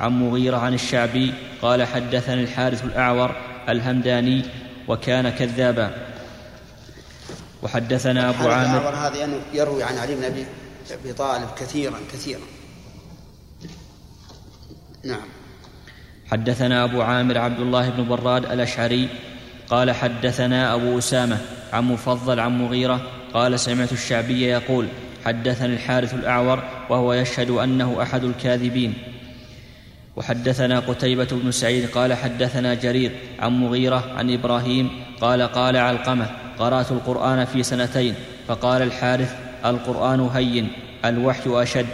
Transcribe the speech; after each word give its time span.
عن 0.00 0.12
مغيرة 0.12 0.56
عن 0.56 0.74
الشعبي 0.74 1.34
قال 1.62 1.84
حدثني 1.84 2.42
الحارث 2.42 2.84
الأعور 2.84 3.36
الهمداني 3.68 4.42
وكان 4.88 5.28
كذابا. 5.28 5.90
وحدثنا 7.62 8.30
أبو 8.30 8.48
عامر 8.48 8.88
هذا 8.88 9.28
يروي 9.52 9.82
عن 9.82 9.98
علي 9.98 10.14
بن 10.14 10.24
أبي 10.92 11.12
طالب 11.12 11.48
كثيرا 11.60 11.98
كثيرا. 12.12 12.40
نعم. 15.04 15.26
حدثنا 16.26 16.84
أبو 16.84 17.02
عامر 17.02 17.38
عبد 17.38 17.60
الله 17.60 17.90
بن 17.90 18.08
براد 18.08 18.44
الأشعري 18.44 19.08
قال 19.68 19.90
حدثنا 19.90 20.74
أبو 20.74 20.98
أسامة 20.98 21.38
عن 21.72 21.84
مفضل 21.84 22.40
عن 22.40 22.58
مغيرة 22.58 23.10
قال 23.34 23.60
سمعت 23.60 23.92
الشعبي 23.92 24.42
يقول 24.42 24.88
حدثني 25.24 25.74
الحارث 25.74 26.14
الأعور 26.14 26.62
وهو 26.90 27.12
يشهد 27.12 27.50
أنه 27.50 28.02
أحد 28.02 28.24
الكاذبين. 28.24 29.15
وحدثنا 30.16 30.80
قتيبة 30.80 31.28
بن 31.32 31.50
سعيد 31.50 31.90
قال 31.90 32.14
حدثنا 32.14 32.74
جرير 32.74 33.12
عن 33.38 33.60
مغيرة 33.60 34.12
عن 34.16 34.30
إبراهيم 34.30 34.90
قال 35.20 35.42
قال 35.42 35.76
علقمة 35.76 36.30
قرأت 36.58 36.92
القرآن 36.92 37.44
في 37.44 37.62
سنتين 37.62 38.14
فقال 38.48 38.82
الحارث 38.82 39.34
القرآن 39.64 40.20
هين 40.20 40.68
الوحي 41.04 41.62
أشد. 41.62 41.86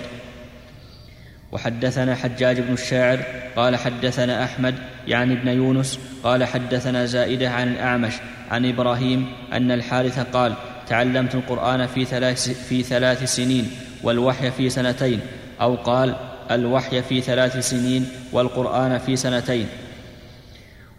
وحدثنا 1.53 2.15
حجاج 2.15 2.61
بن 2.61 2.73
الشاعر 2.73 3.23
قال 3.57 3.77
حدثنا 3.77 4.45
أحمد 4.45 4.75
يعني 5.09 5.35
ابن 5.35 5.49
يونس 5.49 5.99
قال 6.25 6.45
حدثنا 6.45 7.07
زائدة 7.07 7.51
عن 7.51 7.69
الأعمش 7.69 8.15
عن 8.51 8.67
إبراهيم 8.67 9.27
أن 9.53 9.71
الحارث 9.71 10.19
قال 10.19 10.55
تعلمت 10.89 11.35
القرآن 11.35 11.87
في 11.87 12.05
ثلاث, 12.05 12.67
في 12.69 12.83
ثلاث 12.83 13.25
سنين 13.25 13.71
والوحي 14.03 14.51
في 14.51 14.71
سنتين 14.71 15.21
أو 15.61 15.75
قال 15.75 16.17
الوحي 16.51 17.03
في 17.03 17.21
ثلاث 17.21 17.69
سنين 17.71 18.09
والقرآن 18.33 18.99
في 18.99 19.17
سنتين. 19.17 19.67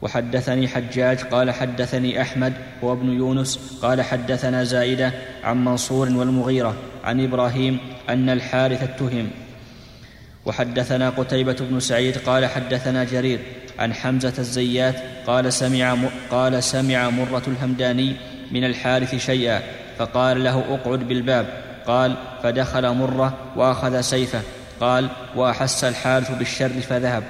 وحدثني 0.02 0.68
حجاج 0.68 1.20
قال 1.20 1.52
حدثني 1.52 2.22
أحمد 2.22 2.54
هو 2.84 2.94
ابن 2.94 3.10
يونس 3.10 3.80
قال 3.82 4.02
حدثنا 4.02 4.64
زائدة 4.64 5.12
عن 5.44 5.66
منصور 5.66 6.10
والمغيرة 6.10 6.76
عن 7.04 7.24
إبراهيم 7.24 7.78
أن 8.10 8.30
الحارث 8.30 8.84
اتهم. 8.84 9.30
وحدثنا 10.46 11.10
قتيبة 11.10 11.56
بن 11.60 11.80
سعيد 11.80 12.18
قال 12.18 12.46
حدثنا 12.46 13.04
جرير 13.04 13.40
عن 13.80 13.94
حمزة 13.94 14.34
الزيات 14.40 14.96
قال 15.28 15.54
سمع 15.54 15.98
قال 16.32 16.64
سمع 16.64 17.10
مرة 17.10 17.44
الهمداني 17.48 18.16
من 18.52 18.64
الحارث 18.64 19.16
شيئا 19.16 19.62
فقال 19.98 20.44
له 20.44 20.60
اقعد 20.60 21.00
بالباب 21.00 21.46
قال 21.88 22.16
فدخل 22.44 22.94
مرة 22.94 23.38
وأخذ 23.56 24.02
سيفه. 24.02 24.42
قال 24.80 25.10
وأحس 25.36 25.84
الحارث 25.84 26.32
بالشر 26.32 26.82
فذهب. 26.82 27.24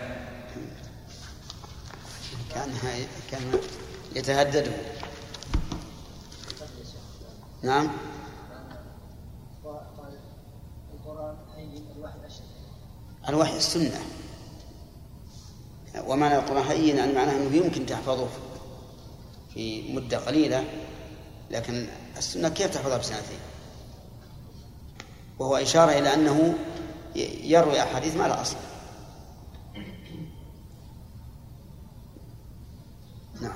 كان 2.55 2.73
كان 3.31 3.59
يتهدد. 4.15 4.71
نعم. 7.63 7.91
الوحي 13.29 13.57
السنة. 13.57 13.99
ومعنى 16.07 16.35
القرآن 16.35 16.63
هين 16.67 16.97
يعني 16.97 17.13
معناه 17.13 17.37
أنه 17.37 17.55
يمكن 17.55 17.85
تحفظه 17.85 18.27
في 19.53 19.93
مدة 19.93 20.17
قليلة 20.17 20.63
لكن 21.51 21.87
السنة 22.17 22.49
كيف 22.49 22.73
تحفظها 22.73 22.97
بسنتين؟ 22.97 23.39
وهو 25.39 25.55
إشارة 25.55 25.91
إلى 25.91 26.13
أنه 26.13 26.53
يروي 27.43 27.81
أحاديث 27.81 28.15
ما 28.15 28.27
لا 28.27 28.41
أصل. 28.41 28.55
نعم. 33.41 33.51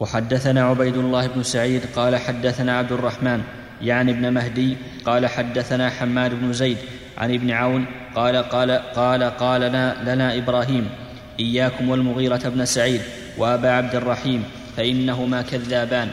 وحدثنا 0.00 0.62
عبيد 0.62 0.96
الله 0.96 1.26
بن 1.26 1.42
سعيد 1.42 1.82
قال 1.96 2.16
حدثنا 2.16 2.78
عبد 2.78 2.92
الرحمن 2.92 3.42
يعني 3.82 4.10
ابن 4.10 4.32
مهدي 4.32 4.76
قال 5.04 5.26
حدثنا 5.26 5.90
حماد 5.90 6.40
بن 6.40 6.52
زيد 6.52 6.78
عن 7.18 7.34
ابن 7.34 7.50
عون 7.50 7.86
قال 8.14 8.36
قال 8.36 8.70
قال 8.70 9.22
قال 9.22 9.60
لنا, 10.04 10.38
إبراهيم 10.38 10.90
إياكم 11.40 11.88
والمغيرة 11.88 12.48
بن 12.48 12.64
سعيد 12.64 13.00
وأبا 13.38 13.70
عبد 13.70 13.94
الرحيم 13.94 14.44
فإنهما 14.76 15.42
كذابان. 15.42 16.10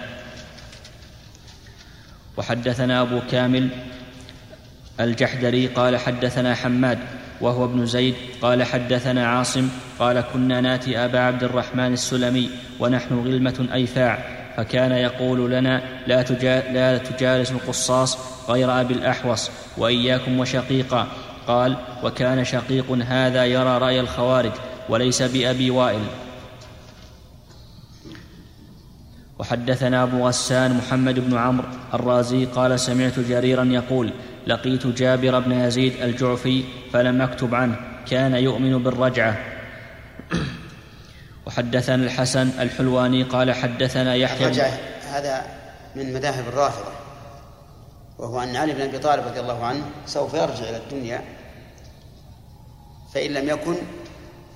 وحدثنا 2.37 3.01
أبو 3.01 3.21
كامل 3.31 3.69
الجحدري 4.99 5.67
قال 5.67 5.97
حدثنا 5.97 6.55
حماد 6.55 6.99
وهو 7.41 7.65
ابن 7.65 7.85
زيد 7.85 8.15
قال 8.41 8.63
حدثنا 8.63 9.27
عاصم 9.27 9.69
قال 9.99 10.23
كنا 10.33 10.61
ناتي 10.61 10.97
أبا 11.05 11.19
عبد 11.19 11.43
الرحمن 11.43 11.93
السلمي 11.93 12.49
ونحن 12.79 13.19
غلمة 13.19 13.67
أيفاع 13.73 14.37
فكان 14.57 14.91
يقول 14.91 15.51
لنا 15.51 15.81
لا, 16.07 16.21
لا 16.73 16.97
تجالس 16.97 17.51
القصاص 17.51 18.17
غير 18.49 18.81
أبي 18.81 18.93
الأحوص 18.93 19.51
وإياكم 19.77 20.39
وشقيقا. 20.39 21.07
قال 21.47 21.77
وكان 22.03 22.45
شقيق 22.45 22.91
هذا 22.91 23.45
يرى 23.45 23.77
رأي 23.77 23.99
الخوارج 23.99 24.51
وليس 24.89 25.21
بأبي 25.21 25.69
وائل. 25.69 26.01
وحدثنا 29.39 30.03
أبو 30.03 30.27
غسان 30.27 30.73
محمد 30.73 31.19
بن 31.19 31.37
عمرو 31.37 31.67
الرازي 31.93 32.45
قال 32.45 32.79
سمعت 32.79 33.19
جريرا 33.19 33.63
يقول 33.63 34.11
لقيت 34.47 34.87
جابر 34.87 35.39
بن 35.39 35.51
يزيد 35.51 36.01
الجعفي 36.01 36.63
فلم 36.93 37.21
اكتب 37.21 37.55
عنه 37.55 37.75
كان 38.09 38.33
يؤمن 38.33 38.83
بالرجعة. 38.83 39.37
وحدثنا 41.45 41.95
الحسن 41.95 42.49
الحلواني 42.59 43.23
قال 43.23 43.53
حدثنا 43.53 44.15
يحيى 44.15 44.45
الرجعة 44.45 44.79
هذا 45.03 45.45
من 45.95 46.13
مذاهب 46.13 46.47
الرافضة 46.47 46.91
وهو 48.17 48.43
أن 48.43 48.55
علي 48.55 48.73
بن 48.73 48.81
أبي 48.81 48.99
طالب 48.99 49.27
رضي 49.27 49.39
الله 49.39 49.65
عنه 49.65 49.85
سوف 50.05 50.33
يرجع 50.33 50.69
إلى 50.69 50.77
الدنيا 50.77 51.21
فإن 53.13 53.31
لم 53.31 53.49
يكن 53.49 53.75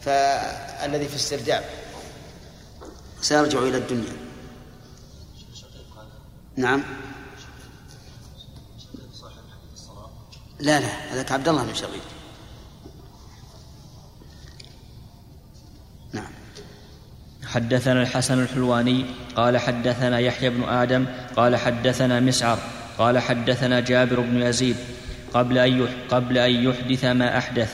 فالذي 0.02 1.08
في 1.08 1.16
استرداد 1.16 1.64
سيرجع 3.22 3.60
إلى 3.60 3.78
الدنيا. 3.78 4.14
نعم. 6.56 6.84
لا 10.62 10.80
لا 10.80 10.88
هذاك 11.14 11.32
عبد 11.32 11.48
الله 11.48 11.64
بن 11.64 11.74
شقيق 11.74 12.02
نعم. 16.14 16.32
حدثنا 17.46 18.02
الحسن 18.02 18.40
الحلواني 18.40 19.06
قال 19.36 19.58
حدثنا 19.58 20.20
يحيى 20.20 20.50
بن 20.50 20.64
آدم 20.64 21.06
قال 21.36 21.56
حدثنا 21.56 22.20
مسعر 22.20 22.60
قال 22.98 23.20
حدثنا 23.20 23.80
جابر 23.80 24.20
بن 24.20 24.42
يزيد 24.42 24.76
قبل 25.34 25.58
أن 25.58 25.88
قبل 26.10 26.38
أن 26.38 26.52
يحدث 26.52 27.06
ما 27.06 27.38
أحدث. 27.38 27.74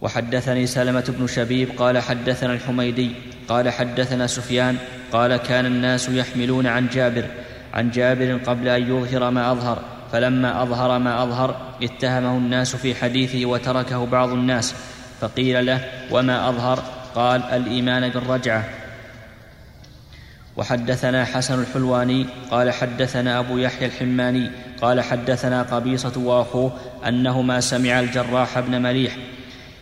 وحدثني 0.00 0.66
سلمة 0.66 1.04
بن 1.18 1.26
شبيب 1.26 1.68
قال 1.78 1.98
حدثنا 1.98 2.52
الحميدي 2.52 3.12
قال 3.48 3.70
حدثنا 3.70 4.26
سفيان 4.26 4.78
قال 5.12 5.36
كان 5.36 5.66
الناس 5.66 6.08
يحملون 6.08 6.66
عن 6.66 6.88
جابر 6.88 7.26
عن 7.74 7.90
جابر 7.90 8.38
قبل 8.46 8.68
أن 8.68 8.82
يظهر 8.82 9.30
ما 9.30 9.52
أظهر. 9.52 9.99
فلما 10.12 10.62
أظهر 10.62 10.98
ما 10.98 11.22
أظهر 11.22 11.56
اتهمه 11.82 12.36
الناس 12.36 12.76
في 12.76 12.94
حديثه 12.94 13.46
وتركه 13.46 14.06
بعض 14.06 14.28
الناس 14.28 14.74
فقيل 15.20 15.66
له 15.66 15.84
وما 16.10 16.48
أظهر؟ 16.48 16.82
قال 17.14 17.42
الإيمان 17.42 18.08
بالرجعة. 18.08 18.64
وحدثنا 20.56 21.24
حسن 21.24 21.60
الحلواني 21.60 22.26
قال 22.50 22.72
حدثنا 22.72 23.38
أبو 23.38 23.58
يحيى 23.58 23.86
الحماني 23.86 24.50
قال 24.82 25.00
حدثنا 25.00 25.62
قبيصة 25.62 26.20
وأخوه 26.20 26.72
أنهما 27.08 27.60
سمع 27.60 28.00
الجراح 28.00 28.60
بن 28.60 28.82
مليح. 28.82 29.16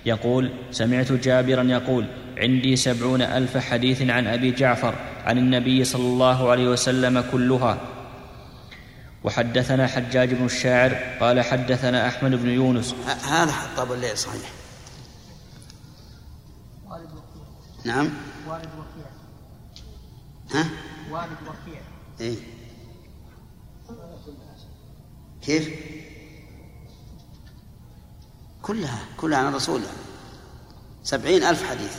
يقول 0.07 0.51
سمعت 0.71 1.13
جابرا 1.13 1.63
يقول 1.63 2.07
عندي 2.39 2.77
سبعون 2.77 3.23
ألف 3.23 3.57
حديث 3.57 4.03
عن 4.03 4.27
أبي 4.27 4.51
جعفر 4.51 4.95
عن 5.27 5.39
النبي 5.39 5.85
صلى 5.85 6.03
الله 6.05 6.51
عليه 6.51 6.69
وسلم 6.69 7.25
كلها. 7.33 7.79
وحدثنا 9.25 9.87
حجاج 9.87 10.35
بن 10.35 10.45
الشاعر 10.45 10.95
قال 11.21 11.41
حدثنا 11.41 12.09
أحمد 12.09 12.31
بن 12.31 12.49
يونس. 12.49 12.95
هذا 13.25 13.53
حطاب 13.53 13.93
الليل 13.93 14.19
صحيح. 14.19 14.53
والد 16.87 17.11
وكيع. 17.13 17.85
نعم. 17.85 18.11
والد 18.49 18.69
وكيع. 18.79 19.11
ها؟ 20.51 20.71
والد 21.11 21.39
وكيع. 21.43 21.81
إيه. 22.21 22.37
كيف؟ 25.43 25.71
كلها 28.63 28.99
كلها 29.17 29.39
عن 29.39 29.55
رسول 29.55 29.77
الله 29.77 29.93
سبعين 31.03 31.43
ألف 31.43 31.71
حديث. 31.71 31.97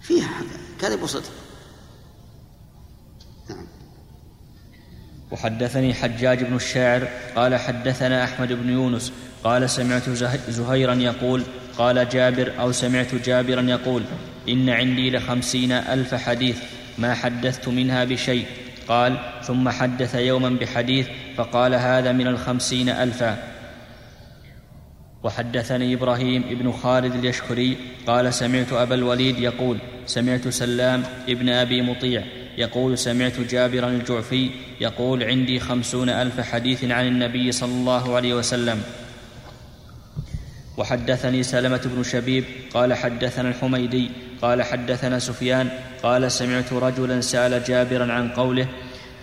فيها 0.00 0.42
كذب 0.80 1.02
وصدق. 1.02 1.30
وحدثني 5.36 5.94
حجاج 5.94 6.44
بن 6.44 6.56
الشاعر 6.56 7.08
قال 7.36 7.56
حدثنا 7.56 8.24
أحمد 8.24 8.52
بن 8.52 8.70
يونس 8.70 9.12
قال 9.44 9.70
سمعت 9.70 10.10
زهيرا 10.48 10.94
يقول 10.94 11.42
قال 11.78 12.08
جابر 12.08 12.52
أو 12.60 12.72
سمعت 12.72 13.14
جابرا 13.14 13.62
يقول 13.62 14.02
إن 14.48 14.68
عندي 14.68 15.10
لخمسين 15.10 15.72
ألف 15.72 16.14
حديث 16.14 16.58
ما 16.98 17.14
حدثت 17.14 17.68
منها 17.68 18.04
بشيء 18.04 18.44
قال 18.88 19.16
ثم 19.42 19.68
حدث 19.68 20.14
يوما 20.14 20.48
بحديث 20.48 21.08
فقال 21.36 21.74
هذا 21.74 22.12
من 22.12 22.26
الخمسين 22.26 22.88
ألفا 22.88 23.38
وحدثني 25.22 25.94
إبراهيم 25.94 26.44
ابن 26.50 26.72
خالد 26.72 27.14
اليشكري 27.14 27.76
قال 28.06 28.34
سمعت 28.34 28.72
أبا 28.72 28.94
الوليد 28.94 29.38
يقول 29.38 29.78
سمعت 30.06 30.48
سلام 30.48 31.02
ابن 31.28 31.48
أبي 31.48 31.82
مطيع 31.82 32.22
يقول 32.58 32.98
سمعت 32.98 33.40
جابرا 33.40 33.88
الجعفي 33.88 34.50
يقول 34.80 35.24
عندي 35.24 35.60
خمسون 35.60 36.08
ألف 36.08 36.40
حديث 36.40 36.84
عن 36.84 37.06
النبي 37.06 37.52
صلى 37.52 37.72
الله 37.72 38.16
عليه 38.16 38.34
وسلم. 38.34 38.82
وحدثني 40.76 41.42
سلمة 41.42 41.80
بن 41.84 42.02
شبيب 42.02 42.44
قال 42.74 42.94
حدثنا 42.94 43.48
الحميدي 43.48 44.10
قال 44.42 44.62
حدثنا 44.62 45.18
سفيان 45.18 45.68
قال 46.02 46.32
سمعت 46.32 46.72
رجلا 46.72 47.20
سأل 47.20 47.64
جابرا 47.64 48.12
عن 48.12 48.28
قوله 48.28 48.68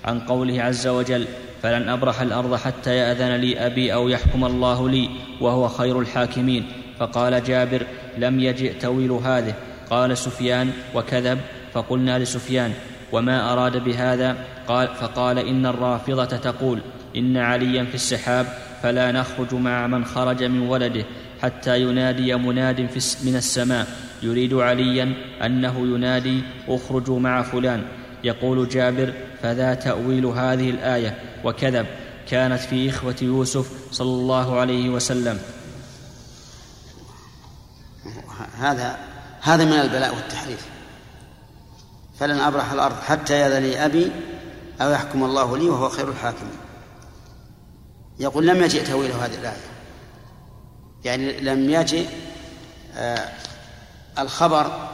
عن 0.05 0.19
قوله 0.19 0.61
عز 0.61 0.87
وجل 0.87 1.27
فلن 1.63 1.89
أبرح 1.89 2.21
الأرض 2.21 2.55
حتى 2.55 2.95
يأذن 2.95 3.35
لي 3.35 3.65
أبي 3.65 3.93
أو 3.93 4.09
يحكم 4.09 4.45
الله 4.45 4.89
لي 4.89 5.09
وهو 5.41 5.67
خير 5.67 5.99
الحاكمين. 5.99 6.65
فقال 6.99 7.43
جابر 7.43 7.85
لم 8.17 8.39
يجئ 8.39 8.73
تويل 8.79 9.11
هذه. 9.11 9.53
قال 9.89 10.17
سفيان 10.17 10.71
وكذب. 10.95 11.39
فقلنا 11.73 12.19
لسفيان 12.19 12.73
وما 13.13 13.53
أراد 13.53 13.77
بهذا 13.77 14.37
قال 14.67 14.87
فقال 14.87 15.39
إن 15.39 15.65
الرافضة 15.65 16.25
تقول 16.25 16.79
إن 17.15 17.37
عليا 17.37 17.83
في 17.83 17.95
السحاب 17.95 18.45
فلا 18.83 19.11
نخرج 19.11 19.53
مع 19.53 19.87
من 19.87 20.05
خرج 20.05 20.43
من 20.43 20.59
ولده 20.59 21.05
حتى 21.41 21.81
ينادي 21.81 22.35
مناد 22.35 22.81
من 23.23 23.35
السماء 23.35 23.87
يريد 24.23 24.53
عليا 24.53 25.13
أنه 25.45 25.95
ينادي 25.95 26.43
اخرجوا 26.67 27.19
مع 27.19 27.41
فلان. 27.41 27.83
يقول 28.23 28.69
جابر 28.69 29.13
فذا 29.41 29.73
تأويل 29.73 30.25
هذه 30.25 30.69
الآية 30.69 31.17
وكذب. 31.43 31.85
كانت 32.29 32.59
في 32.59 32.89
إخوة 32.89 33.15
يوسف 33.21 33.67
صلى 33.91 34.21
الله 34.21 34.59
عليه 34.59 34.89
وسلم. 34.89 35.39
هذا 38.57 38.97
هذا 39.41 39.65
من 39.65 39.73
البلاء 39.73 40.15
والتحريف. 40.15 40.67
فلن 42.23 42.39
أبرح 42.39 42.71
الأرض 42.71 42.95
حتى 43.01 43.33
يأذن 43.33 43.63
لي 43.63 43.85
أبي 43.85 44.11
أو 44.81 44.91
يحكم 44.91 45.23
الله 45.23 45.57
لي 45.57 45.69
وهو 45.69 45.89
خير 45.89 46.09
الحاكمين. 46.09 46.57
يقول 48.19 48.47
لم 48.47 48.63
يجئ 48.63 48.83
تأويل 48.83 49.11
هذه 49.11 49.35
الآية. 49.35 49.61
يعني 51.03 51.39
لم 51.39 51.69
يجئ 51.69 52.07
آه 52.97 53.29
الخبر 54.19 54.87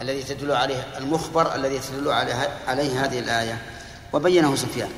الذي 0.00 0.22
تدل 0.22 0.52
عليه 0.52 0.86
المخبر 0.98 1.54
الذي 1.54 1.78
تدل 1.78 2.12
عليه 2.68 3.04
هذه 3.04 3.18
الآية. 3.18 3.58
وبينه 4.12 4.56
سفيان. 4.56 4.90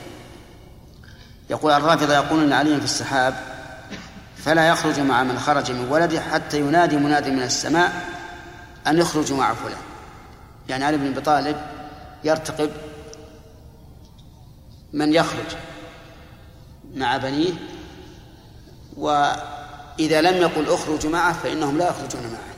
يقول 1.50 1.72
الرافضة 1.72 2.14
يقولون 2.14 2.52
علي 2.52 2.78
في 2.78 2.84
السحاب 2.84 3.34
فلا 4.36 4.68
يخرج 4.68 5.00
مع 5.00 5.22
من 5.22 5.38
خرج 5.38 5.72
من 5.72 5.88
ولده 5.90 6.20
حتى 6.20 6.60
ينادي 6.60 6.96
منادي 6.96 7.30
من 7.30 7.42
السماء 7.42 8.08
أن 8.86 8.98
يخرجوا 8.98 9.38
مع 9.38 9.54
فلان. 9.54 9.82
يعني 10.68 10.84
علي 10.84 10.96
بن 10.96 11.06
أبي 11.06 11.20
طالب 11.20 11.73
يرتقب 12.24 12.70
من 14.92 15.12
يخرج 15.12 15.56
مع 16.94 17.16
بنيه 17.16 17.52
وإذا 18.96 20.22
لم 20.22 20.36
يقل 20.42 20.68
اخرجوا 20.68 21.10
معه 21.10 21.32
فإنهم 21.32 21.78
لا 21.78 21.88
يخرجون 21.88 22.22
معه. 22.22 22.54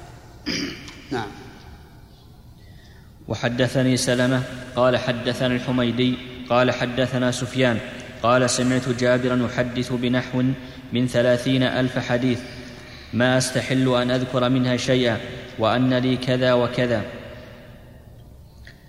نعم. 1.19 1.29
وحدثني 3.29 3.97
سلمة 3.97 4.43
قال 4.77 4.97
حدثنا 4.97 5.55
الحميدي 5.55 6.19
قال 6.51 6.71
حدثنا 6.71 7.31
سفيان 7.31 7.79
قال 8.23 8.51
سمعت 8.51 8.89
جابرا 8.89 9.47
يحدث 9.47 9.93
بنحو 9.93 10.43
من 10.93 11.07
ثلاثين 11.09 11.63
ألف 11.63 11.99
حديث 11.99 12.41
ما 13.13 13.39
أستحل 13.39 13.95
أن 14.03 14.11
أذكر 14.11 14.49
منها 14.49 14.77
شيئا 14.77 15.21
وأن 15.59 15.95
لي 15.95 16.17
كذا 16.17 16.53
وكذا. 16.53 17.03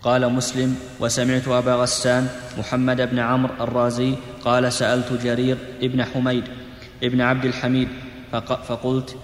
قال 0.02 0.34
مسلم 0.34 0.76
وسمعت 1.00 1.48
أبا 1.48 1.76
غسان 1.76 2.28
محمد 2.58 3.02
بن 3.02 3.20
عمرو 3.20 3.54
الرازي 3.62 4.16
قال 4.46 4.74
سألت 4.74 5.14
جرير 5.24 5.58
ابن 5.82 6.04
حميد 6.04 6.44
ابن 7.04 7.22
عبد 7.22 7.46
الحميد 7.46 7.88
فقلت 8.68 9.16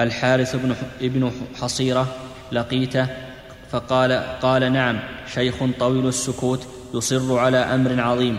الحارث 0.00 0.56
بن 0.56 0.74
ابن 1.00 1.32
حصيرة 1.60 2.14
لقيته 2.52 3.06
فقال 3.70 4.12
قال 4.42 4.72
نعم 4.72 4.98
شيخ 5.34 5.54
طويل 5.78 6.06
السكوت 6.06 6.66
يصر 6.94 7.38
على 7.38 7.56
أمر 7.56 8.00
عظيم. 8.00 8.38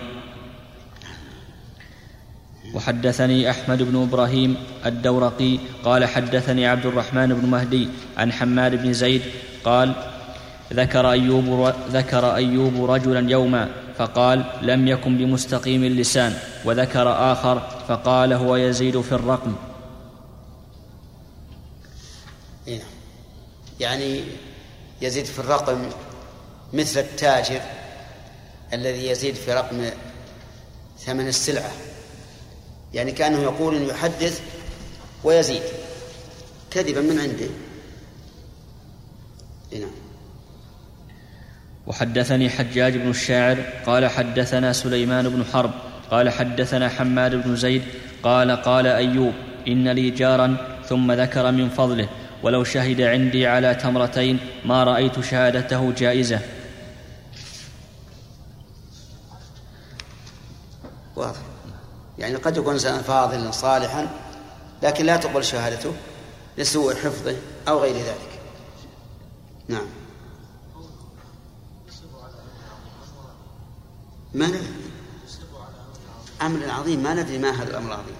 وحدثني 2.73 3.49
أحمد 3.49 3.83
بن 3.83 4.01
إبراهيم 4.01 4.55
الدورقي 4.85 5.59
قال 5.83 6.05
حدثني 6.05 6.67
عبد 6.67 6.85
الرحمن 6.85 7.33
بن 7.33 7.49
مهدي 7.49 7.87
عن 8.17 8.31
حماد 8.31 8.83
بن 8.83 8.93
زيد 8.93 9.21
قال 9.63 9.93
ذكر 10.73 11.11
أيوب 11.11 11.73
ذكر 11.89 12.35
أيوب 12.35 12.91
رجلا 12.91 13.31
يوما 13.31 13.69
فقال 13.97 14.45
لم 14.61 14.87
يكن 14.87 15.17
بمستقيم 15.17 15.83
اللسان 15.83 16.37
وذكر 16.65 17.31
آخر 17.31 17.59
فقال 17.87 18.33
هو 18.33 18.55
يزيد 18.55 19.01
في 19.01 19.11
الرقم. 19.11 19.55
إيه. 22.67 22.81
يعني 23.79 24.23
يزيد 25.01 25.25
في 25.25 25.39
الرقم 25.39 25.89
مثل 26.73 26.99
التاجر 26.99 27.61
الذي 28.73 29.09
يزيد 29.09 29.35
في 29.35 29.53
رقم 29.53 29.89
ثمن 30.99 31.27
السلعة. 31.27 31.71
يعني 32.93 33.11
كأنه 33.11 33.39
يقول 33.39 33.75
إنه 33.75 33.87
يحدث 33.87 34.41
ويزيد 35.23 35.63
كذبا 36.71 37.01
من 37.01 37.19
عنده. 37.19 37.49
نعم. 39.79 40.00
وحدثني 41.87 42.49
حجاج 42.49 42.97
بن 42.97 43.09
الشاعر 43.09 43.57
قال 43.85 44.07
حدثنا 44.07 44.73
سليمان 44.73 45.29
بن 45.29 45.45
حرب 45.53 45.71
قال 46.11 46.29
حدثنا 46.29 46.89
حماد 46.89 47.35
بن 47.35 47.55
زيد 47.55 47.81
قال 48.23 48.51
قال 48.51 48.87
أيوب 48.87 49.33
إن 49.67 49.89
لي 49.89 50.09
جارا 50.09 50.57
ثم 50.85 51.11
ذكر 51.11 51.51
من 51.51 51.69
فضله 51.69 52.09
ولو 52.43 52.63
شهد 52.63 53.01
عندي 53.01 53.47
على 53.47 53.75
تمرتين 53.75 54.39
ما 54.65 54.83
رأيت 54.83 55.19
شهادته 55.19 55.91
جائزة. 55.91 56.39
واضح. 61.15 61.39
يعني 62.17 62.35
قد 62.35 62.57
يكون 62.57 62.73
إنسان 62.73 63.01
فاضلا 63.01 63.51
صالحا 63.51 64.07
لكن 64.83 65.05
لا 65.05 65.17
تقبل 65.17 65.43
شهادته 65.43 65.93
لسوء 66.57 66.95
حفظه 66.95 67.35
أو 67.67 67.79
غير 67.79 67.95
ذلك 67.95 68.39
نعم 69.67 69.87
ما 74.33 74.47
ندري 74.47 74.67
أمر 76.41 76.59
عظيم 76.81 77.03
ما 77.03 77.13
ندري 77.13 77.37
ما 77.37 77.49
هذا 77.49 77.69
الأمر 77.69 77.87
العظيم. 77.87 78.15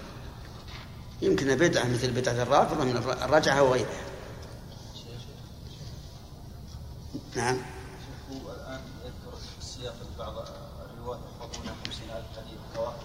يمكن 1.22 1.54
بدعة 1.56 1.84
مثل 1.84 2.10
بدعة 2.10 2.42
الرافضة 2.42 2.84
من 2.84 2.96
الرجعة 3.22 3.62
وغيرها 3.62 3.86
نعم. 7.36 7.56
هو 8.30 8.52
الآن 8.52 8.80
يذكر 9.80 9.92
بعض 10.18 10.34
الرواة 10.90 11.18
يحفظون 11.40 11.66
50000 11.86 12.24
حديث 12.36 12.58
تواتر 12.74 12.96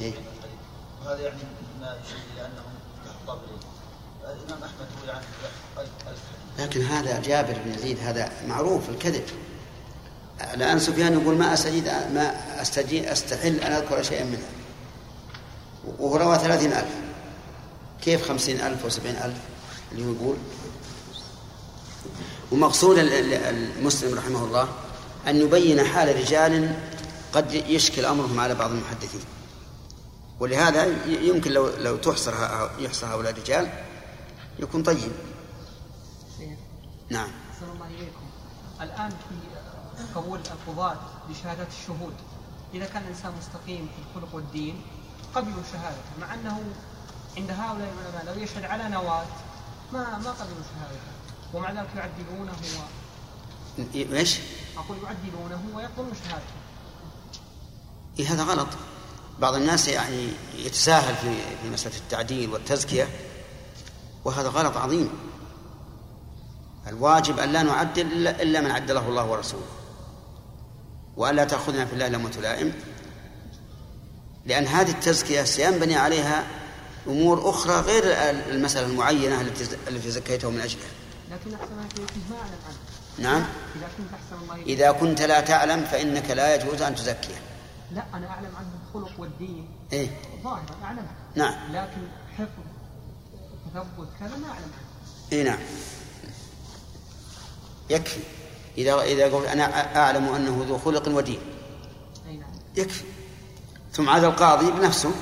إيه؟ 0.00 0.12
وهذا 1.00 1.20
يعني 1.20 1.38
ما 1.80 1.96
الإمام 4.24 4.62
أحمد 4.62 4.86
هو 4.98 5.84
لكن 6.58 6.82
هذا 6.82 7.20
جابر 7.20 7.58
بن 7.64 7.74
يزيد 7.74 7.98
هذا 7.98 8.32
معروف 8.48 8.88
الكذب. 8.88 9.24
الآن 10.54 10.78
سفيان 10.78 11.12
يقول 11.12 11.34
ما 11.34 11.54
أستجيد 11.54 11.84
ما 11.86 12.32
أستجيد 12.62 13.04
أستحل 13.04 13.60
أن 13.60 13.72
أذكر 13.72 14.02
شيئا 14.02 14.24
منها 14.24 14.51
وهو 15.98 16.16
روى 16.16 16.38
ثلاثين 16.38 16.72
ألف. 16.72 16.94
كيف 18.02 18.28
خمسين 18.28 18.60
ألف 18.60 18.84
وسبعين 18.84 19.16
ألف 19.16 19.38
اللي 19.92 20.06
هو 20.06 20.12
يقول؟ 20.12 20.36
ومقصود 22.52 22.98
المسلم 22.98 24.18
رحمه 24.18 24.44
الله 24.44 24.68
أن 25.26 25.36
يبين 25.36 25.84
حال 25.84 26.16
رجال 26.16 26.74
قد 27.32 27.52
يشكل 27.52 28.04
أمرهم 28.04 28.40
على 28.40 28.54
بعض 28.54 28.70
المحدثين. 28.70 29.20
ولهذا 30.40 31.06
يمكن 31.06 31.52
لو 31.52 31.68
لو 31.68 31.96
تحصر 31.96 32.32
يحصر 32.78 33.06
هؤلاء 33.06 33.32
الرجال 33.32 33.68
يكون 34.58 34.82
طيب. 34.82 35.12
نعم. 37.10 37.28
الله 37.74 37.86
إليكم. 37.86 38.26
الآن 38.80 39.10
في 39.10 40.14
قبول 40.14 40.38
القضاة 40.38 40.96
بشهادة 41.28 41.66
الشهود 41.80 42.14
إذا 42.74 42.86
كان 42.86 43.02
الإنسان 43.02 43.32
مستقيم 43.38 43.88
في 43.96 44.18
الخلق 44.18 44.34
والدين 44.34 44.82
قبلوا 45.34 45.62
شهادته 45.72 46.12
مع 46.20 46.34
أنه 46.34 46.62
عند 47.36 47.50
هؤلاء 47.50 47.92
العلماء 47.92 48.34
لو 48.34 48.42
يشهد 48.42 48.64
على 48.64 48.88
نواة 48.88 49.26
ما 49.92 50.18
ما 50.18 50.30
قبلوا 50.30 50.62
شهادته. 50.74 51.12
ومع 51.54 51.70
ذلك 51.70 51.88
يعدلونه 51.96 52.52
و... 53.78 54.14
إيش؟ 54.14 54.38
أقول 54.76 54.98
يعدلونه 55.02 55.76
ويقبلون 55.76 56.12
شهادته. 56.24 56.54
إيه 58.18 58.32
هذا 58.32 58.42
غلط. 58.42 58.68
بعض 59.38 59.54
الناس 59.54 59.88
يعني 59.88 60.28
يتساهل 60.54 61.16
في 61.16 61.34
في 61.62 61.70
مسألة 61.70 61.96
التعديل 61.96 62.50
والتزكية 62.50 63.08
وهذا 64.24 64.48
غلط 64.48 64.76
عظيم. 64.76 65.10
الواجب 66.86 67.38
أن 67.38 67.52
لا 67.52 67.62
نعدل 67.62 68.28
إلا 68.28 68.60
من 68.60 68.70
عدله 68.70 69.08
الله 69.08 69.26
ورسوله. 69.26 69.66
وأن 71.16 71.36
لا 71.36 71.44
تأخذنا 71.44 71.86
في 71.86 71.92
الله 71.92 72.08
لمة 72.08 72.30
لائم 72.30 72.72
لأن 74.46 74.66
هذه 74.66 74.90
التزكية 74.90 75.42
سينبني 75.42 75.96
عليها 75.96 76.44
أمور 77.06 77.50
أخرى 77.50 77.80
غير 77.80 78.02
المسألة 78.50 78.86
المعينة 78.86 79.40
التي 79.40 79.76
التي 79.88 80.10
زكيته 80.10 80.50
من 80.50 80.60
أجلها. 80.60 80.88
لكن 81.30 81.54
أحسن 81.54 81.74
ما 82.30 82.36
أعلم 82.36 82.58
عنه 82.66 82.76
نعم. 83.18 83.44
إذا 83.76 83.88
كنت 83.98 84.14
أحسن 84.14 84.42
الله 84.42 84.62
إذا 84.66 84.92
كنت 84.92 85.22
لا 85.22 85.40
تعلم 85.40 85.84
فإنك 85.84 86.30
لا 86.30 86.54
يجوز 86.54 86.82
أن 86.82 86.94
تزكيه 86.94 87.34
لا 87.92 88.04
أنا 88.14 88.26
أعلم 88.26 88.50
عنه 88.56 88.68
الخلق 88.88 89.20
والدين. 89.20 89.68
إيه. 89.92 90.08
ظاهرا 90.44 90.64
أعلمها 90.84 91.14
نعم. 91.34 91.72
لكن 91.72 92.02
حفظ 92.38 92.48
تثبت 93.74 94.08
كذا 94.20 94.36
ما 94.36 94.48
أعلم. 94.48 94.62
عنه 94.62 94.72
إيه 95.32 95.42
نعم. 95.42 95.58
يكفي. 97.90 98.20
إذا 98.78 99.02
إذا 99.02 99.24
قلت 99.24 99.46
أنا 99.46 99.96
أعلم 99.96 100.28
أنه 100.28 100.64
ذو 100.68 100.78
خلق 100.78 101.08
ودين. 101.08 101.40
أي 102.28 102.36
نعم. 102.36 102.50
يكفي. 102.76 103.04
ثم 103.92 104.08
عاد 104.08 104.24
القاضي 104.24 104.70
بنفسه. 104.70 105.12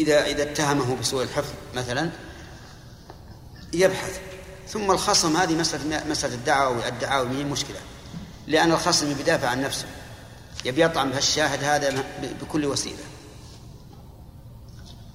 إذا 0.00 0.24
إذا 0.24 0.42
اتهمه 0.42 0.96
بسوء 0.96 1.22
الحفظ 1.22 1.52
مثلا 1.74 2.10
يبحث. 3.72 4.20
ثم 4.68 4.90
الخصم 4.90 5.36
هذه 5.36 5.54
مسألة 5.54 6.02
مسألة 6.10 6.34
الدعوة 6.34 6.88
الدعاوى 6.88 7.28
هي 7.38 7.44
مشكلة. 7.44 7.76
لأن 8.46 8.72
الخصم 8.72 9.10
يدافع 9.10 9.48
عن 9.48 9.62
نفسه. 9.62 9.86
يبي 10.64 10.82
يطعن 10.82 11.10
بهالشاهد 11.10 11.64
هذا 11.64 12.04
بكل 12.42 12.66
وسيلة. 12.66 13.04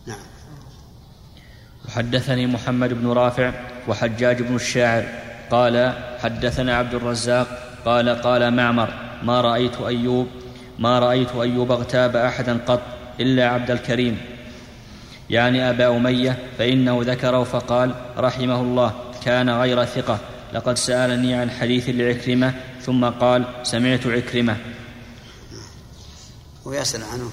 نعم. 0.05 0.19
وحدثني 1.87 2.47
محمد 2.47 2.93
بن 2.93 3.07
رافع 3.07 3.53
وحجاج 3.87 4.41
بن 4.41 4.55
الشاعر. 4.55 5.05
قال 5.51 5.93
حدثنا 6.19 6.77
عبد 6.77 6.93
الرزاق. 6.93 7.63
قال 7.85 8.21
قال 8.21 8.53
معمر 8.53 9.19
ما 9.23 9.41
رأيت 9.41 9.81
أيوب 9.81 10.27
ما 10.79 10.99
رأيت 10.99 11.35
أيوب 11.35 11.71
اغتاب 11.71 12.15
أحدا 12.15 12.59
قط 12.67 12.81
إلا 13.19 13.49
عبد 13.49 13.71
الكريم. 13.71 14.17
يعني 15.29 15.69
أبا 15.69 15.97
أمية 15.97 16.37
فإنه 16.57 16.99
ذكره 17.03 17.43
فقال 17.43 17.95
رحمه 18.17 18.61
الله 18.61 18.93
كان 19.25 19.49
غير 19.49 19.85
ثقة. 19.85 20.19
لقد 20.53 20.77
سألني 20.77 21.33
عن 21.33 21.49
حديث 21.49 21.89
لعكرمة 21.89 22.53
ثم 22.81 23.05
قال 23.05 23.45
سمعت 23.63 24.07
عكرمة. 24.07 24.57
ويسأل 26.65 27.03
عنه. 27.03 27.31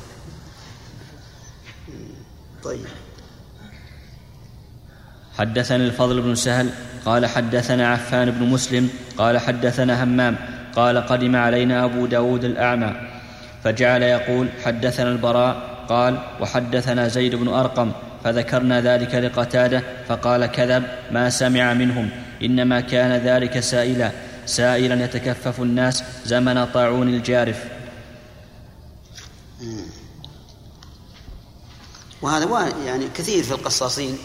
طيب. 2.64 2.86
حدثنا 5.38 5.84
الفضل 5.84 6.22
بن 6.22 6.34
سهل 6.34 6.70
قال 7.04 7.26
حدثنا 7.26 7.88
عفان 7.88 8.30
بن 8.30 8.42
مسلم 8.46 8.90
قال 9.18 9.38
حدثنا 9.38 10.04
همام 10.04 10.36
قال 10.76 10.98
قدم 10.98 11.36
علينا 11.36 11.84
أبو 11.84 12.06
داود 12.06 12.44
الأعمى. 12.44 13.13
فجعل 13.64 14.02
يقول 14.02 14.48
حدثنا 14.64 15.10
البراء. 15.10 15.74
قال 15.88 16.18
وحدثنا 16.40 17.08
زيد 17.08 17.34
بن 17.34 17.48
أرقم 17.48 17.92
فذكرنا 18.24 18.80
ذلك 18.80 19.14
لقتادة 19.14 19.82
فقال 20.08 20.46
كذب 20.46 20.84
ما 21.10 21.30
سمع 21.30 21.72
منهم 21.72 22.10
إنما 22.42 22.80
كان 22.80 23.12
ذلك 23.12 23.60
سائلا 23.60 24.10
سائلا 24.46 25.04
يتكفف 25.04 25.60
الناس 25.60 26.04
زمن 26.24 26.64
طاعون 26.64 27.08
الجارف. 27.08 27.64
وهذا 32.22 32.72
يعني 32.86 33.08
كثير 33.14 33.42
في 33.42 33.50
القصاصين 33.50 34.18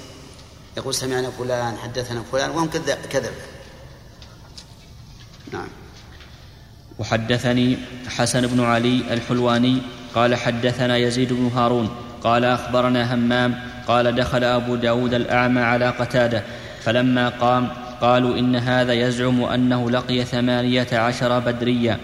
يقول 0.78 0.94
سمعنا 0.94 1.30
فلان 1.30 1.78
حدثنا 1.78 2.24
فلان 2.32 2.50
وهم 2.50 2.70
كذب. 3.10 3.36
نعم. 5.52 5.68
وحدثني 7.00 7.78
حسن 8.18 8.48
بن 8.48 8.64
علي 8.64 9.02
الحلواني 9.12 9.78
قال 10.16 10.36
حدثنا 10.36 10.98
يزيد 10.98 11.34
بن 11.34 11.52
هارون 11.56 11.90
قال 12.24 12.46
أخبرنا 12.46 13.14
همام 13.14 13.56
قال 13.88 14.16
دخل 14.16 14.44
أبو 14.44 14.76
داود 14.76 15.14
الأعمى 15.14 15.62
على 15.62 15.90
قتادة 15.90 16.44
فلما 16.84 17.30
قام 17.30 17.68
قالوا 18.02 18.40
إن 18.40 18.56
هذا 18.56 18.94
يزعم 18.94 19.44
أنه 19.44 19.92
لقي 19.92 20.26
ثمانية 20.26 20.88
عشر 20.94 21.40
بدريا 21.40 21.98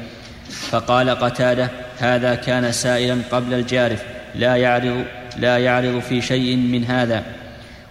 فقال 0.49 1.09
قتادة 1.09 1.69
هذا 1.99 2.35
كان 2.35 2.71
سائلا 2.71 3.17
قبل 3.31 3.53
الجارف 3.53 4.03
لا 4.35 4.55
يعرض 4.55 5.05
لا 5.37 5.57
يعرض 5.57 5.99
في 5.99 6.21
شيء 6.21 6.55
من 6.55 6.85
هذا 6.85 7.23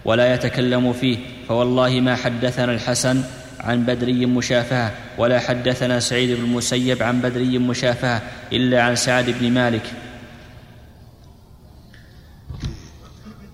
ولا 0.05 0.33
يتكلم 0.33 0.93
فيه 0.93 1.17
فوالله 1.47 1.99
ما 1.99 2.15
حدثنا 2.15 2.71
الحسن 2.71 3.23
عن 3.65 3.85
بدري 3.85 4.25
مشافهة 4.25 4.91
ولا 5.17 5.39
حدثنا 5.39 5.99
سعيد 5.99 6.37
بن 6.37 6.43
المسيب 6.43 7.03
عن 7.03 7.21
بدري 7.21 7.57
مشافهة 7.57 8.21
إلا 8.53 8.81
عن 8.81 8.95
سعد 8.95 9.29
بن 9.39 9.51
مالك. 9.51 9.83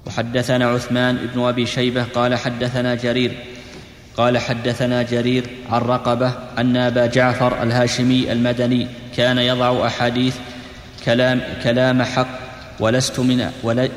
وحدثنا 0.06 0.66
عثمان 0.66 1.18
بن 1.36 1.42
أبي 1.42 1.66
شيبة 1.66 2.04
قال 2.04 2.36
حدثنا 2.36 2.96
جرير 2.96 3.38
قال 4.18 4.38
حدثنا 4.38 5.04
جرير 5.04 5.44
عن 5.70 5.82
رقبة 5.82 6.34
أن 6.58 6.78
أبا 6.78 7.06
جعفر 7.06 7.64
الهاشمي 7.64 8.32
المدني 8.32 8.88
كان 9.18 9.38
يضع 9.38 9.88
أحاديث 9.88 10.36
كلام 11.06 11.42
كلام 11.64 12.04
حق 12.04 12.40
ولست 12.80 13.20
من 13.20 13.52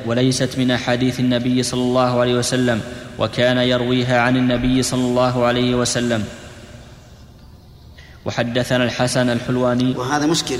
وليست 0.05 0.57
من 0.57 0.71
أحاديث 0.71 1.19
النبي 1.19 1.63
صلى 1.63 1.81
الله 1.81 2.19
عليه 2.21 2.33
وسلم. 2.33 2.81
وكان 3.19 3.57
يرويها 3.57 4.21
عن 4.21 4.37
النبي 4.37 4.83
صلى 4.83 5.01
الله 5.01 5.45
عليه 5.45 5.75
وسلم. 5.75 6.25
وحدثنا 8.25 8.83
الحسن 8.83 9.29
الحلواني. 9.29 9.95
وهذا 9.95 10.25
مشكل. 10.25 10.59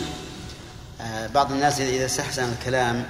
آه، 1.01 1.27
بعض 1.27 1.51
الناس 1.51 1.81
إذا 1.81 2.05
استحسن 2.05 2.51
الكلام 2.51 3.05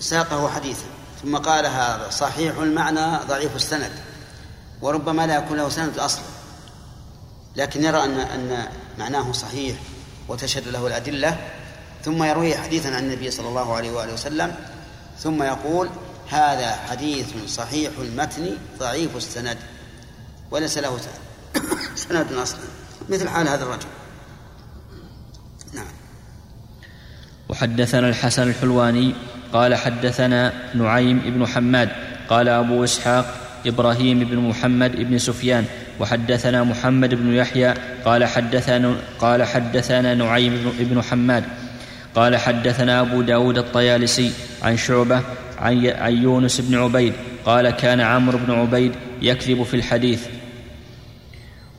ساقه 0.00 0.48
حديثا 0.48 0.84
ثم 1.22 1.36
قال 1.36 1.66
هذا 1.66 2.06
صحيح 2.10 2.58
المعنى 2.58 3.16
ضعيف 3.28 3.56
السند 3.56 3.92
وربما 4.82 5.26
لا 5.26 5.36
يكون 5.36 5.56
له 5.56 5.68
سند 5.68 5.98
أصلا 5.98 6.24
لكن 7.56 7.84
يرى 7.84 8.04
أن 8.04 8.20
أن 8.20 8.66
معناه 8.98 9.32
صحيح 9.32 9.76
وتشهد 10.28 10.68
له 10.68 10.86
الأدلة 10.86 11.36
ثم 12.04 12.22
يروي 12.22 12.56
حديثا 12.56 12.88
عن 12.88 13.04
النبي 13.04 13.30
صلى 13.30 13.48
الله 13.48 13.74
عليه 13.74 13.90
وآله 13.90 14.12
وسلم 14.12 14.54
ثم 15.18 15.42
يقول 15.42 15.90
هذا 16.30 16.76
حديث 16.90 17.26
صحيح 17.46 17.90
المتن 18.00 18.50
ضعيف 18.78 19.16
السند 19.16 19.56
وليس 20.50 20.78
له 20.78 20.98
سند 22.08 22.32
أصلا. 22.32 22.60
مثل 23.08 23.28
حال 23.28 23.48
هذا 23.48 23.64
الرجل. 23.64 23.88
نعم. 25.74 25.86
وحدثنا 27.48 28.08
الحسن 28.08 28.48
الحلواني 28.48 29.14
قال 29.52 29.74
حدثنا 29.74 30.52
نعيم 30.74 31.18
بن 31.18 31.46
حماد 31.46 31.88
قال 32.28 32.48
أبو 32.48 32.84
إسحاق 32.84 33.34
إبراهيم 33.66 34.18
بن 34.24 34.36
محمد 34.36 34.96
بن 34.96 35.18
سفيان 35.18 35.64
وحدثنا 36.00 36.64
محمد 36.64 37.14
بن 37.14 37.34
يحيى 37.34 37.74
قال 38.04 38.24
حدثنا 38.24 38.96
قال 39.18 39.44
حدثنا 39.44 40.14
نعيم 40.14 40.72
بن 40.78 41.02
حماد 41.02 41.44
قال 42.14 42.36
حدثنا 42.36 43.00
أبو 43.00 43.22
داود 43.22 43.58
الطيالسي 43.58 44.32
عن 44.62 44.76
شعبة 44.76 45.22
عن, 45.60 46.12
يونس 46.22 46.60
بن 46.60 46.78
عبيد 46.78 47.12
قال 47.44 47.70
كان 47.70 48.00
عمرو 48.00 48.38
بن 48.38 48.52
عبيد 48.54 48.92
يكذب 49.22 49.62
في 49.62 49.74
الحديث. 49.74 50.26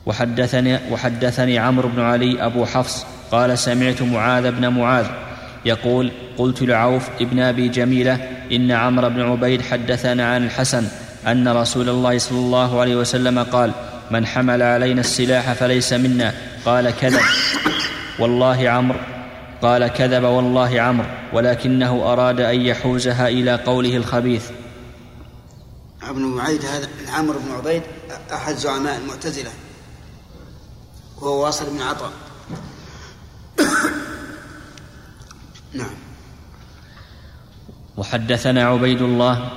وحدثني, 0.06 0.78
وحدثني 0.90 1.58
عمرو 1.58 1.88
بن 1.88 2.02
علي 2.02 2.44
أبو 2.44 2.64
حفص 2.64 3.06
قال 3.32 3.58
سمعت 3.58 4.02
معاذ 4.02 4.50
بن 4.50 4.68
معاذ 4.68 5.06
يقول 5.64 6.10
قلت 6.38 6.62
لعوف 6.62 7.08
ابن 7.20 7.40
أبي 7.40 7.68
جميلة 7.68 8.28
إن 8.52 8.70
عمرو 8.70 9.08
بن 9.08 9.22
عبيد 9.22 9.62
حدثنا 9.62 10.34
عن 10.34 10.44
الحسن 10.44 10.88
أن 11.26 11.48
رسول 11.48 11.88
الله 11.88 12.18
صلى 12.18 12.38
الله 12.38 12.80
عليه 12.80 12.96
وسلم 12.96 13.38
قال 13.38 13.72
من 14.10 14.26
حمل 14.26 14.62
علينا 14.62 15.00
السلاح 15.00 15.52
فليس 15.52 15.92
منا. 15.92 16.34
قال 16.64 16.90
كذب. 17.00 17.20
والله 18.18 18.68
عمرو 18.68 18.98
قال 19.62 19.88
كذب 19.88 20.24
والله 20.24 20.80
عمرو. 20.80 21.21
ولكنه 21.32 22.12
أراد 22.12 22.40
أن 22.40 22.60
يحوزها 22.60 23.28
إلى 23.28 23.54
قوله 23.54 23.96
الخبيث. 23.96 24.50
ابن 26.02 26.40
عبيد 26.40 26.64
هذا 26.64 26.88
عمرو 27.08 27.38
بن 27.38 27.52
عبيد 27.52 27.82
أحد 28.32 28.54
زعماء 28.54 28.98
المعتزلة. 28.98 29.50
وهو 31.22 31.44
واصل 31.44 31.70
بن 31.70 31.82
عطاء 31.82 32.12
نعم. 35.74 35.94
وحدثنا 37.96 38.64
عبيد 38.64 39.02
الله 39.02 39.48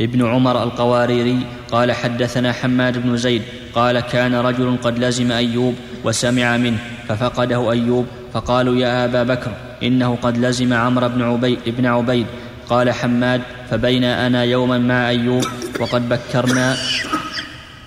ابن 0.00 0.26
عمر 0.26 0.62
القواريري 0.62 1.46
قال 1.72 1.92
حدثنا 1.92 2.52
حماد 2.52 2.98
بن 2.98 3.16
زيد 3.16 3.42
قال 3.74 4.00
كان 4.00 4.34
رجل 4.34 4.76
قد 4.82 4.98
لزم 4.98 5.32
أيوب 5.32 5.74
وسمع 6.04 6.56
منه 6.56 6.78
ففقده 7.08 7.70
أيوب 7.70 8.06
فقالوا 8.32 8.76
يا 8.76 9.04
أبا 9.04 9.22
بكر 9.22 9.71
إنه 9.82 10.18
قد 10.22 10.38
لزم 10.38 10.72
عمرو 10.72 11.08
بن 11.08 11.22
عبيد 11.22 11.58
بن 11.66 11.86
عبيد. 11.86 12.26
قال 12.68 12.90
حماد 12.90 13.40
فبين 13.70 14.04
أنا 14.04 14.44
يوما 14.44 14.78
مع 14.78 15.08
أيوب 15.08 15.44
وقد 15.80 16.08
بكرنا 16.08 16.76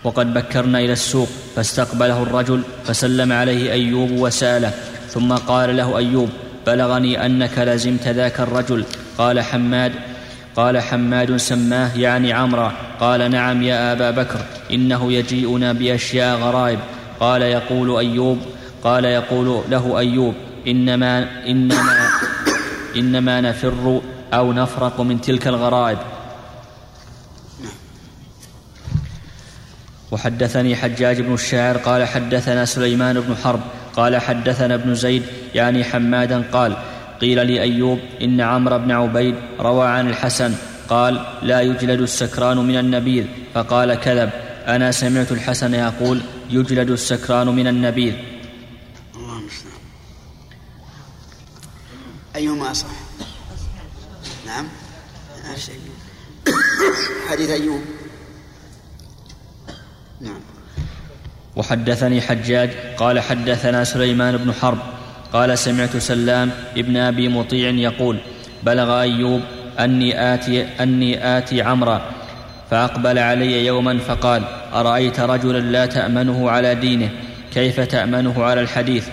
وقد 0.03 0.33
بكرنا 0.33 0.79
إلى 0.79 0.93
السوق 0.93 1.29
فاستقبله 1.55 2.23
الرجل 2.23 2.61
فسلم 2.83 3.31
عليه 3.31 3.71
أيوب 3.71 4.11
وسأله 4.11 4.71
ثم 5.09 5.33
قال 5.33 5.77
له 5.77 5.97
أيوب 5.97 6.29
بلغني 6.67 7.25
أنك 7.25 7.59
لزمت 7.59 8.07
ذاك 8.07 8.39
الرجل. 8.39 8.85
قال 9.17 9.41
حماد 9.41 9.91
قال 10.55 10.79
حماد 10.79 11.37
سماه 11.37 11.97
يعني 11.97 12.33
عمرا 12.33 12.73
قال 12.99 13.31
نعم 13.31 13.63
يا 13.63 13.91
أبا 13.91 14.11
بكر 14.11 14.39
إنه 14.71 15.13
يجيئنا 15.13 15.73
بأشياء 15.73 16.37
غرائب. 16.37 16.79
قال 17.19 17.41
يقول 17.41 17.97
ايوب 17.97 18.39
قال 18.83 19.05
يقول 19.05 19.61
له 19.69 19.99
أيوب 19.99 20.33
إنما 20.67 21.45
إنما 21.48 22.10
إنما 22.95 23.41
نفر 23.41 24.01
أو 24.34 24.53
نفرق 24.53 25.01
من 25.01 25.22
تلك 25.22 25.48
الغرائب. 25.48 25.98
وحدثني 30.12 30.75
حجاج 30.75 31.22
بن 31.22 31.34
الشاعر 31.34 31.77
قال 31.77 32.07
حدثنا 32.07 32.65
سليمان 32.65 33.19
بن 33.19 33.36
حرب 33.36 33.62
قال 33.95 34.17
حدثنا 34.17 34.74
ابن 34.75 34.95
زيد 34.95 35.24
يعني 35.55 35.84
حمادا 35.84 36.41
قال 36.51 36.77
قيل 37.22 37.38
لأيوب 37.48 38.00
إن 38.22 38.41
عمرو 38.41 38.79
بن 38.79 38.91
عبيد 38.91 39.36
روى 39.60 39.88
عن 39.88 40.10
الحسن 40.10 40.55
قال 40.89 41.25
لا 41.41 41.62
يجلد 41.62 42.01
السكران 42.01 42.57
من 42.57 42.77
النبيذ 42.77 43.25
فقال 43.53 43.95
كذب. 43.95 44.29
أنا 44.67 44.91
سمعت 44.91 45.31
الحسن 45.31 45.74
يقول 45.74 46.22
يجلد 46.50 46.89
السكران 46.89 47.48
من 47.48 47.67
النبيذ 47.67 48.13
الله 52.36 52.54
أصح. 52.72 52.88
نعم. 54.45 54.65
حديث 57.29 57.50
أيوب. 57.50 57.81
نعم. 60.22 60.39
وحدثني 61.55 62.22
حجاج 62.22 62.69
قال 62.98 63.19
حدثنا 63.19 63.84
سليمان 63.84 64.38
بن 64.38 64.53
حرب 64.53 64.77
قال 65.34 65.57
سمعت 65.57 65.98
سلام 65.98 66.51
ابن 66.77 66.98
أبي 66.98 67.27
مطيع 67.27 67.69
يقول 67.69 68.17
بلغ 68.63 69.01
أيوب 69.01 69.41
أني 69.79 70.34
آتي 70.34 70.63
أني 70.63 71.38
آتي 71.38 71.62
عمرا 71.62 72.12
فأقبل 72.72 73.19
علي 73.19 73.65
يوما 73.65 74.00
فقال 74.00 74.43
أرأيت 74.74 75.19
رجلا 75.19 75.60
لا 75.60 75.86
تأمنه 75.86 76.50
على 76.50 76.75
دينه 76.75 77.10
كيف 77.53 77.79
تأمنه 77.79 78.43
على 78.43 78.62
الحديث؟ 78.62 79.07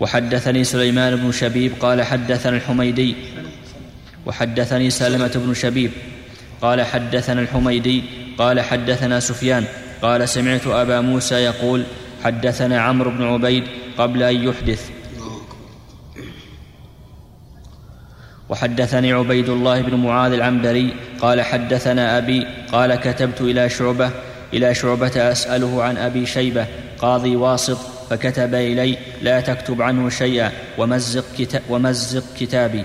وحدثني 0.00 0.64
سليمان 0.64 1.16
بن 1.16 1.32
شبيب 1.32 1.72
قال 1.80 2.02
حدثنا 2.02 2.56
الحميدي. 2.56 3.16
وحدثني 4.26 4.90
سلمة 4.90 5.32
بن 5.34 5.54
شبيب 5.54 5.90
قال 6.62 6.82
حدثنا 6.82 7.40
الحميدي. 7.40 8.02
قال 8.38 8.60
حدثنا 8.60 9.20
سفيان. 9.20 9.64
قال 10.02 10.28
سمعت 10.28 10.66
أبا 10.66 11.00
موسى 11.00 11.34
يقول 11.34 11.84
حدثنا 12.24 12.80
عمرو 12.80 13.10
بن 13.10 13.22
عبيد 13.22 13.64
قبل 13.98 14.22
أن 14.22 14.48
يحدث. 14.48 14.90
وحدثني 18.48 19.12
عبيد 19.12 19.48
الله 19.48 19.82
بن 19.82 19.94
معاذ 19.94 20.32
العنبري 20.32 20.94
قال 21.20 21.42
حدثنا 21.42 22.18
أبي 22.18 22.46
قال 22.72 22.94
كتبت 22.94 23.40
إلى 23.40 23.68
شعبة 23.68 24.10
إلى 24.54 24.74
شعبة 24.74 25.32
أسأله 25.32 25.82
عن 25.82 25.96
أبي 25.96 26.26
شيبة 26.26 26.66
قاضي 26.98 27.36
واسط 27.36 27.95
فكتب 28.10 28.54
إلي 28.54 28.98
لا 29.22 29.40
تكتب 29.40 29.82
عنه 29.82 30.08
شيئا 30.08 30.52
ومزق, 30.78 31.24
كتا 31.38 31.60
ومزق 31.68 32.24
كتابي. 32.38 32.84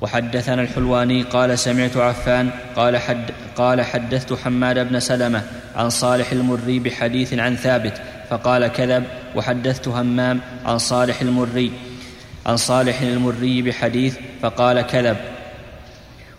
وحدثنا 0.00 0.62
الحلواني 0.62 1.22
قال 1.22 1.58
سمعت 1.58 1.96
عفان 1.96 2.50
قال, 2.76 2.96
حد 2.96 3.30
قال 3.56 3.82
حدثت 3.82 4.32
حماد 4.32 4.88
بن 4.88 5.00
سلمة 5.00 5.42
عن 5.76 5.90
صالح 5.90 6.32
المري 6.32 6.78
بحديث 6.78 7.34
عن 7.34 7.56
ثابت 7.56 8.00
فقال 8.30 8.66
كذب 8.66 9.04
وحدثت 9.36 9.88
همام 9.88 10.40
عن 10.64 10.78
صالح 10.78 11.20
المري 11.20 11.72
عن 12.46 12.56
صالح 12.56 13.00
المري 13.00 13.62
بحديث 13.62 14.16
فقال 14.42 14.82
كذب. 14.82 15.16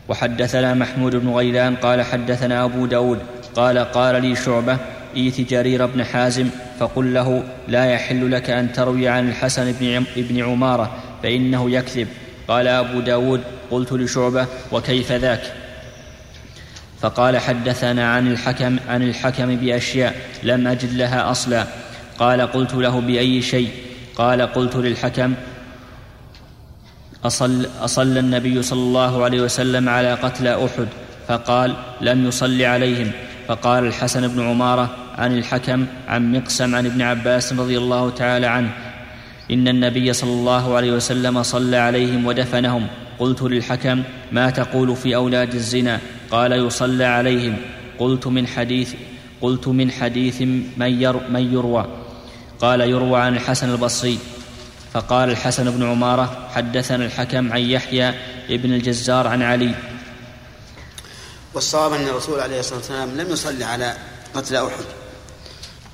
وحدثنا 0.10 0.74
محمود 0.74 1.16
بن 1.16 1.30
غيلان 1.30 1.76
قال 1.76 2.02
حدثنا 2.02 2.64
أبو 2.64 2.86
داود 2.86 3.20
قال 3.56 3.78
قال 3.78 4.22
لي 4.22 4.36
شعبة 4.36 4.78
إيت 5.16 5.42
جرير 5.42 5.86
بن 5.86 6.04
حازم 6.04 6.50
فقل 6.80 7.14
له 7.14 7.44
لا 7.68 7.86
يحل 7.86 8.32
لك 8.32 8.50
أن 8.50 8.74
تروي 8.74 9.08
عن 9.08 9.30
الحسن 9.30 9.72
بن 10.16 10.44
عمارة 10.44 10.92
فإنه 11.24 11.72
يكذب. 11.72 12.08
قال 12.48 12.68
أبو 12.68 13.00
داود 13.00 13.42
قلت 13.72 13.94
لشعبة 13.94 14.48
وكيف 14.72 15.12
ذاك؟ 15.12 15.42
فقال 17.02 17.38
حدثنا 17.38 18.14
عن 18.14 18.32
الحكم 18.32 18.78
عن 18.88 19.04
الحكم 19.04 19.56
بأشياء 19.56 20.16
لم 20.44 20.68
أجد 20.68 20.94
لها 20.94 21.32
أصلا. 21.32 21.66
قال 22.20 22.42
قلت 22.42 22.74
له 22.74 23.00
بأي 23.00 23.42
شيء؟ 23.42 23.70
قال 24.16 24.42
قلت 24.42 24.76
للحكم 24.76 25.34
أصل, 27.24 27.68
أصلى 27.82 28.20
النبي 28.20 28.62
صلى 28.62 28.80
الله 28.80 29.24
عليه 29.24 29.42
وسلم 29.42 29.90
على 29.90 30.14
قتلى 30.14 30.66
أحد 30.66 30.88
فقال 31.28 31.76
لم 32.02 32.28
يصل 32.28 32.62
عليهم. 32.62 33.12
فقال 33.48 33.88
الحسن 33.88 34.28
بن 34.28 34.50
عمارة 34.50 34.96
عن 35.18 35.38
الحكم 35.38 35.86
عن 36.08 36.32
مقسم 36.32 36.76
عن 36.76 36.86
ابن 36.86 37.02
عباس 37.02 37.54
رضي 37.54 37.78
الله 37.78 38.10
تعالى 38.10 38.48
عنه. 38.48 38.72
إن 39.52 39.68
النبي 39.68 40.14
صلى 40.14 40.32
الله 40.32 40.76
عليه 40.76 40.92
وسلم 40.92 41.44
صلى 41.44 41.78
عليهم 41.78 42.26
ودفنهم. 42.26 42.88
قلت 43.20 43.42
للحكم 43.42 44.04
ما 44.32 44.50
تقول 44.50 44.96
في 44.96 45.16
أولاد 45.16 45.54
الزنا؟ 45.56 46.00
قال 46.32 46.52
يصلى 46.52 47.06
عليهم. 47.06 47.58
قلت 48.00 48.28
من 48.28 48.48
حديث 48.48 48.94
قلت 49.42 49.68
من 49.68 49.92
حديث 49.92 50.42
من, 50.78 51.02
ير 51.02 51.30
من 51.30 51.54
يروى. 51.54 51.88
قال 52.60 52.82
يروى 52.82 53.20
عن 53.20 53.36
الحسن 53.36 53.72
البصري. 53.72 54.20
فقال 54.94 55.30
الحسن 55.30 55.72
بن 55.72 55.90
عمارة 55.90 56.50
حدثنا 56.56 57.06
الحكم 57.06 57.54
عن 57.54 57.62
يحيى 57.62 58.14
ابن 58.50 58.74
الجزار 58.74 59.28
عن 59.28 59.42
علي. 59.42 59.76
والصواب 61.54 61.94
أن 61.94 62.08
الرسول 62.08 62.40
عليه 62.40 62.60
الصلاة 62.60 62.78
والسلام 62.78 63.10
لم 63.18 63.32
يصلي 63.32 63.64
على 63.64 63.94
قتل 64.34 64.56
أحد. 64.56 65.03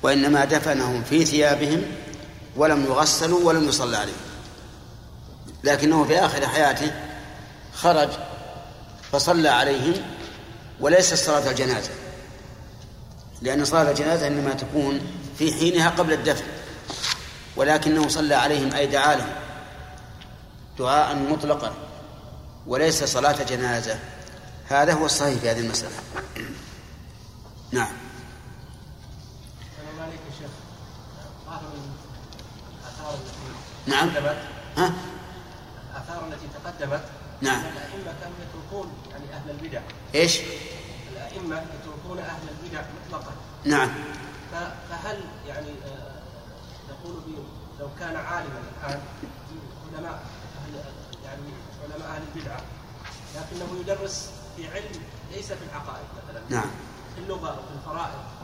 وإنما 0.04 0.46
دفنهم 0.46 1.04
في 1.04 1.26
ثيابهم 1.26 1.82
ولم 2.56 2.86
يغسلوا 2.86 3.44
ولم 3.44 3.70
يصلى 3.70 3.98
عليهم. 3.98 4.16
لكنه 5.64 6.04
في 6.04 6.20
آخر 6.20 6.48
حياته 6.48 6.92
خرج 7.74 8.10
فصلى 9.12 9.50
عليهم 9.50 9.94
وليس 10.80 11.14
صلاة 11.14 11.50
الجنازة. 11.50 11.90
لأن 13.42 13.66
صلاة 13.66 13.92
الجنازة 13.92 14.28
إنما 14.28 14.54
تكون 14.54 15.02
في 15.38 15.54
حينها 15.54 15.90
قبل 15.90 16.14
الدفن 16.14 16.46
ولكنه 17.56 18.08
صلى 18.08 18.36
عليهم 18.36 18.74
أي 18.74 18.88
دعا 18.88 19.16
لهم 19.16 19.34
دعاء 20.80 21.16
مطلقا 21.16 21.74
وليس 22.68 23.04
صلاة 23.04 23.44
جنازة. 23.44 24.00
هذا 24.68 24.94
هو 24.94 25.06
الصحيح 25.06 25.40
في 25.40 25.50
هذه 25.50 25.60
المسألة. 25.60 25.92
نعم. 27.72 28.09
نعم. 33.90 34.10
ها؟ 34.78 34.94
الآثار 35.92 36.28
التي 36.28 36.48
تقدمت. 36.64 37.04
نعم. 37.42 37.60
الأئمة 37.60 38.14
كانوا 38.22 38.36
يتركون 38.42 38.94
يعني 39.12 39.34
أهل 39.34 39.50
البدع. 39.50 39.82
إيش؟ 40.16 40.40
الأئمة 41.12 41.56
يتركون 41.56 42.20
أهل 42.20 42.42
البدع 42.50 42.82
مطلقا. 43.08 43.32
نعم. 43.66 43.90
فهل 44.90 45.24
يعني 45.48 45.70
آه، 45.70 46.22
نقول 46.90 47.22
لو 47.80 47.90
كان 48.00 48.16
عالما 48.16 48.60
الآن 48.60 49.02
علماء 49.94 50.24
أهل 50.64 50.76
يعني 51.26 51.54
علماء 51.84 52.10
أهل 52.10 52.22
البدعة 52.36 52.62
لكنه 53.36 53.80
يدرس 53.80 54.30
في 54.58 54.68
علم 54.68 55.04
ليس 55.32 55.46
في 55.46 55.64
العقائد 55.72 56.06
مثلا. 56.18 56.42
نعم. 56.50 56.70
في 57.16 57.22
اللغة 57.22 57.50
أو 57.50 57.56
في 57.56 57.74
الفرائض. 57.76 58.39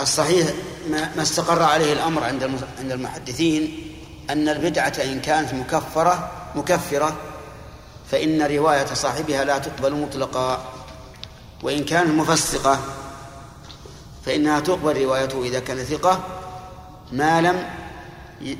الصحيح 0.00 0.48
ما 0.90 1.22
استقر 1.22 1.62
عليه 1.62 1.92
الأمر 1.92 2.24
عند 2.24 2.42
عند 2.78 2.92
المحدثين 2.92 3.90
أن 4.30 4.48
البدعة 4.48 4.92
إن 5.04 5.20
كانت 5.20 5.54
مكفرة 5.54 6.30
مكفرة 6.54 7.16
فإن 8.10 8.42
رواية 8.42 8.86
صاحبها 8.86 9.44
لا 9.44 9.58
تقبل 9.58 9.94
مطلقا 9.94 10.72
وإن 11.62 11.84
كانت 11.84 12.10
مفسقة 12.10 12.80
فإنها 14.26 14.60
تقبل 14.60 15.02
روايته 15.02 15.42
إذا 15.42 15.60
كان 15.60 15.84
ثقة 15.84 16.20
ما 17.12 17.40
لم 17.40 17.64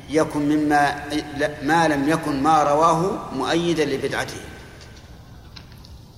يكن 0.09 0.39
مما 0.39 1.03
ما 1.61 1.87
لم 1.87 2.09
يكن 2.09 2.43
ما 2.43 2.63
رواه 2.63 3.19
مؤيدا 3.33 3.85
لبدعته 3.85 4.41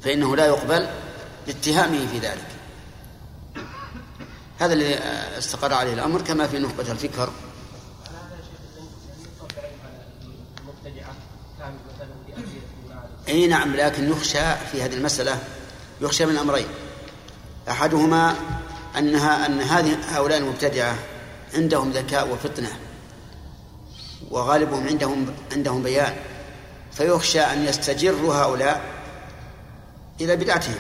فإنه 0.03 0.36
لا 0.36 0.45
يقبل 0.45 0.88
لاتهامه 1.47 2.08
في 2.12 2.19
ذلك. 2.19 2.52
هذا 4.63 4.73
الذي 4.73 4.99
استقر 5.38 5.73
عليه 5.73 5.93
الأمر 5.93 6.21
كما 6.21 6.47
في 6.47 6.60
نخبة 6.60 6.91
الفكر. 6.91 7.30
إي 13.30 13.47
نعم 13.47 13.76
لكن 13.76 14.10
يخشى 14.12 14.56
في 14.71 14.84
هذه 14.84 14.93
المسألة 14.93 15.39
يخشى 16.02 16.26
من 16.26 16.38
أمرين. 16.38 16.67
أحدهما 17.69 18.36
أنها 18.97 19.45
أن 19.45 19.62
هذه 19.62 19.97
هؤلاء 20.17 20.38
المبتدعة 20.38 20.95
عندهم 21.54 21.91
ذكاء 21.91 22.34
وفطنة 22.34 22.69
وغالبهم 24.32 24.88
عندهم 24.88 25.36
عندهم 25.52 25.84
بيان. 25.84 26.15
فيخشى 26.91 27.41
أن 27.41 27.65
يستجروا 27.65 28.36
هؤلاء 28.36 28.82
إلى 30.21 30.36
بدعتهم 30.36 30.80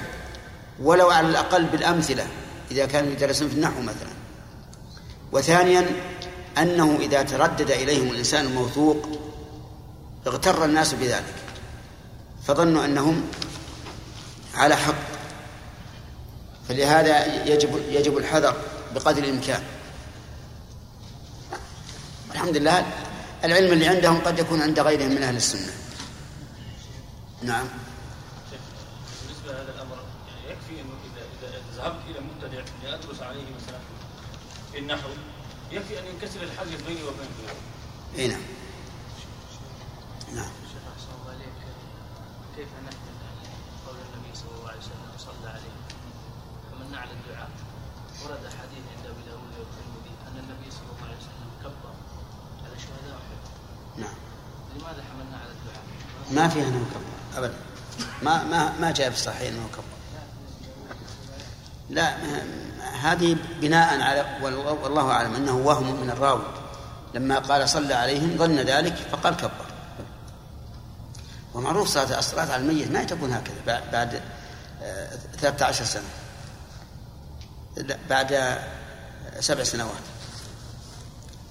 ولو 0.81 1.09
على 1.09 1.29
الأقل 1.29 1.65
بالأمثلة. 1.65 2.27
إذا 2.73 2.85
كانوا 2.85 3.11
يدرسون 3.11 3.49
في 3.49 3.55
النحو 3.55 3.81
مثلا. 3.81 4.13
وثانيا 5.31 5.85
أنه 6.57 6.97
إذا 6.99 7.21
تردد 7.21 7.71
إليهم 7.71 8.11
الإنسان 8.11 8.45
الموثوق 8.45 9.09
اغتر 10.27 10.65
الناس 10.65 10.93
بذلك 10.93 11.33
فظنوا 12.47 12.85
أنهم 12.85 13.23
على 14.55 14.75
حق. 14.75 14.95
فلهذا 16.69 17.45
يجب 17.45 17.81
يجب 17.89 18.17
الحذر 18.17 18.55
بقدر 18.95 19.23
الإمكان. 19.23 19.63
الحمد 22.31 22.57
لله 22.57 22.85
العلم 23.43 23.73
اللي 23.73 23.87
عندهم 23.87 24.21
قد 24.21 24.39
يكون 24.39 24.61
عند 24.61 24.79
غيرهم 24.79 25.11
من 25.11 25.23
أهل 25.23 25.35
السنة. 25.35 25.73
نعم 27.41 27.67
بالنسبة 29.21 29.51
لهذا 29.51 29.71
الأمر 29.75 29.97
يعني 30.27 30.51
يكفي 30.51 30.81
أنه 30.81 30.95
إذا 31.05 31.23
إذا 31.49 31.61
ذهبت 31.77 32.01
إلى 32.09 32.19
مبتدع 32.19 32.63
لأدرس 32.83 33.21
عليه 33.21 33.43
مثلا 33.43 33.79
النحو. 34.75 35.09
يكفي 35.71 35.99
أن 35.99 36.05
ينكسر 36.05 36.43
الحاجز 36.43 36.81
بيني 36.87 37.03
وبينه 37.03 37.29
اي 38.17 38.27
نعم. 38.27 38.41
نعم. 40.35 40.51
شيخ 40.71 40.83
أحسن 40.93 41.09
الله 41.21 41.31
عليك 41.33 41.57
كيف 42.55 42.67
نحمل 42.67 43.15
قول 43.87 43.95
النبي 43.95 44.35
صلى 44.35 44.51
الله 44.57 44.69
عليه 44.69 44.79
وسلم 44.79 45.11
صلى 45.17 45.49
عليه؟ 45.49 45.75
فمن 46.71 46.95
على 46.95 47.11
الدعاء. 47.11 47.49
ورد 48.23 48.43
حديث 48.59 48.83
عند 48.95 49.05
أبي 49.05 49.21
داود 49.29 49.53
والترمذي 49.59 50.13
أن 50.27 50.35
النبي 50.43 50.71
صلى 50.71 50.81
الله 50.91 51.05
عليه 51.07 51.17
وسلم 51.17 51.49
كبر 51.63 51.93
على 52.65 52.75
شهداء 52.79 53.19
نعم. 53.97 54.15
لماذا 54.75 55.03
حملنا 55.09 55.37
على 55.37 55.51
الدعاء؟ 55.51 55.83
ما 56.31 56.47
فيها 56.47 56.67
أنه 56.67 56.85
كبر 56.93 57.37
ابدا. 57.39 57.57
ما 58.23 58.43
ما 58.43 58.79
ما 58.79 58.91
جاء 58.91 59.09
في 59.09 59.15
الصحيح 59.15 59.47
أنه 59.47 59.69
كبر. 59.73 59.83
لا 61.89 62.17
هذه 63.03 63.37
بناء 63.61 64.01
على 64.01 64.25
والله 64.83 65.11
أعلم 65.11 65.35
أنه 65.35 65.57
وهم 65.57 66.01
من 66.01 66.09
الراوي. 66.09 66.43
لما 67.13 67.39
قال 67.39 67.69
صلى 67.69 67.93
عليهم 67.93 68.37
ظن 68.37 68.55
ذلك 68.55 68.95
فقال 68.95 69.35
كبر. 69.35 69.65
ومعروف 71.53 71.87
صلاة 71.87 72.19
الصلاة 72.19 72.53
على 72.53 72.55
الميت 72.55 72.91
ما 72.91 73.03
تكون 73.03 73.33
هكذا 73.33 73.55
بعد, 73.67 73.91
بعد 73.91 74.21
13 75.37 75.85
سنة. 75.85 76.03
لا، 77.77 77.97
بعد 78.09 78.59
سبع 79.39 79.63
سنوات. 79.63 80.03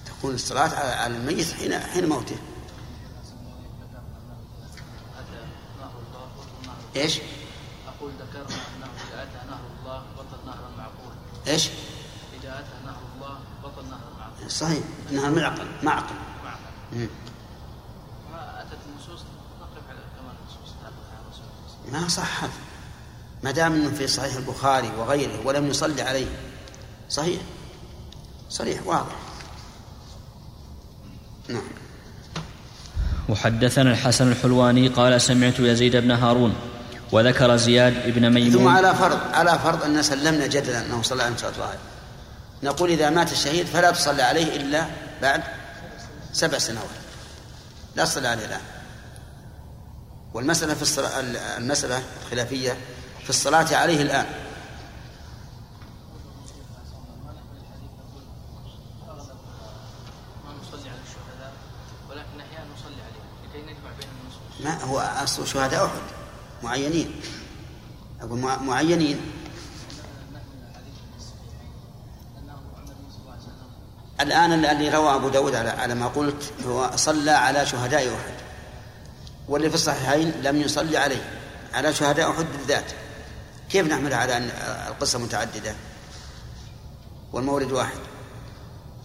تكون 0.07 0.35
الصلاة 0.35 0.71
على 0.79 1.17
الميت 1.17 1.53
حين 1.53 1.79
حين 1.79 2.09
موته. 2.09 2.37
إيش؟ 6.97 7.21
أقول 7.89 8.13
ذكرنا 8.13 8.57
أنه 8.77 8.87
إذا 8.87 9.23
أتى 9.23 9.47
نهر 9.51 9.61
الله 9.81 10.03
بطل 10.17 10.47
نهر 10.47 10.71
معقول 10.79 11.13
إيش؟ 11.47 11.69
إذا 12.43 12.59
أتى 12.59 12.87
نهر 12.87 13.03
الله 13.15 13.39
بطل 13.65 13.89
نهر 13.89 14.01
معقول 14.19 14.51
صحيح 14.51 14.83
انها 15.11 15.31
معقل 15.31 15.67
معقل 15.83 16.15
معقل 16.45 17.09
أتت 18.35 18.79
النصوص؟ 18.89 19.25
نقف 19.61 19.83
على 19.91 19.99
النصوص 20.31 20.75
ما 21.93 22.09
صح 22.09 22.45
هذا. 22.45 22.53
ما 23.43 23.51
دام 23.51 23.73
إنه 23.73 23.91
في 23.91 24.07
صحيح 24.07 24.35
البخاري 24.35 24.91
وغيره 24.99 25.47
ولم 25.47 25.67
يصلي 25.67 26.03
عليه. 26.03 26.27
صحيح؟ 27.11 27.41
صريح 28.51 28.87
واضح. 28.87 29.17
نعم. 31.49 31.63
وحدثنا 33.29 33.93
الحسن 33.93 34.33
الحلواني 34.33 34.89
قال 34.89 35.21
سمعت 35.21 35.61
يزيد 35.61 35.97
بن 35.97 36.11
هارون 36.11 36.55
وذكر 37.13 37.57
زياد 37.57 38.15
بن 38.15 38.29
ثم 38.29 38.35
ميمون 38.35 38.77
على 38.77 38.95
فرض 38.95 39.19
على 39.35 39.59
فرض 39.59 39.85
أن 39.85 40.03
سلمنا 40.03 40.47
جدلا 40.47 40.87
أنه 40.87 41.03
صلى 41.03 41.23
عليه 41.23 41.35
وسلم 41.35 41.79
نقول 42.63 42.91
إذا 42.91 43.11
مات 43.11 43.33
الشهيد 43.33 43.67
فلا 43.67 43.91
تصلي 43.91 44.23
عليه 44.23 44.57
إلا 44.57 44.87
بعد 45.23 45.43
سبع 46.33 46.59
سنوات. 46.59 46.87
لا 47.97 48.05
تصلي 48.05 48.29
عليه 48.29 48.45
الآن. 48.45 48.61
والمسألة 50.35 50.75
في 50.75 50.83
الصلاة 50.83 51.21
المسألة 51.59 52.03
الخلافية 52.23 52.77
في 53.25 53.31
الصلاة 53.31 53.77
عليه 53.77 54.03
الآن. 54.03 54.27
ما 60.45 60.53
نصلي 60.63 60.91
على 60.91 61.01
الشهداء 61.07 61.53
ولكن 62.11 62.41
أحيانا 62.41 62.67
نصلي 62.75 63.03
عليهم 63.03 63.27
لكي 63.45 63.63
نجمع 63.63 63.91
بين 64.01 64.09
النصوص 64.23 64.65
ما 64.65 64.85
هو 64.85 64.99
أصل 65.25 65.47
شهداء 65.47 65.87
أحد. 65.87 66.22
معينين. 66.63 67.21
أقول 68.21 68.39
مع- 68.39 68.57
معينين. 68.57 69.21
الآن 74.21 74.53
الذي 74.53 74.89
روى 74.89 75.15
أبو 75.15 75.29
داود 75.29 75.55
على, 75.55 75.71
على 75.71 75.95
ما 75.95 76.07
قلت 76.07 76.53
هو 76.67 76.91
صلى 76.97 77.31
على 77.31 77.67
شهداء 77.67 78.09
أحد. 78.09 78.35
واللي 79.49 79.69
في 79.69 79.75
الصحيحين 79.75 80.31
لم 80.43 80.57
يصلي 80.61 80.97
عليه. 80.97 81.39
على 81.75 81.95
شهداء 81.95 82.31
أحد 82.31 82.47
بالذات. 82.53 82.85
كيف 83.71 83.87
نحمل 83.87 84.15
على 84.15 84.37
أن 84.37 84.51
القصة 84.89 85.19
متعددة؟ 85.19 85.75
والمورد 87.33 87.73
واحد. 87.73 87.99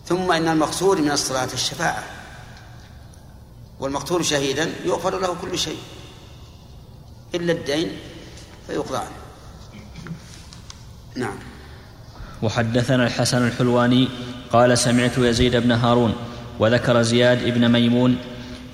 ثم 0.08 0.32
إن 0.32 0.48
المقصود 0.48 1.00
من 1.00 1.12
الصلاة 1.12 1.50
الشفاعة. 1.54 2.04
والمقتول 3.80 4.26
شهيدا 4.26 4.74
يغفر 4.86 5.20
له 5.20 5.36
كل 5.42 5.58
شيء. 5.60 5.80
إلا 7.38 7.52
الدين 7.52 7.88
فيقضى 8.68 8.98
عنه 8.98 9.18
نعم. 11.16 11.36
وحدثنا 12.42 13.06
الحسن 13.08 13.48
الحلواني 13.48 14.08
قال 14.52 14.78
سمعت 14.78 15.18
يزيد 15.18 15.56
بن 15.56 15.72
هارون 15.72 16.14
وذكر 16.60 17.02
زياد 17.02 17.54
بن 17.54 17.72
ميمون 17.72 18.18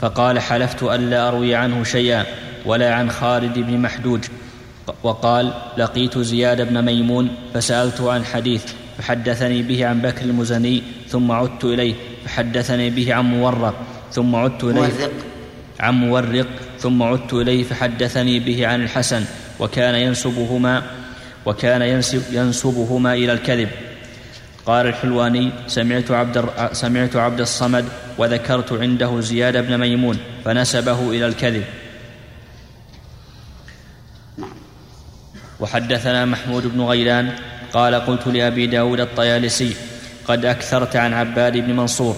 فقال 0.02 0.40
حلفت 0.40 0.84
ألا 0.84 1.28
أروي 1.28 1.56
عنه 1.56 1.84
شيئا 1.84 2.26
ولا 2.66 2.94
عن 2.94 3.12
خالد 3.12 3.60
بن 3.60 3.78
محدوج 3.78 4.24
وقال 5.04 5.54
لقيت 5.78 6.18
زياد 6.18 6.62
بن 6.62 6.86
ميمون 6.86 7.36
فسألته 7.54 8.12
عن 8.12 8.26
حديث 8.26 8.64
فحدثني 8.98 9.62
به 9.62 9.86
عن 9.88 10.02
بكر 10.02 10.26
المزني 10.26 10.84
ثم 11.08 11.32
عدت 11.32 11.64
إليه 11.64 11.96
فحدثني 12.26 12.90
به 12.90 13.14
عن 13.14 13.26
مورق 13.26 13.76
ثم 14.12 14.36
عدت 14.36 14.64
إليه 14.64 14.82
مورق. 14.82 15.12
عن 15.80 15.94
مورق 15.94 16.48
ثم 16.84 17.04
عدت 17.04 17.34
إليه 17.34 17.64
فحدثني 17.64 18.40
به 18.40 18.68
عن 18.68 18.84
الحسن 18.84 19.26
وكان 19.60 19.96
ينسبهما 19.96 20.84
وكان 21.46 21.82
ينسب 21.82 22.22
ينسبهما 22.32 23.14
إلى 23.14 23.34
الكذب. 23.34 23.70
قال 24.66 24.88
الحلواني 24.88 25.52
سمعت 25.68 26.12
عبد 26.12 26.46
سمعت 26.72 27.16
عبد 27.16 27.40
الصمد 27.42 27.86
وذكرت 28.18 28.74
عنده 28.74 29.22
زياد 29.22 29.68
بن 29.68 29.78
ميمون 29.78 30.18
فنسبه 30.46 31.10
إلى 31.10 31.28
الكذب. 31.28 31.64
وحدثنا 35.60 36.26
محمود 36.26 36.68
بن 36.68 36.82
غيلان 36.82 37.36
قال 37.74 37.96
قلت 37.96 38.28
لأبي 38.28 38.68
داود 38.68 39.00
الطيالسي 39.00 39.76
قد 40.28 40.46
أكثرت 40.46 40.96
عن 40.96 41.14
عباد 41.14 41.58
بن 41.58 41.76
منصور 41.76 42.16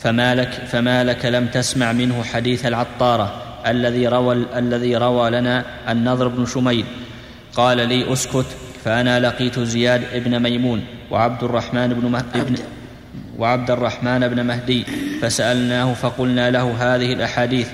فما 0.00 0.34
لك 0.34 0.50
فما 0.72 1.04
لك 1.04 1.24
لم 1.24 1.46
تسمع 1.46 1.92
منه 1.92 2.22
حديث 2.22 2.66
العطارة. 2.66 3.45
الذي 3.66 4.08
روى 4.08 4.44
الذي 4.56 4.96
روى 4.96 5.30
لنا 5.30 5.64
النضر 5.88 6.28
بن 6.28 6.46
شميل. 6.46 6.84
قال 7.54 7.88
لي 7.88 8.12
اسكت 8.12 8.46
فأنا 8.84 9.20
لقيت 9.20 9.58
زياد 9.58 10.24
بن 10.24 10.42
ميمون 10.42 10.84
وعبد 11.10 11.44
الرحمن 11.44 11.88
بن 11.88 12.08
مه... 12.08 12.24
ابن 12.34 12.54
وعبد 13.38 13.70
الرحمن 13.70 14.28
بن 14.28 14.46
مهدي. 14.46 14.84
فسألناه 15.22 15.94
فقلنا 15.94 16.50
له 16.50 16.74
هذه 16.78 17.12
الأحاديث 17.12 17.68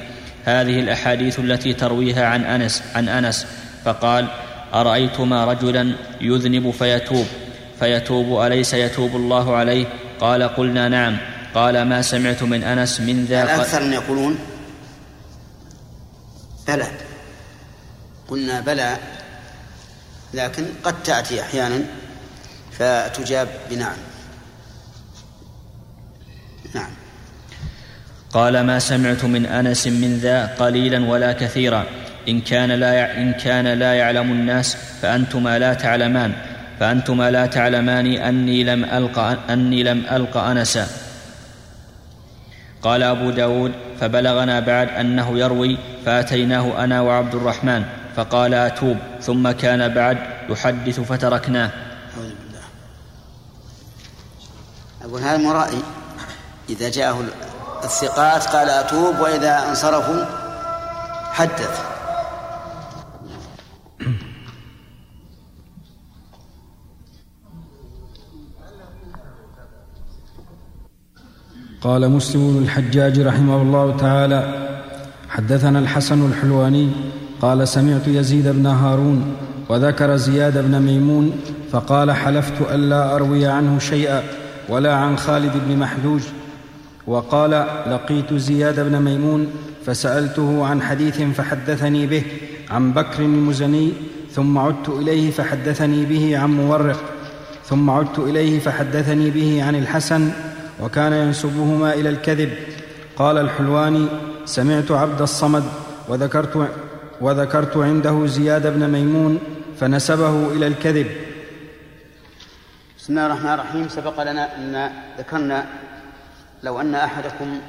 هذه 0.44 0.80
الأحاديث 0.80 1.38
التي 1.38 1.72
ترويها 1.72 2.26
عن 2.26 2.44
أنس 2.44 2.82
عن 2.94 3.08
أنس. 3.08 3.46
فقال 3.84 4.26
أرأيتما 4.74 5.44
رجلا 5.44 5.92
يذنب 6.20 6.70
فيتوب؟ 6.70 7.26
فيتوب 7.78 8.40
أليس 8.40 8.74
يتوب 8.74 9.16
الله 9.16 9.56
عليه؟ 9.56 9.86
قال 10.20 10.42
قلنا 10.42 10.88
نعم. 10.88 11.16
قال 11.54 11.82
ما 11.82 12.02
سمعت 12.02 12.42
من 12.42 12.62
أنس 12.62 13.00
من 13.00 13.24
ذا 13.24 13.42
الأكثر 13.42 13.82
يقولون؟ 13.92 14.38
بلى. 16.68 16.86
قلنا 18.28 18.60
بلى 18.60 18.96
لكن 20.34 20.66
قد 20.84 21.02
تأتي 21.02 21.40
أحيانا 21.40 21.80
فتجاب 22.72 23.48
بنعم. 23.70 23.96
نعم. 26.74 26.90
قال 28.32 28.60
ما 28.60 28.78
سمعت 28.78 29.24
من 29.24 29.46
أنس 29.46 29.86
من 29.86 30.18
ذا 30.22 30.46
قليلا 30.46 31.10
ولا 31.10 31.32
كثيرا. 31.32 31.86
إن 32.28 32.40
كان 32.40 32.70
لا 32.70 33.18
إن 33.18 33.32
كان 33.32 33.66
لا 33.66 33.94
يعلم 33.94 34.32
الناس 34.32 34.76
فأنتما 35.02 35.58
لا 35.58 35.74
تعلمان. 35.74 36.32
فأنتما 36.80 37.30
لا 37.30 37.46
تعلمان 37.46 38.06
أني 38.06 38.64
لم 38.64 38.84
ألق 38.84 39.18
أني 39.50 39.82
لم 39.82 40.02
ألق 40.12 40.36
أنسا. 40.36 41.01
قال 42.82 43.02
أبو 43.02 43.30
داود 43.30 43.72
فبلغنا 44.00 44.60
بعد 44.60 44.88
أنه 44.88 45.38
يروي 45.38 45.78
فأتيناه 46.06 46.84
أنا 46.84 47.00
وعبد 47.00 47.34
الرحمن 47.34 47.84
فقال 48.16 48.54
أتوب 48.54 48.96
ثم 49.20 49.50
كان 49.50 49.94
بعد 49.94 50.18
يحدث 50.48 51.00
فتركناه. 51.00 51.70
أقول 55.02 55.20
هذا 55.20 55.36
مرائي 55.36 55.82
إذا 56.70 56.88
جاءه 56.88 57.24
الثقات 57.84 58.46
قال 58.46 58.70
أتوب 58.70 59.20
وإذا 59.20 59.68
انصرفوا 59.68 60.24
حدث. 61.32 61.91
قال 71.82 72.10
مسلم 72.10 72.52
بن 72.52 72.62
الحجاج 72.62 73.20
رحمه 73.20 73.62
الله 73.62 73.96
تعالى 73.96 74.68
حدثنا 75.28 75.78
الحسن 75.78 76.26
الحلواني 76.26 76.90
قال 77.40 77.68
سمعت 77.68 78.08
يزيد 78.08 78.48
بن 78.48 78.66
هارون 78.66 79.34
وذكر 79.68 80.16
زياد 80.16 80.58
بن 80.68 80.82
ميمون 80.82 81.32
فقال 81.72 82.12
حلفت 82.12 82.72
الا 82.74 83.14
أروي 83.14 83.46
عنه 83.46 83.78
شيئا 83.78 84.22
ولا 84.68 84.94
عن 84.94 85.16
خالد 85.16 85.52
بن 85.66 85.76
محجوج 85.76 86.20
وقال 87.06 87.66
لقيت 87.86 88.34
زياد 88.34 88.80
بن 88.80 89.02
ميمون 89.02 89.46
فسألته 89.86 90.66
عن 90.66 90.82
حديث 90.82 91.22
فحدثني 91.22 92.06
به 92.06 92.22
عن 92.70 92.92
بكر 92.92 93.22
المزني 93.22 93.92
ثم 94.30 94.58
عدت 94.58 94.88
إليه 94.88 95.30
فحدثني 95.30 96.04
به 96.04 96.38
عن 96.38 96.50
مورق 96.50 97.00
ثم 97.64 97.90
عدت 97.90 98.18
إليه 98.18 98.60
فحدثني 98.60 99.30
به 99.30 99.64
عن 99.64 99.74
الحسن 99.74 100.30
وكان 100.80 101.12
ينسبهما 101.12 101.94
إلى 101.94 102.08
الكذب. 102.08 102.52
قال 103.16 103.38
الحلواني 103.38 104.08
سمعت 104.44 104.90
عبد 104.90 105.22
الصمد 105.22 105.64
وذكرت 106.08 106.70
وذكرت 107.20 107.76
عنده 107.76 108.26
زياد 108.26 108.66
بن 108.66 108.90
ميمون 108.90 109.38
فنسبه 109.80 110.52
إلى 110.52 110.66
الكذب. 110.66 111.06
بسم 112.98 113.12
الله 113.12 113.26
الرحمن 113.26 113.54
الرحيم. 113.54 113.88
سبق 113.88 114.22
لنا 114.22 114.56
أن 114.56 114.92
ذكرنا 115.18 115.66
لو 116.62 116.80
أن 116.80 116.94
أحدكم 116.94 117.60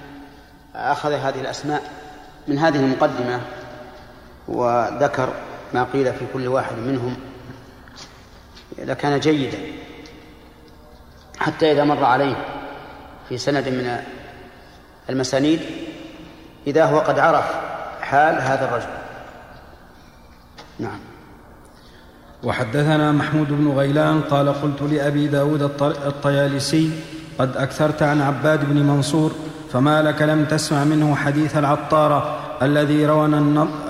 أخذ 0.75 1.11
هذه 1.11 1.41
الأسماء 1.41 1.81
من 2.47 2.57
هذه 2.57 2.75
المقدمة 2.75 3.41
وذكر 4.47 5.33
ما 5.73 5.83
قيل 5.83 6.13
في 6.13 6.25
كل 6.33 6.47
واحد 6.47 6.77
منهم 6.77 7.15
لكان 8.77 9.19
جيدا 9.19 9.57
حتى 11.39 11.71
إذا 11.71 11.83
مر 11.83 12.03
عليه. 12.03 12.62
في 13.33 13.39
سند 13.39 13.69
من 13.69 13.97
المسانيد 15.09 15.59
إذا 16.67 16.85
هو 16.85 16.99
قد 16.99 17.19
عرف 17.19 17.45
حال 18.01 18.35
هذا 18.35 18.65
الرجل. 18.65 18.93
نعم. 20.79 20.99
وحدثنا 22.43 23.11
محمود 23.11 23.47
بن 23.49 23.71
غيلان 23.71 24.21
قال 24.21 24.49
قلت 24.49 24.81
لأبي 24.81 25.27
داود 25.27 25.61
الطيالسي 25.81 26.91
قد 27.39 27.57
أكثرت 27.57 28.03
عن 28.03 28.21
عباد 28.21 28.69
بن 28.69 28.77
منصور 28.77 29.31
فما 29.71 30.01
لك 30.01 30.21
لم 30.21 30.45
تسمع 30.45 30.83
منه 30.83 31.15
حديث 31.15 31.57
العطارة 31.57 32.39
الذي 32.61 33.05
روى 33.05 33.25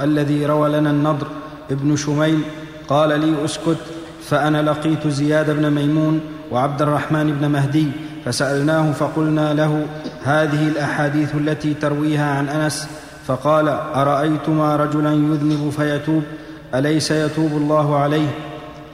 الذي 0.01 0.45
روى 0.45 0.69
لنا 0.69 0.89
النضر 0.89 1.27
ابن 1.71 1.95
شميل. 1.95 2.41
قال 2.88 3.19
لي 3.19 3.45
أسكت 3.45 3.77
فأنا 4.23 4.62
لقيت 4.62 5.08
زياد 5.08 5.51
بن 5.51 5.69
ميمون 5.69 6.21
وعبد 6.51 6.82
الرحمن 6.82 7.34
بن 7.34 7.47
مهدي 7.47 7.91
فسألناه 8.25 8.91
فقلنا 8.91 9.53
له 9.53 9.86
هذه 10.23 10.67
الأحاديث 10.67 11.36
التي 11.36 11.73
ترويها 11.73 12.38
عن 12.38 12.49
أنس؟ 12.49 12.88
فقال 13.27 13.67
أرأيتما 13.95 14.75
رجلا 14.75 15.12
يذنب 15.12 15.73
فيتوب؟ 15.77 16.23
أليس 16.75 17.12
يتوب 17.12 17.51
الله 17.51 17.99
عليه؟ 17.99 18.27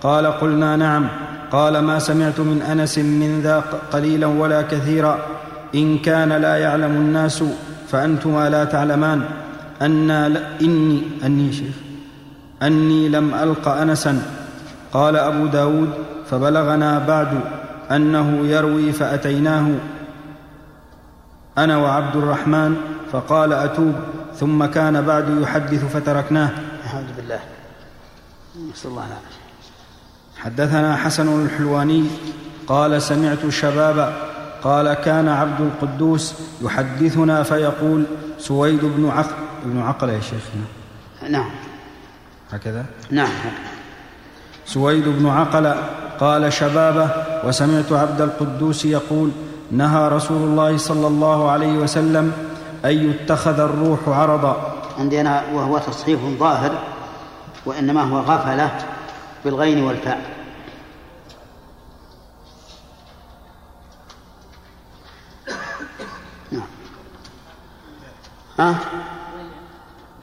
قال 0.02 0.28
قلنا 0.28 0.76
نعم. 0.76 1.08
قال 1.52 1.80
ما 1.80 2.00
سمعت 2.00 2.40
من 2.40 2.62
أنس 2.62 2.98
من 2.98 3.42
ذا 3.44 3.64
قليلا 3.92 4.28
ولا 4.28 4.62
كثيرا. 4.62 5.18
إن 5.76 5.98
كان 5.98 6.34
لا 6.34 6.58
يعلم 6.58 6.92
الناس 6.92 7.44
فأنتما 7.92 8.50
لا 8.50 8.64
تعلمان. 8.64 9.22
أنا 9.82 10.28
إني 10.62 11.02
أني 11.26 11.54
شيخ 11.54 11.76
أني 12.64 13.10
لم 13.10 13.34
ألق 13.34 13.68
أنسا. 13.68 14.22
قال 14.94 15.16
أبو 15.16 15.46
داود 15.46 15.90
فبلغنا 16.30 17.00
بعد 17.00 17.28
أنه 17.92 18.48
يروي 18.48 18.92
فأتيناه 18.92 19.76
أنا 21.58 21.78
وعبد 21.78 22.16
الرحمن 22.16 22.76
فقال 23.12 23.54
أتوب 23.54 23.96
ثم 24.36 24.66
كان 24.66 25.02
بعد 25.02 25.42
يحدث 25.42 25.86
فتركناه. 25.86 26.50
الحمد 26.84 27.08
بالله 27.18 27.40
نسأل 28.72 28.92
الله 28.92 29.06
العافية. 29.08 29.40
حدثنا 30.38 30.96
حسن 30.96 31.46
الحلواني 31.46 32.06
قال 32.68 33.02
سمعت 33.02 33.50
شبابا 33.50 34.14
قال 34.64 34.94
كان 34.94 35.28
عبد 35.28 35.62
القدوس 35.62 36.34
يحدثنا 36.62 37.44
فيقول 37.44 38.04
سويد 38.40 38.86
بن 38.86 39.10
عقل 39.10 39.36
بن 39.66 39.82
عقل 39.82 40.10
يا 40.10 40.20
شيخنا. 40.20 40.66
نعم. 41.30 41.50
هكذا؟ 42.52 42.86
نعم. 43.12 43.30
سويد 44.66 45.08
بن 45.08 45.30
عقل 45.30 45.76
قال 46.20 46.54
شبابه 46.54 47.10
وسمعت 47.44 47.92
عبد 47.92 48.22
القدوس 48.22 48.86
يقول 48.86 49.32
نهى 49.72 50.08
رسول 50.08 50.38
الله 50.38 50.78
صلى 50.78 51.08
الله 51.08 51.52
عليه 51.52 51.74
وسلم 51.78 52.34
أن 52.86 53.10
يتخذ 53.10 53.60
الروح 53.60 54.00
عرضا. 54.08 54.76
عندنا 55.00 55.44
وهو 55.54 55.78
تصحيف 55.78 56.20
ظاهر 56.40 56.72
وإنما 57.66 58.04
هو 58.04 58.20
غفلة 58.20 58.72
بالغين 59.46 59.84
والفاء. 59.84 60.22
نعم 66.52 66.68
ها؟ 68.60 68.76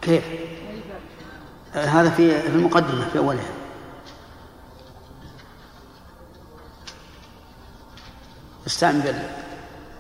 كيف؟ 0.03 0.25
هذا 1.73 2.11
في 2.11 2.41
في 2.43 2.49
المقدمة 2.49 3.09
في 3.13 3.19
أولها. 3.19 3.66
استعمل 8.67 9.23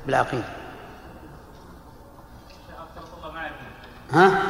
بالعقيدة. 0.07 0.45
ها؟ 4.13 4.43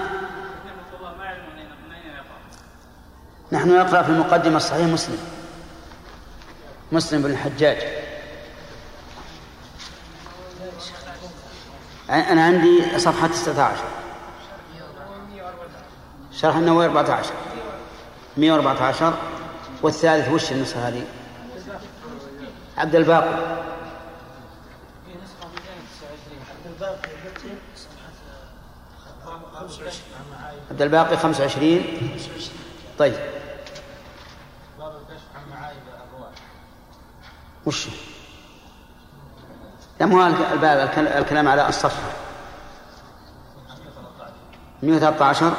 نحن 3.53 3.77
نقرأ 3.77 4.03
في 4.03 4.09
المقدمة 4.09 4.57
الصحيح 4.57 4.87
مسلم. 4.87 5.19
مسلم 6.93 7.23
بن 7.23 7.31
الحجاج. 7.31 7.79
أنا 12.11 12.45
عندي 12.45 12.99
صفحة 12.99 13.27
19 13.27 13.85
شرح 16.33 16.57
النووي 16.57 16.87
14 16.87 17.33
114 18.37 19.15
والثالث 19.83 20.29
وش 20.29 20.53
النسخة 20.53 20.89
هذه؟ 20.89 21.05
عبد 22.79 22.95
الباقي. 22.95 23.67
عبد 30.77 30.83
الباقي 30.83 31.17
25 31.17 31.85
طيب. 32.99 33.15
وش؟ 37.67 37.89
لا 40.01 40.07
مو 40.07 40.27
الباب 40.27 40.91
الكلام 40.99 41.49
على 41.49 41.69
الصفحة. 41.69 42.13
113 44.83 45.55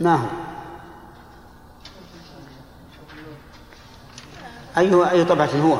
ما 0.00 0.14
هو؟ 0.14 0.26
أي 4.78 5.10
أي 5.10 5.24
طبعة 5.24 5.50
هو؟ 5.64 5.78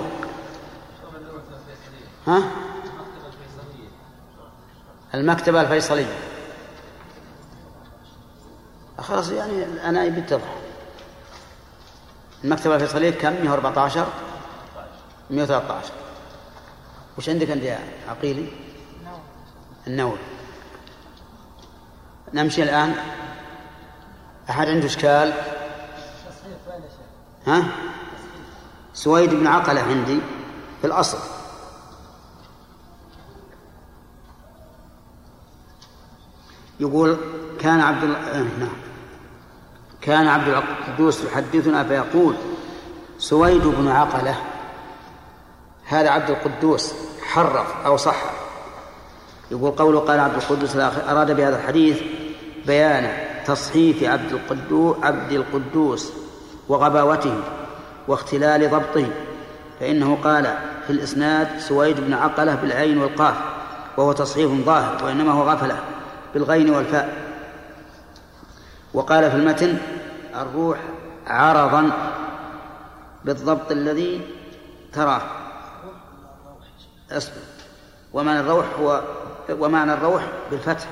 ها؟ 2.26 2.42
المكتبة 5.14 5.60
الفيصلية. 5.60 6.29
خلاص 9.02 9.30
يعني 9.30 9.64
أنا 9.88 10.08
بتضح 10.08 10.54
المكتبة 12.44 12.74
الفيصلية 12.74 13.10
كم؟ 13.10 13.32
114 13.32 14.06
113 15.30 15.92
وش 17.18 17.28
عندك 17.28 17.50
أنت 17.50 17.62
يا 17.62 17.78
عقيلي؟ 18.08 18.46
النووي. 19.86 20.18
نمشي 22.34 22.62
الآن. 22.62 22.94
أحد 24.50 24.68
عنده 24.68 24.86
إشكال؟ 24.86 25.32
ها؟ 27.46 27.64
سويد 28.94 29.30
بن 29.30 29.46
عقلة 29.46 29.80
عندي 29.80 30.20
في 30.80 30.86
الأصل. 30.86 31.18
يقول 36.80 37.16
كان 37.60 37.80
عبد 37.80 38.04
الله 38.04 38.18
آه، 38.18 38.42
نعم. 38.42 38.89
كان 40.00 40.26
عبد 40.26 40.48
القدوس 40.48 41.24
يحدثنا 41.24 41.84
فيقول 41.84 42.34
سويد 43.18 43.62
بن 43.62 43.88
عقلة 43.88 44.34
هذا 45.84 46.10
عبد 46.10 46.30
القدوس 46.30 46.94
حرف 47.22 47.86
أو 47.86 47.96
صح. 47.96 48.22
يقول 49.50 49.70
قوله 49.70 50.00
قال 50.00 50.20
عبد 50.20 50.34
القدوس 50.34 50.76
الآخر 50.76 51.10
أراد 51.10 51.36
بهذا 51.36 51.56
الحديث 51.56 52.00
بيان 52.66 53.10
تصحيف 53.46 54.02
عبد 54.02 54.32
القدوس 54.32 54.96
عبد 55.02 55.32
القدوس 55.32 56.12
وغباوته 56.68 57.34
واختلال 58.08 58.70
ضبطه. 58.70 59.06
فإنه 59.80 60.18
قال 60.24 60.54
في 60.86 60.92
الإسناد 60.92 61.48
سويد 61.58 62.00
بن 62.00 62.14
عقلة 62.14 62.54
بالعين 62.54 62.98
والقاف 62.98 63.34
وهو 63.96 64.12
تصحيف 64.12 64.50
ظاهر 64.50 65.04
وإنما 65.04 65.32
هو 65.32 65.42
غفلة 65.42 65.78
بالغين 66.34 66.70
والفاء. 66.70 67.29
وقال 68.94 69.30
في 69.30 69.36
المتن 69.36 69.78
الروح 70.34 70.78
عرضا 71.26 71.90
بالضبط 73.24 73.72
الذي 73.72 74.20
تراه. 74.92 75.22
أصبر. 77.10 77.40
ومعنى 78.12 78.40
الروح 78.40 78.66
هو 78.80 79.02
ومعنى 79.50 79.92
الروح 79.92 80.22
بالفتح 80.50 80.88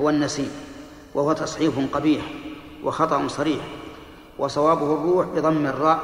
هو 0.00 0.10
النسيم 0.10 0.50
وهو 1.14 1.32
تصحيف 1.32 1.94
قبيح 1.94 2.22
وخطأ 2.84 3.28
صريح 3.28 3.64
وصوابه 4.38 4.94
الروح 4.94 5.26
بضم 5.26 5.66
الراء 5.66 6.00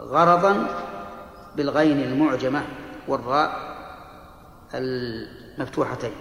غرضا 0.00 0.66
بالغين 1.56 2.00
المعجمة 2.00 2.62
والراء 3.08 3.74
المفتوحتين. 4.74 6.12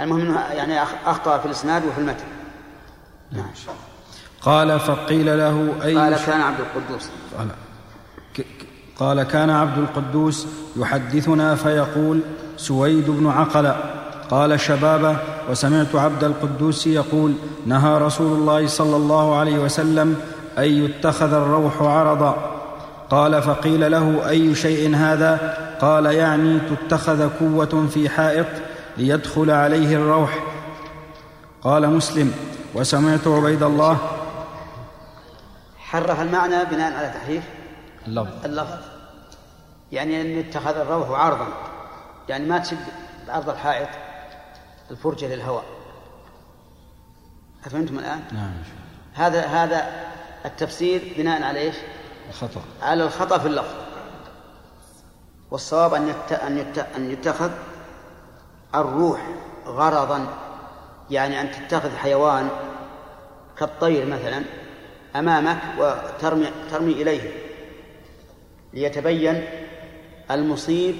المهم 0.00 0.20
إنه 0.20 0.40
يعني 0.40 0.82
أخطأ 1.06 1.38
في 1.38 1.46
الإسناد 1.46 1.84
وفي 1.84 1.98
المتن. 1.98 2.24
نعم. 3.32 3.46
قال 4.42 4.80
فقيل 4.80 5.38
له 5.38 5.74
أي 5.84 5.96
قال 5.96 6.16
كان 6.16 6.40
عبد 6.40 6.60
القدوس. 6.60 7.08
قال 7.38 7.48
قال 8.98 9.22
كان 9.22 9.50
عبد 9.50 9.78
القدوس 9.78 10.46
يحدثنا 10.76 11.54
فيقول 11.54 12.20
سويد 12.56 13.10
بن 13.10 13.26
عقل. 13.26 13.72
قال 14.30 14.60
شبابه 14.60 15.16
وسمعت 15.50 15.94
عبد 15.94 16.24
القدوس 16.24 16.86
يقول 16.86 17.34
نهى 17.66 17.98
رسول 17.98 18.38
الله 18.38 18.66
صلى 18.66 18.96
الله 18.96 19.38
عليه 19.38 19.58
وسلم 19.58 20.20
أن 20.58 20.64
يتخذ 20.64 21.32
الروح 21.32 21.82
عرضا. 21.82 22.54
قال 23.10 23.42
فقيل 23.42 23.90
له 23.90 24.28
أي 24.28 24.54
شيء 24.54 24.96
هذا؟ 24.96 25.58
قال 25.80 26.06
يعني 26.06 26.58
تتخذ 26.60 27.28
كوه 27.38 27.86
في 27.94 28.08
حائط 28.08 28.46
ليدخل 28.98 29.50
عليه 29.50 29.96
الروح. 29.96 30.44
قال 31.62 31.90
مسلم 31.90 32.34
وسمعت 32.74 33.26
عبيد 33.26 33.62
الله. 33.62 33.98
حرف 35.78 36.20
المعنى 36.20 36.64
بناء 36.64 36.92
على 36.92 37.08
تحريف 37.08 37.44
اللفظ. 38.06 38.44
اللفظ. 38.44 38.78
يعني 39.92 40.20
أن 40.20 40.26
يتخذ 40.26 40.76
الروح 40.76 41.20
عرضا 41.20 41.46
يعني 42.28 42.46
ما 42.46 42.58
تشد 42.58 42.78
بعرض 43.28 43.48
الحائط 43.48 43.88
الفرجة 44.90 45.34
للهواء. 45.34 45.64
أفهمتم 47.66 47.98
الآن؟ 47.98 48.20
نعم 48.32 48.52
هذا 49.14 49.46
هذا 49.46 50.06
التفسير 50.44 51.14
بناء 51.18 51.42
على 51.42 51.60
إيش؟ 51.60 51.76
الخطأ. 52.28 52.60
على 52.82 53.04
الخطأ 53.04 53.38
في 53.38 53.46
اللفظ. 53.46 53.74
والصواب 55.50 55.94
أن 55.94 56.14
أن 56.96 57.10
يتخذ 57.10 57.50
الروح 58.74 59.20
غرضا 59.66 60.26
يعني 61.10 61.40
أن 61.40 61.50
تتخذ 61.50 61.96
حيوان 61.96 62.48
كالطير 63.58 64.06
مثلا 64.06 64.42
أمامك 65.16 65.58
وترمي 65.78 66.46
ترمي 66.70 66.92
إليه 66.92 67.32
ليتبين 68.72 69.44
المصيب 70.30 70.96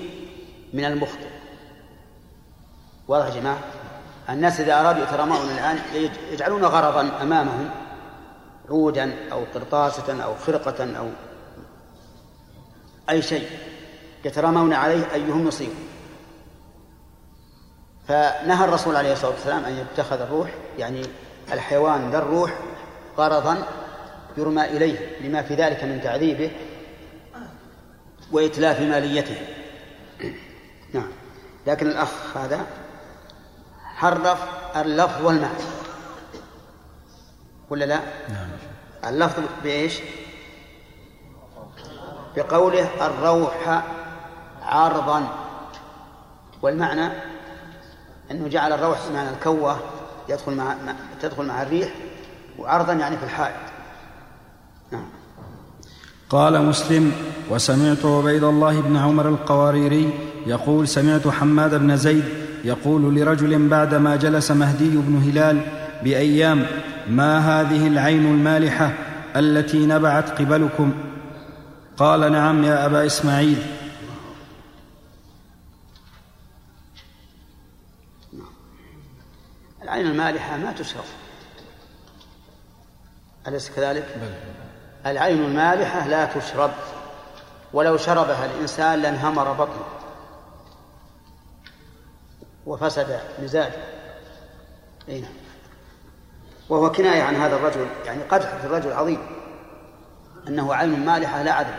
من 0.72 0.84
المخطئ. 0.84 1.28
واضح 3.08 3.26
يا 3.26 3.40
جماعة؟ 3.40 3.58
الناس 4.30 4.60
إذا 4.60 4.80
أرادوا 4.80 5.02
يترامون 5.02 5.36
الآن 5.36 5.78
يجعلون 6.32 6.64
غرضا 6.64 7.22
أمامهم 7.22 7.70
عودا 8.70 9.16
أو 9.32 9.44
قرطاسة 9.54 10.24
أو 10.24 10.34
خرقة 10.34 10.98
أو 10.98 11.08
أي 13.10 13.22
شيء 13.22 13.48
يترامون 14.24 14.72
عليه 14.72 15.14
أيهم 15.14 15.48
يصيب 15.48 15.70
فنهى 18.08 18.64
الرسول 18.64 18.96
عليه 18.96 19.12
الصلاة 19.12 19.30
والسلام 19.30 19.64
أن 19.64 19.78
يتخذ 19.78 20.20
الروح 20.20 20.50
يعني 20.78 21.02
الحيوان 21.52 22.10
ذا 22.10 22.18
الروح 22.18 22.58
غرضا 23.18 23.62
يرمى 24.36 24.64
إليه 24.64 24.98
لما 25.20 25.42
في 25.42 25.54
ذلك 25.54 25.84
من 25.84 26.00
تعذيبه 26.04 26.50
وإتلاف 28.32 28.80
ماليته. 28.80 29.36
نعم. 30.94 31.08
لكن 31.66 31.86
الأخ 31.86 32.36
هذا 32.36 32.66
حرف 33.84 34.38
اللفظ 34.76 35.24
والمعنى. 35.26 35.64
ولا 37.70 37.84
لا؟ 37.84 38.00
نعم. 38.28 38.48
اللفظ 39.04 39.42
بإيش؟ 39.62 40.00
بقوله 42.36 43.06
الروح 43.06 43.82
عرضا. 44.62 45.28
والمعنى 46.62 47.10
أنه 48.30 48.48
جعل 48.48 48.72
الروح 48.72 48.98
بمعنى 49.10 49.30
الكوة 49.30 49.76
يدخل 50.28 50.54
مع 50.54 50.74
تدخل 51.22 51.44
مع 51.44 51.62
الريح 51.62 51.88
وعرضا 52.58 52.92
يعني 52.92 53.16
في 53.16 53.24
الحائط. 53.24 53.54
نعم. 54.92 55.04
قال 56.30 56.62
مسلم 56.62 57.12
وسمعت 57.50 58.04
عبيد 58.04 58.44
الله 58.44 58.80
بن 58.80 58.96
عمر 58.96 59.28
القواريري 59.28 60.10
يقول 60.46 60.88
سمعت 60.88 61.28
حماد 61.28 61.74
بن 61.74 61.96
زيد 61.96 62.24
يقول 62.64 63.14
لرجل 63.14 63.68
بعدما 63.68 64.16
جلس 64.16 64.50
مهدي 64.50 64.90
بن 64.90 65.22
هلال 65.22 65.60
بأيام 66.04 66.66
ما 67.10 67.38
هذه 67.38 67.86
العين 67.86 68.26
المالحة 68.26 68.92
التي 69.36 69.86
نبعت 69.86 70.40
قبلكم؟ 70.40 70.92
قال 71.96 72.32
نعم 72.32 72.64
يا 72.64 72.86
أبا 72.86 73.06
إسماعيل 73.06 73.58
العين 79.88 80.06
المالحة 80.06 80.56
ما 80.56 80.72
تشرب 80.72 81.04
أليس 83.46 83.70
كذلك؟ 83.70 84.16
بل. 84.22 84.34
العين 85.10 85.44
المالحة 85.44 86.08
لا 86.08 86.24
تشرب 86.24 86.70
ولو 87.72 87.96
شربها 87.96 88.46
الإنسان 88.46 89.02
لانهمر 89.02 89.52
بطنه. 89.52 89.84
وفسد 92.66 93.20
مزاجه. 93.42 93.84
أي 95.08 95.20
نعم. 95.20 95.32
وهو 96.68 96.92
كناية 96.92 97.22
عن 97.22 97.34
هذا 97.34 97.56
الرجل 97.56 97.86
يعني 98.06 98.22
قدح 98.22 98.56
في 98.56 98.66
الرجل 98.66 98.92
عظيم 98.92 99.20
أنه 100.48 100.74
عين 100.74 101.06
مالحة 101.06 101.42
لا 101.42 101.52
عذب 101.52 101.74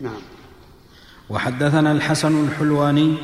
نعم. 0.00 0.22
وحدثنا 1.30 1.92
الحسن 1.92 2.44
الحلواني 2.44 3.16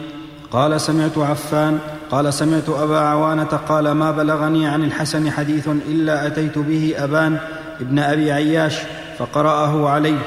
قال 0.50 0.80
سمعت 0.80 1.18
عفان 1.18 1.91
قال 2.12 2.34
سمعت 2.34 2.68
أبا 2.68 2.98
عوانة 2.98 3.44
قال 3.44 3.90
ما 3.92 4.10
بلغني 4.10 4.66
عن 4.66 4.84
الحسن 4.84 5.30
حديث 5.30 5.68
إلا 5.68 6.26
أتيت 6.26 6.58
به 6.58 6.94
أبان 6.96 7.38
ابن 7.80 7.98
أبي 7.98 8.32
عياش 8.32 8.78
فقرأه 9.18 9.88
عليه. 9.88 10.18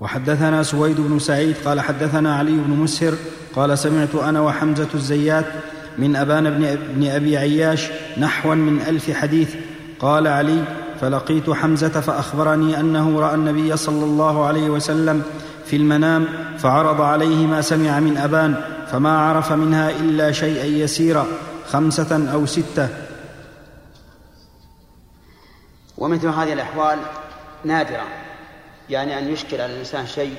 وحدثنا 0.00 0.62
سويد 0.62 1.00
بن 1.00 1.18
سعيد 1.18 1.56
قال 1.64 1.80
حدثنا 1.80 2.36
علي 2.36 2.52
بن 2.52 2.70
مسهر 2.70 3.14
قال 3.56 3.78
سمعت 3.78 4.14
أنا 4.14 4.40
وحمزة 4.40 4.88
الزيات 4.94 5.44
من 5.98 6.16
أبان 6.16 6.74
بن 6.96 7.06
أبي 7.06 7.36
عياش 7.36 7.88
نحوا 8.18 8.54
من 8.54 8.80
ألف 8.80 9.10
حديث. 9.10 9.54
قال 10.00 10.26
علي 10.26 10.64
فلقيت 11.00 11.50
حمزة 11.50 12.00
فأخبرني 12.00 12.80
أنه 12.80 13.20
رأى 13.20 13.34
النبي 13.34 13.76
صلى 13.76 14.04
الله 14.04 14.46
عليه 14.46 14.70
وسلم 14.70 15.22
في 15.66 15.76
المنام 15.76 16.24
فعرض 16.58 17.00
عليه 17.00 17.46
ما 17.46 17.60
سمع 17.60 18.00
من 18.00 18.16
أبان. 18.16 18.54
فما 18.94 19.18
عرف 19.18 19.52
منها 19.52 19.90
إلا 19.90 20.32
شيئا 20.32 20.64
يسيرا 20.64 21.26
خمسة 21.66 22.32
أو 22.32 22.46
ستة. 22.46 22.88
ومثل 25.98 26.28
هذه 26.28 26.52
الأحوال 26.52 26.98
نادرة 27.64 28.02
يعني 28.90 29.18
أن 29.18 29.28
يشكل 29.28 29.60
على 29.60 29.72
الإنسان 29.72 30.06
شيء 30.06 30.36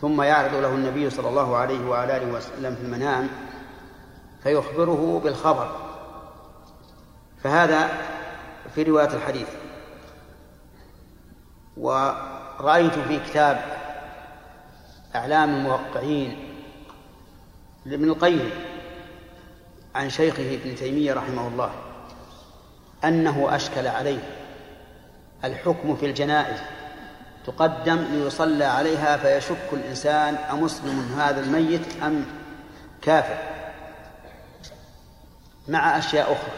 ثم 0.00 0.22
يعرض 0.22 0.54
له 0.54 0.68
النبي 0.68 1.10
صلى 1.10 1.28
الله 1.28 1.56
عليه 1.56 1.86
وعلى 1.86 2.16
آله 2.16 2.32
وسلم 2.32 2.74
في 2.74 2.82
المنام 2.82 3.28
فيخبره 4.42 5.20
بالخبر. 5.24 5.76
فهذا 7.42 7.88
في 8.74 8.82
رواية 8.82 9.14
الحديث. 9.14 9.48
ورأيت 11.76 12.92
في 12.92 13.18
كتاب 13.18 13.64
أعلام 15.14 15.54
الموقعين 15.54 16.53
لابن 17.86 18.04
القيم 18.04 18.50
عن 19.94 20.10
شيخه 20.10 20.54
ابن 20.54 20.74
تيمية 20.74 21.12
رحمه 21.14 21.48
الله 21.48 21.70
أنه 23.04 23.56
أشكل 23.56 23.86
عليه 23.86 24.18
الحكم 25.44 25.96
في 25.96 26.06
الجنائز 26.06 26.58
تقدم 27.46 27.96
ليصلى 27.96 28.64
عليها 28.64 29.16
فيشك 29.16 29.72
الإنسان 29.72 30.34
أمسلم 30.34 31.14
هذا 31.18 31.40
الميت 31.40 32.02
أم 32.02 32.26
كافر 33.02 33.38
مع 35.68 35.98
أشياء 35.98 36.32
أخرى 36.32 36.52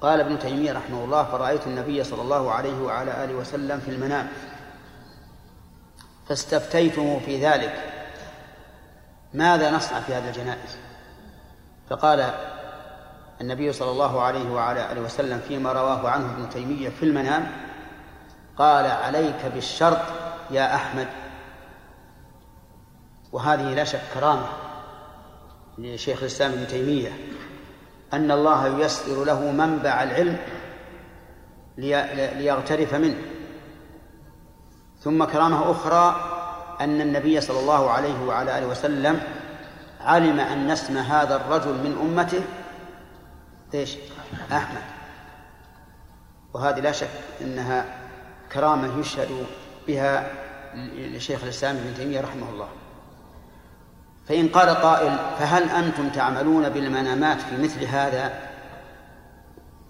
قال 0.00 0.20
ابن 0.20 0.38
تيمية 0.38 0.72
رحمه 0.72 1.04
الله 1.04 1.24
فرأيت 1.24 1.66
النبي 1.66 2.04
صلى 2.04 2.22
الله 2.22 2.52
عليه 2.52 2.82
وعلى 2.82 3.24
آله 3.24 3.34
وسلم 3.34 3.80
في 3.80 3.90
المنام 3.90 4.28
فاستفتيته 6.28 7.20
في 7.26 7.46
ذلك 7.46 7.97
ماذا 9.34 9.70
نصنع 9.70 10.00
في 10.00 10.14
هذه 10.14 10.28
الجنائز؟ 10.28 10.76
فقال 11.90 12.34
النبي 13.40 13.72
صلى 13.72 13.90
الله 13.90 14.22
عليه 14.22 14.50
وعلى 14.50 14.92
آله 14.92 15.00
وسلم 15.00 15.40
فيما 15.48 15.72
رواه 15.72 16.08
عنه 16.08 16.32
ابن 16.34 16.50
تيمية 16.50 16.88
في 16.88 17.02
المنام 17.02 17.52
قال 18.56 18.86
عليك 18.86 19.46
بالشرط 19.54 20.00
يا 20.50 20.74
أحمد. 20.74 21.08
وهذه 23.32 23.74
لا 23.74 23.84
شك 23.84 24.00
كرامة 24.14 24.46
لشيخ 25.78 26.20
الإسلام 26.20 26.52
ابن 26.52 26.66
تيمية 26.66 27.12
أن 28.12 28.30
الله 28.30 28.78
ييسر 28.78 29.24
له 29.24 29.50
منبع 29.50 30.02
العلم 30.02 30.38
ليغترف 32.38 32.94
منه. 32.94 33.22
ثم 35.00 35.24
كرامة 35.24 35.70
أخرى 35.70 36.34
أن 36.80 37.00
النبي 37.00 37.40
صلى 37.40 37.60
الله 37.60 37.90
عليه 37.90 38.24
وعلى 38.24 38.58
آله 38.58 38.66
وسلم 38.66 39.20
علم 40.00 40.40
أن 40.40 40.70
اسم 40.70 40.96
هذا 40.96 41.36
الرجل 41.36 41.72
من 41.72 41.98
أمته 42.00 42.42
إيش؟ 43.74 43.96
أحمد. 44.52 44.82
وهذه 46.54 46.80
لا 46.80 46.92
شك 46.92 47.08
أنها 47.40 47.84
كرامة 48.52 49.00
يشهد 49.00 49.46
بها 49.86 50.30
لشيخ 50.96 51.42
الإسلام 51.42 51.76
ابن 51.76 51.94
تيمية 51.94 52.20
رحمه 52.20 52.50
الله. 52.50 52.68
فإن 54.28 54.48
قال 54.48 54.68
قائل 54.68 55.18
فهل 55.38 55.70
أنتم 55.70 56.08
تعملون 56.08 56.68
بالمنامات 56.68 57.40
في 57.40 57.62
مثل 57.62 57.84
هذا؟ 57.84 58.48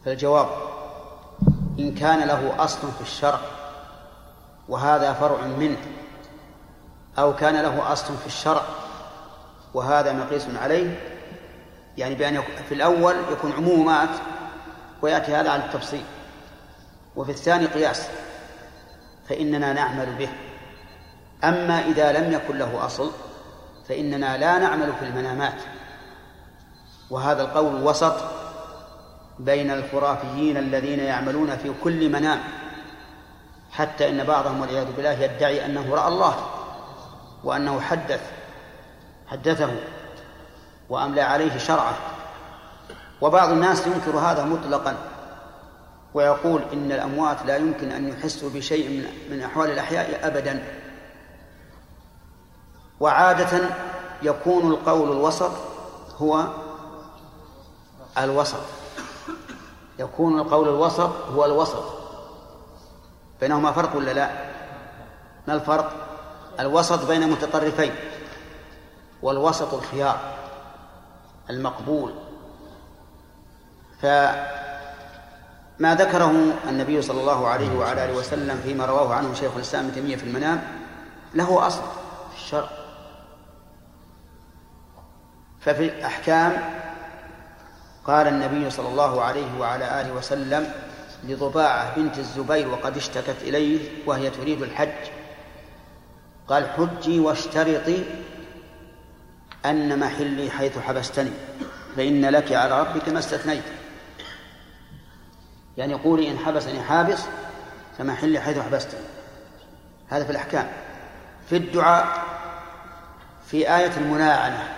فالجواب 0.05 0.49
إن 1.79 1.95
كان 1.95 2.29
له 2.29 2.65
أصل 2.65 2.93
في 2.93 3.01
الشرع 3.01 3.41
وهذا 4.69 5.13
فرع 5.13 5.47
منه. 5.47 5.98
أو 7.19 7.37
كان 7.37 7.63
له 7.63 7.93
أصل 7.93 8.17
في 8.17 8.27
الشرع 8.27 8.63
وهذا 9.75 10.13
مقيس 10.13 10.47
عليه 10.63 11.01
يعني 11.97 12.15
بأن 12.15 12.43
في 12.69 12.75
الأول 12.75 13.17
يكون 13.33 13.53
عمومات 13.53 14.09
ويأتي 15.03 15.35
هذا 15.35 15.51
على 15.51 15.65
التفصيل. 15.65 16.05
وفي 17.17 17.31
الثاني 17.31 17.67
قياس 17.67 18.09
فإننا 19.29 19.73
نعمل 19.73 20.15
به. 20.19 20.29
أما 21.45 21.81
إذا 21.81 22.13
لم 22.13 22.33
يكن 22.33 22.59
له 22.59 22.87
أصل 22.87 23.11
فإننا 23.89 24.37
لا 24.37 24.59
نعمل 24.59 24.93
في 24.93 25.05
المنامات. 25.05 25.63
وهذا 27.11 27.43
القول 27.43 27.83
وسط 27.83 28.17
بين 29.39 29.71
الخرافيين 29.71 30.57
الذين 30.57 30.99
يعملون 30.99 31.57
في 31.57 31.73
كل 31.85 32.13
منام 32.13 32.41
حتى 33.73 34.09
إن 34.09 34.25
بعضهم 34.25 34.61
والعياذ 34.61 34.93
بالله 34.97 35.13
يدعي 35.13 35.65
أنه 35.65 35.95
رأى 35.95 36.09
الله. 36.09 36.58
وأنه 37.45 37.81
حدث 37.81 38.31
حدثه 39.27 39.71
وأملى 40.89 41.21
عليه 41.21 41.59
شرعه. 41.59 41.97
وبعض 43.21 43.51
الناس 43.51 43.87
ينكر 43.87 44.19
هذا 44.19 44.45
مطلقا 44.45 44.97
ويقول 46.15 46.63
إن 46.73 46.93
الأموات 46.93 47.47
لا 47.47 47.57
يمكن 47.57 47.91
أن 47.91 48.09
يحسوا 48.09 48.51
بشيء 48.51 49.11
من, 49.31 49.43
أحوال 49.43 49.71
الأحياء 49.71 50.27
أبدا. 50.27 50.63
وعادة 53.01 53.61
يكون 54.23 54.71
القول 54.71 55.13
الوسط 55.13 55.51
هو 56.19 56.47
الوسط. 58.19 58.61
يكون 59.99 60.39
القول 60.39 60.69
الوسط 60.69 61.11
هو 61.35 61.45
الوسط. 61.45 61.85
بينهما 63.41 63.73
فرق 63.73 63.97
ولا 63.97 64.11
لا؟ 64.11 64.31
ما 65.49 65.55
الفرق؟ 65.55 66.08
الوسط 66.61 67.07
بين 67.07 67.31
متطرفين 67.31 67.93
والوسط 69.23 69.75
الخيار 69.75 70.35
المقبول. 71.51 72.15
فما 74.03 75.95
ذكره 75.95 76.33
النبي 76.69 77.03
صلى 77.03 77.21
الله 77.21 77.49
عليه 77.49 77.79
وعلى 77.79 78.05
آله 78.05 78.15
وسلم 78.17 78.61
فيما 78.65 78.87
رواه 78.87 79.15
عنه 79.15 79.35
شيخ 79.35 79.53
الإسلام 79.57 79.85
ابن 79.85 79.95
تيمية 79.95 80.17
في 80.17 80.25
المنام 80.25 80.63
له 81.35 81.67
أصل 81.67 81.83
في 82.31 82.37
الشرع. 82.37 82.69
ففي 85.61 85.85
الأحكام 85.85 86.71
قال 88.05 88.29
النبي 88.29 88.71
صلى 88.71 88.89
الله 88.89 89.23
عليه 89.23 89.59
وعلى 89.61 90.01
آله 90.01 90.13
وسلم 90.13 90.73
لضباعة 91.25 91.97
بنت 91.97 92.19
الزبير 92.19 92.69
وقد 92.69 92.97
اشتكت 92.97 93.43
إليه 93.43 93.89
وهي 94.07 94.31
تريد 94.31 94.63
الحج. 94.63 95.18
قال 96.49 96.67
حجي 96.71 97.21
واشترطي 97.21 98.05
أن 99.67 99.99
محلي 99.99 100.51
حيث 100.51 100.79
حبستني 100.79 101.31
فإن 101.97 102.25
لك 102.25 102.53
على 102.53 102.81
ربك 102.81 103.09
ما 103.09 103.19
استثنيت. 103.19 103.63
يعني 105.77 105.95
قولي 105.95 106.31
إن 106.31 106.39
حبسني 106.39 106.83
حابس 106.83 107.19
فمحلي 107.99 108.41
حيث 108.41 108.59
حبستني. 108.59 109.01
هذا 110.09 110.25
في 110.25 110.31
الأحكام. 110.31 110.69
في 111.51 111.57
الدعاء 111.57 112.25
في 113.47 113.77
آية 113.77 113.97
المناعنة 113.97 114.69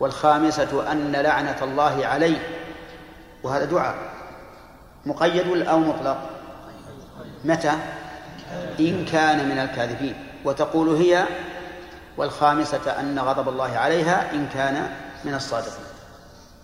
والخامسة 0.00 0.92
أن 0.92 1.12
لعنة 1.12 1.56
الله 1.62 2.06
عليه 2.06 2.38
وهذا 3.42 3.64
دعاء. 3.64 3.94
مقيد 5.06 5.66
أو 5.66 5.78
مطلق؟ 5.78 6.30
متى؟ 7.44 7.72
إن 8.80 9.04
كان 9.04 9.48
من 9.48 9.58
الكاذبين. 9.58 10.25
وتقول 10.46 10.88
هي 10.88 11.24
والخامسة 12.16 13.00
أن 13.00 13.18
غضب 13.18 13.48
الله 13.48 13.76
عليها 13.76 14.32
إن 14.32 14.48
كان 14.54 14.90
من 15.24 15.34
الصادقين. 15.34 15.86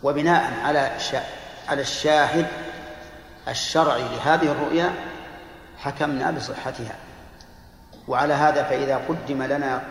وبناء 0.02 0.52
على 0.64 0.90
على 1.68 1.82
الشاهد 1.82 2.46
الشرعي 3.48 4.02
لهذه 4.02 4.52
الرؤيا 4.52 4.92
حكمنا 5.78 6.30
بصحتها. 6.30 6.96
وعلى 8.08 8.34
هذا 8.34 8.62
فإذا 8.62 8.96
قدم 9.08 9.42
لنا 9.42 9.82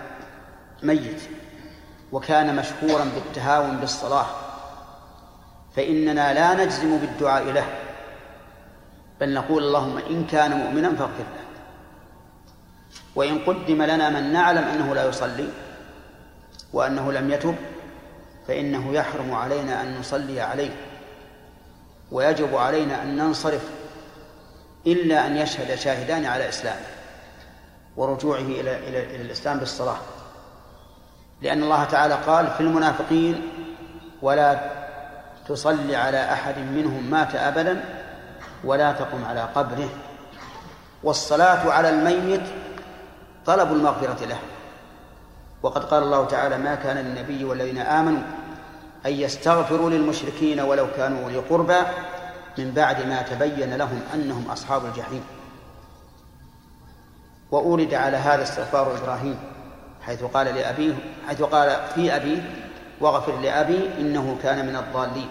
ميت 0.84 1.22
وكان 2.12 2.56
مشهورا 2.56 3.04
بالتهاون 3.04 3.78
بالصلاة 3.78 4.26
فإننا 5.76 6.34
لا 6.34 6.66
نجزم 6.66 6.98
بالدعاء 6.98 7.44
له 7.44 7.66
بل 9.22 9.34
نقول 9.34 9.64
اللهم 9.64 9.98
إن 9.98 10.28
كان 10.32 10.58
مؤمنا 10.58 10.89
فاغفر 10.89 11.24
له. 11.36 11.41
وإن 13.16 13.39
قدم 13.39 13.82
لنا 13.84 14.09
من 14.09 14.34
نعلم 14.34 14.64
أنه 14.64 14.95
لا 14.95 15.05
يصلي 15.05 15.49
وأنه 16.74 17.12
لم 17.12 17.32
يتب 17.32 17.55
فإنه 18.47 18.93
يحرم 18.93 19.34
علينا 19.34 19.82
أن 19.82 19.99
نصلي 19.99 20.41
عليه 20.41 20.72
ويجب 22.12 22.55
علينا 22.55 23.03
أن 23.03 23.18
ننصرف 23.18 23.70
إلا 24.88 25.28
أن 25.28 25.38
يشهد 25.38 25.76
شاهدان 25.76 26.26
على 26.26 26.49
إسلامه 26.49 26.86
ورجوعه 27.97 28.39
إلى 28.39 28.78
إلى 28.78 29.22
الإسلام 29.22 29.57
بالصلاة. 29.59 29.97
لأن 31.41 31.64
الله 31.64 31.84
تعالى 31.84 32.14
قال 32.14 32.47
في 32.47 32.62
المنافقين 32.62 33.41
ولا 34.22 34.59
تصلي 35.47 35.95
على 35.95 36.34
أحد 36.34 36.57
منهم 36.57 37.12
مات 37.12 37.36
أبدا 37.36 37.84
ولا 38.64 38.91
تقم 38.91 39.26
على 39.26 39.41
قبره. 39.41 39.89
والصلاة 41.03 41.72
على 41.72 41.89
الميت 41.89 42.43
طلبوا 43.46 43.76
المغفرة 43.76 44.26
له. 44.26 44.38
وقد 45.64 45.84
قال 45.84 46.04
الله 46.04 46.26
تعالى 46.26 46.58
ما 46.58 46.76
كان 46.76 46.98
للنبي 46.98 47.46
والذين 47.46 47.78
آمنوا 47.78 48.22
أن 49.06 49.12
يستغفروا 49.12 49.89
للمشركين 49.89 50.60
ولو 50.60 50.88
كانوا 50.98 51.24
أولي 51.24 51.38
قربى 51.38 51.80
من 52.58 52.72
بعد 52.72 53.08
ما 53.08 53.22
تبين 53.22 53.74
لهم 53.74 54.02
أنهم 54.14 54.52
أصحاب 54.52 54.86
الجحيم. 54.86 55.24
وأورد 57.52 57.94
على 57.94 58.18
هذا 58.18 58.44
استغفار 58.44 58.98
إبراهيم 58.98 59.39
حيث 60.02 60.24
قال 60.24 60.48
لأبيه 60.48 60.94
حيث 61.28 61.42
قال 61.42 61.80
في 61.96 62.16
أبيه 62.16 62.68
واغفر 63.00 63.39
لأبي 63.39 63.89
إنه 64.00 64.38
كان 64.44 64.66
من 64.66 64.76
الضالين. 64.76 65.30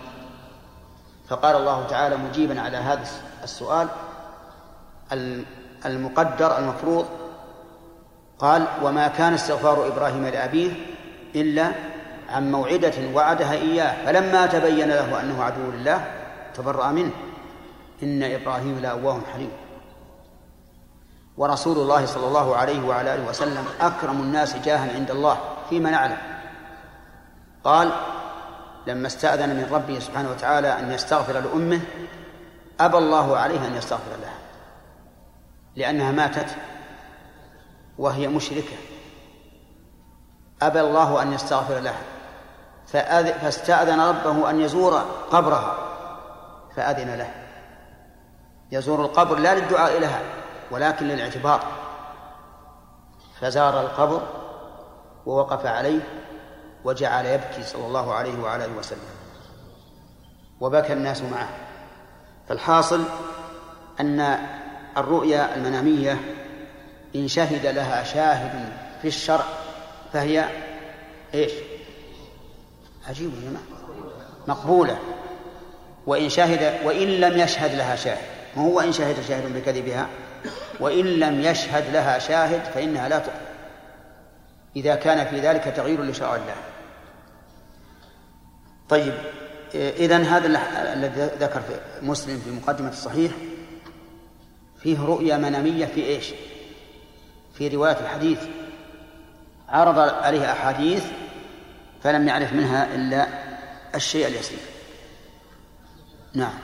فقال 1.28 1.56
الله 1.56 1.86
تعالى 1.86 2.16
مجيبا 2.16 2.60
على 2.60 2.76
هذا 2.76 3.04
السؤال 3.42 3.88
المقدر 5.86 6.58
المفروض 6.58 7.06
قال 8.40 8.66
وما 8.82 9.08
كان 9.08 9.34
استغفار 9.34 9.86
إبراهيم 9.86 10.26
لأبيه 10.26 10.72
إلا 11.34 11.72
عن 12.28 12.52
موعدة 12.52 12.92
وعدها 13.14 13.52
إياه 13.52 14.06
فلما 14.06 14.46
تبين 14.46 14.88
له 14.88 15.20
أنه 15.20 15.42
عدو 15.42 15.70
لله 15.70 16.04
تبرأ 16.54 16.90
منه. 16.90 17.10
إن 18.02 18.22
إبراهيم 18.22 18.78
لأواه 18.78 19.20
حليم. 19.32 19.50
ورسول 21.36 21.76
الله 21.76 22.06
صلى 22.06 22.26
الله 22.26 22.56
عليه 22.56 22.82
وعلى 22.82 23.14
آله 23.14 23.28
وسلم 23.28 23.64
أكرم 23.80 24.20
الناس 24.20 24.56
جاها 24.56 24.94
عند 24.94 25.10
الله 25.10 25.38
فيما 25.70 25.90
نعلم. 25.90 26.16
قال 27.64 27.92
لما 28.86 29.06
استأذن 29.06 29.48
من 29.48 29.68
ربه 29.72 29.98
سبحانه 29.98 30.30
وتعالى 30.30 30.78
أن 30.78 30.92
يستغفر 30.92 31.32
لأمه 31.32 31.80
أبى 32.80 32.98
الله 32.98 33.36
عليه 33.36 33.66
أن 33.66 33.76
يستغفر 33.76 34.10
لها 34.22 34.38
لأنها 35.76 36.12
ماتت 36.12 36.46
وهي 38.00 38.28
مشركة. 38.28 38.76
أبى 40.62 40.80
الله 40.80 41.22
أن 41.22 41.32
يستغفر 41.32 41.78
لها 41.78 42.02
فاستأذن 42.86 44.00
ربه 44.00 44.50
أن 44.50 44.60
يزور 44.60 44.98
قبرها. 45.30 45.78
فأذن 46.76 47.14
له. 47.14 47.30
يزور 48.72 49.04
القبر 49.04 49.38
لا 49.38 49.54
للدعاء 49.54 49.98
لها 49.98 50.22
ولكن 50.70 51.08
للاعتبار. 51.08 51.60
فزار 53.40 53.80
القبر 53.80 54.22
ووقف 55.26 55.66
عليه 55.66 56.00
وجعل 56.84 57.26
يبكي 57.26 57.62
صلى 57.62 57.86
الله 57.86 58.14
عليه 58.14 58.42
وعلى 58.42 58.64
آله 58.64 58.78
وسلم. 58.78 58.98
وبكى 60.60 60.92
الناس 60.92 61.22
معه. 61.22 61.48
فالحاصل 62.48 63.04
أن 64.00 64.38
الرؤيا 64.96 65.56
المنامية 65.56 66.39
إن 67.14 67.28
شهد 67.28 67.66
لها 67.66 68.04
شاهد 68.04 68.72
في 69.02 69.08
الشرع 69.08 69.44
فهي 70.12 70.44
إيش؟ 71.34 71.52
عجيب 73.08 73.30
يا 73.34 73.50
جماعة. 73.50 73.64
مقبولة. 74.48 74.98
وإن 76.06 76.28
شهد 76.28 76.86
وإن 76.86 77.08
لم 77.08 77.38
يشهد 77.38 77.74
لها 77.74 77.96
شاهد 77.96 78.26
ما 78.56 78.62
هو 78.62 78.80
إن 78.80 78.92
شهد 78.92 79.16
شاهد 79.28 79.54
بكذبها؟ 79.54 80.08
وإن 80.80 81.04
لم 81.04 81.40
يشهد 81.40 81.92
لها 81.92 82.18
شاهد 82.18 82.64
فإنها 82.64 83.08
لا 83.08 83.18
تقبل 83.18 83.50
إذا 84.76 84.94
كان 84.94 85.26
في 85.26 85.40
ذلك 85.40 85.64
تغيير 85.76 86.02
لشرع 86.02 86.36
الله. 86.36 86.54
طيب 88.88 89.14
إذا 89.74 90.16
هذا 90.16 90.46
الذي 90.92 91.30
ذكر 91.40 91.60
في 91.60 91.80
مسلم 92.02 92.40
في 92.44 92.50
مقدمة 92.50 92.88
الصحيح 92.88 93.32
فيه 94.82 95.04
رؤيا 95.04 95.36
منامية 95.36 95.86
في 95.86 96.06
إيش؟ 96.06 96.32
في 97.60 97.68
رواية 97.68 98.00
الحديث. 98.00 98.38
عرض 99.68 99.98
عليه 99.98 100.52
أحاديث 100.52 101.04
فلم 102.02 102.28
يعرف 102.28 102.52
منها 102.52 102.94
إلا 102.94 103.26
الشيء 103.94 104.26
اليسير. 104.26 104.58
نعم. 106.34 106.58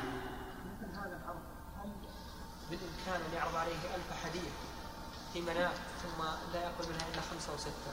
بالإمكان 2.71 3.21
أن 3.29 3.35
يعرض 3.37 3.57
عليه 3.57 3.73
ألف 3.73 4.25
حديث 4.25 4.53
في 5.33 5.41
منام 5.41 5.71
ثم 6.03 6.25
لا 6.55 6.61
يقبل 6.61 6.89
منها 6.89 7.07
إلا 7.13 7.21
خمسة 7.31 7.53
أو 7.53 7.59
ستة. 7.59 7.93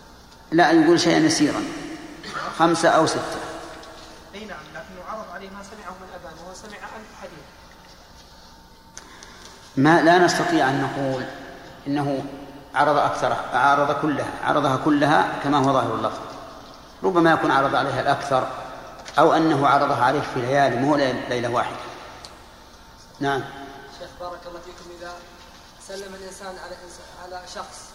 لا 0.52 0.72
يقول 0.72 1.00
شيئا 1.00 1.18
يسيرا. 1.18 1.62
خمسة 2.58 2.90
أو 2.90 3.06
ستة. 3.06 3.40
أي 4.36 4.46
نعم 4.46 4.64
لكنه 4.74 5.04
عرض 5.10 5.26
عليه 5.34 5.50
ما 5.50 5.64
سمعه 5.64 5.92
من 5.92 6.08
ابان 6.16 6.34
وهو 6.44 6.54
سمع 6.54 6.78
ألف 6.78 7.22
حديث. 7.22 7.46
ما 9.78 10.02
لا 10.02 10.18
نستطيع 10.18 10.70
أن 10.70 10.82
نقول 10.82 11.24
إنه 11.88 12.24
عرض 12.76 12.98
أكثرها 12.98 13.58
عرض 13.58 14.02
كلها 14.02 14.32
عرضها 14.44 14.78
كلها 14.86 15.40
كما 15.44 15.58
هو 15.58 15.74
ظاهر 15.74 15.96
اللفظ. 15.96 16.20
ربما 17.04 17.32
يكون 17.32 17.52
عرض 17.52 17.76
عليها 17.76 18.02
الأكثر 18.02 18.48
أو 19.20 19.34
أنه 19.34 19.68
عرضها 19.68 20.06
عليه 20.06 20.22
في 20.22 20.42
ليالي 20.42 20.76
مو 20.76 20.96
ليلة 20.96 21.50
واحدة. 21.50 21.76
نعم. 23.20 23.44
شيخ 24.00 24.10
بارك 24.20 24.40
الله 24.48 24.60
فيكم. 24.60 24.90
إذا 25.00 25.14
سلم 25.88 26.16
الإنسان 26.16 26.56
على 26.66 26.76
على 27.24 27.48
شخص 27.56 27.90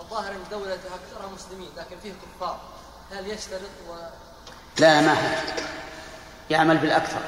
الظاهر 0.00 0.32
أن 0.32 0.42
دولته 0.50 0.88
أكثرها 0.94 1.30
مسلمين 1.34 1.70
لكن 1.76 1.96
فيه 2.02 2.12
كفار 2.12 2.60
هل 3.12 3.26
يشترط 3.26 3.60
و 3.88 3.94
لا 4.78 5.00
ما 5.00 5.16
يعمل 6.50 6.78
بالأكثر. 6.78 7.20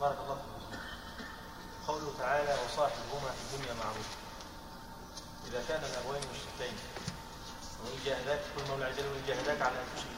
بارك 0.00 0.16
الله 0.24 0.45
قوله 1.88 2.12
تعالى 2.18 2.54
وصاحبهما 2.66 3.30
في 3.36 3.42
الدنيا 3.46 3.74
معروف. 3.84 4.08
إذا 5.48 5.62
كان 5.68 5.80
الأبوين 5.90 6.20
مشركين 6.20 6.76
وإن 7.84 7.98
جاهداك 8.06 8.40
يقول 8.48 8.70
مولى 8.70 8.84
عز 8.84 8.98
وجل 8.98 9.08
وإن 9.08 9.22
جاهداك 9.28 9.62
على 9.62 9.72
أن 9.72 9.86
تشرك 9.96 10.16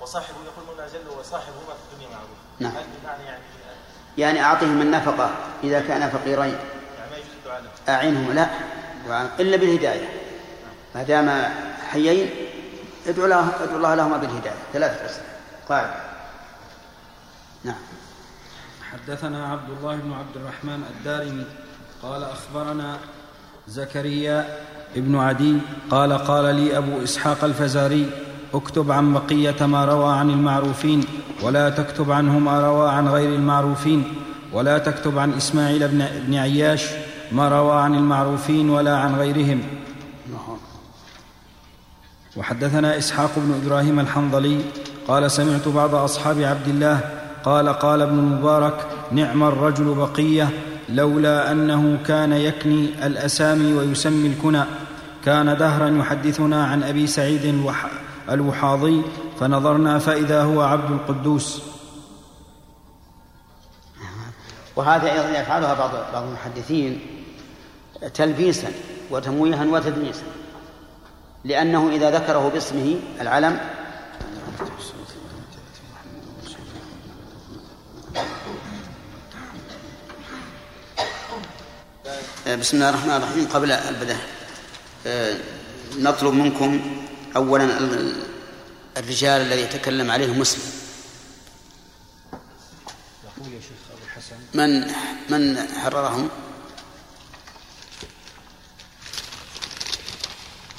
وصاحبه 0.00 0.36
يقول 0.44 0.66
مولى 0.66 0.82
عز 0.82 0.96
وجل 0.96 1.18
وصاحبهما 1.20 1.74
في 1.74 1.92
الدنيا 1.92 2.08
معروف. 2.08 2.38
نعم. 2.60 2.72
هل 2.76 2.84
بمعنى 3.02 3.24
يعني 3.24 3.42
يعني 4.18 4.44
أعطهم 4.44 4.80
النفقة 4.80 5.30
إذا 5.64 5.80
كان 5.80 6.10
فقيرين. 6.10 6.58
يعني 6.98 7.22
أعنهم 7.88 8.32
لا. 8.32 8.48
إلا 9.40 9.56
بالهداية. 9.56 10.08
ما 10.94 11.02
دام 11.02 11.54
حيين 11.90 12.30
ادعو 13.06 13.24
الله 13.24 13.62
ادعو 13.62 13.76
الله 13.76 13.94
لهما 13.94 14.16
بالهداية. 14.16 14.56
ثلاثة 14.72 15.06
أسئلة. 15.06 15.26
قاعدة. 15.68 15.94
نعم. 17.64 17.78
حدثنا 18.96 19.46
عبد 19.46 19.70
الله 19.78 19.96
بن 19.96 20.12
عبد 20.12 20.36
الرحمن 20.36 20.82
الدارمي 20.90 21.44
قال 22.02 22.22
أخبرنا 22.22 22.96
زكريا 23.68 24.58
ابن 24.96 25.16
عدي 25.16 25.58
قال 25.90 26.12
قال 26.12 26.54
لي 26.54 26.78
أبو 26.78 27.02
إسحاق 27.02 27.44
الفزاري 27.44 28.10
اكتب 28.54 28.90
عن 28.90 29.12
بقية 29.12 29.66
ما 29.66 29.84
روى 29.84 30.12
عن 30.12 30.30
المعروفين 30.30 31.04
ولا 31.42 31.70
تكتب 31.70 32.12
عنه 32.12 32.38
ما 32.38 32.60
روى 32.60 32.90
عن 32.90 33.08
غير 33.08 33.34
المعروفين 33.34 34.14
ولا 34.52 34.78
تكتب 34.78 35.18
عن 35.18 35.32
إسماعيل 35.32 35.88
بن 35.88 36.06
بن 36.26 36.34
عياش 36.34 36.84
ما 37.32 37.48
روى 37.48 37.80
عن 37.80 37.94
المعروفين 37.94 38.70
ولا 38.70 38.96
عن 38.96 39.14
غيرهم. 39.14 39.62
وحدثنا 42.36 42.98
إسحاق 42.98 43.30
بن 43.36 43.60
إبراهيم 43.64 44.00
الحنظلي 44.00 44.60
قال 45.08 45.30
سمعت 45.30 45.68
بعض 45.68 45.94
أصحاب 45.94 46.42
عبد 46.42 46.68
الله 46.68 47.15
قال 47.46 47.68
قال 47.68 48.02
ابن 48.02 48.18
المبارك 48.18 48.86
نعم 49.12 49.42
الرجل 49.42 49.94
بقية 49.94 50.48
لولا 50.88 51.52
أنه 51.52 51.98
كان 52.06 52.32
يكني 52.32 53.06
الأسامي 53.06 53.74
ويسمي 53.74 54.28
الكنى. 54.28 54.64
كان 55.24 55.56
دهرا 55.56 55.88
يحدثنا 55.88 56.66
عن 56.66 56.82
أبي 56.82 57.06
سعيد 57.06 57.44
الوح 57.44 57.86
الوحاضي 58.30 59.02
فنظرنا 59.40 59.98
فإذا 59.98 60.42
هو 60.42 60.62
عبد 60.62 60.90
القدوس. 60.90 61.62
وهذا 64.76 65.12
أيضا 65.12 65.38
يفعلها 65.40 65.74
بعض 65.74 65.90
بعض 66.12 66.24
المحدثين 66.24 67.00
تلبيسا 68.14 68.68
وتمويها 69.10 69.64
وتدنيسا 69.64 70.24
لأنه 71.44 71.90
إذا 71.90 72.10
ذكره 72.10 72.50
باسمه 72.54 72.96
العلم 73.20 73.60
بسم 82.60 82.76
الله 82.76 82.88
الرحمن 82.88 83.10
الرحيم 83.10 83.48
قبل 83.48 83.72
البدء 83.72 84.16
آه، 85.06 85.36
نطلب 85.98 86.34
منكم 86.34 87.02
أولا 87.36 87.78
الرجال 88.96 89.40
الذي 89.40 89.60
يتكلم 89.60 90.10
عليه 90.10 90.32
مسلم. 90.32 90.62
يقول 93.24 93.52
يا 93.52 93.60
شيخ 93.60 93.70
أبو 93.92 94.04
الحسن. 94.04 94.36
من 94.54 94.92
من 95.28 95.68
حررهم؟ 95.68 96.28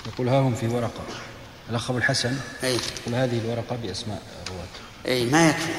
يقول 0.08 0.30
ها 0.30 0.40
هم 0.40 0.56
في 0.56 0.68
ورقة. 0.68 1.06
الأخ 1.70 1.90
أبو 1.90 2.00
الحسن 2.00 2.38
أي. 2.64 2.76
يقول 2.76 3.16
هذه 3.16 3.40
الورقة 3.40 3.76
بأسماء 3.76 4.22
رواه 4.50 4.68
أي 5.08 5.26
ما 5.26 5.50
يكفي. 5.50 5.72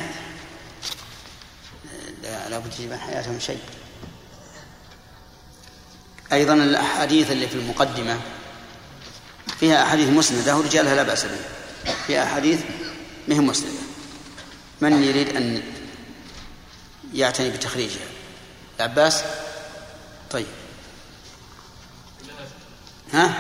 لا 2.22 2.48
لابد 2.48 2.70
تجيب 2.70 2.92
عن 2.92 2.98
حياتهم 2.98 3.38
شيء. 3.38 3.60
أيضا 6.32 6.54
الأحاديث 6.54 7.30
اللي 7.30 7.48
في 7.48 7.54
المقدمة 7.54 8.20
فيها 9.60 9.82
أحاديث 9.82 10.08
مسندة 10.08 10.56
ورجالها 10.56 10.94
لا 10.94 11.02
بأس 11.02 11.24
به 11.24 11.92
فيها 12.06 12.24
أحاديث 12.24 12.60
مهم 13.28 13.46
مسندة. 13.46 13.78
من 14.80 15.02
يريد 15.02 15.36
أن 15.36 15.62
يعتني 17.14 17.50
بتخريجها؟ 17.50 18.06
العباس؟ 18.76 19.22
طيب. 20.30 20.46
ها؟ 23.12 23.34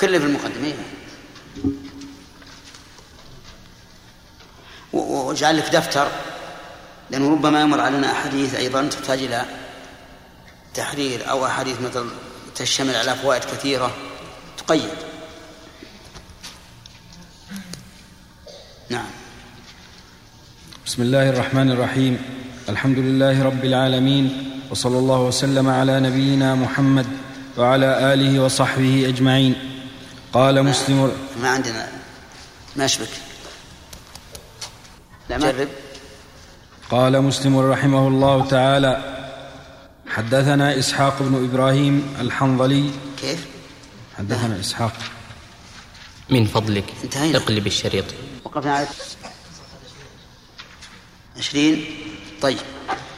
كله 0.00 0.18
في 0.18 0.24
المقدمة. 0.24 0.66
إيه. 0.66 0.74
واجعل 4.92 5.56
لك 5.56 5.68
دفتر 5.68 6.08
لأنه 7.10 7.30
ربما 7.30 7.60
يمر 7.60 7.80
علينا 7.80 8.12
أحاديث 8.12 8.54
أيضا 8.54 8.88
تحتاج 8.88 9.18
إلى 9.18 9.59
تحرير 10.74 11.30
أو 11.30 11.46
أحاديث 11.46 11.80
مثل 11.80 12.04
تشتمل 12.54 12.96
على 12.96 13.14
فوائد 13.14 13.44
كثيرة 13.44 13.96
تقيد. 14.58 14.90
نعم. 18.88 19.06
بسم 20.86 21.02
الله 21.02 21.30
الرحمن 21.30 21.70
الرحيم. 21.70 22.22
الحمد 22.68 22.98
لله 22.98 23.42
رب 23.42 23.64
العالمين 23.64 24.50
وصلى 24.70 24.98
الله 24.98 25.20
وسلم 25.20 25.68
على 25.68 26.00
نبينا 26.00 26.54
محمد 26.54 27.06
وعلى 27.58 28.14
آله 28.14 28.42
وصحبه 28.42 29.08
أجمعين. 29.08 29.54
قال 30.32 30.62
مسلم 30.62 31.12
ما 31.42 31.48
عندنا؟ 31.48 31.88
ما 32.76 32.84
أشبك؟ 32.84 33.08
لا 35.30 35.38
ما 35.38 35.52
جرب. 35.52 35.68
قال 36.90 37.22
مسلم 37.22 37.58
رحمه 37.58 38.08
الله 38.08 38.46
تعالى 38.46 39.19
حدثنا 40.10 40.78
إسحاق 40.78 41.22
بن 41.22 41.44
إبراهيم 41.44 42.14
الحنظلي. 42.20 42.90
كيف؟ 43.20 43.46
حدثنا 44.18 44.60
إسحاق. 44.60 44.92
من 46.30 46.44
فضلك. 46.44 46.84
انتهينا. 47.04 47.38
اقلب 47.38 47.66
الشريط. 47.66 48.04
وقفنا 48.44 48.74
على 48.74 48.86
عشرين. 51.38 51.84
طيب. 52.42 52.58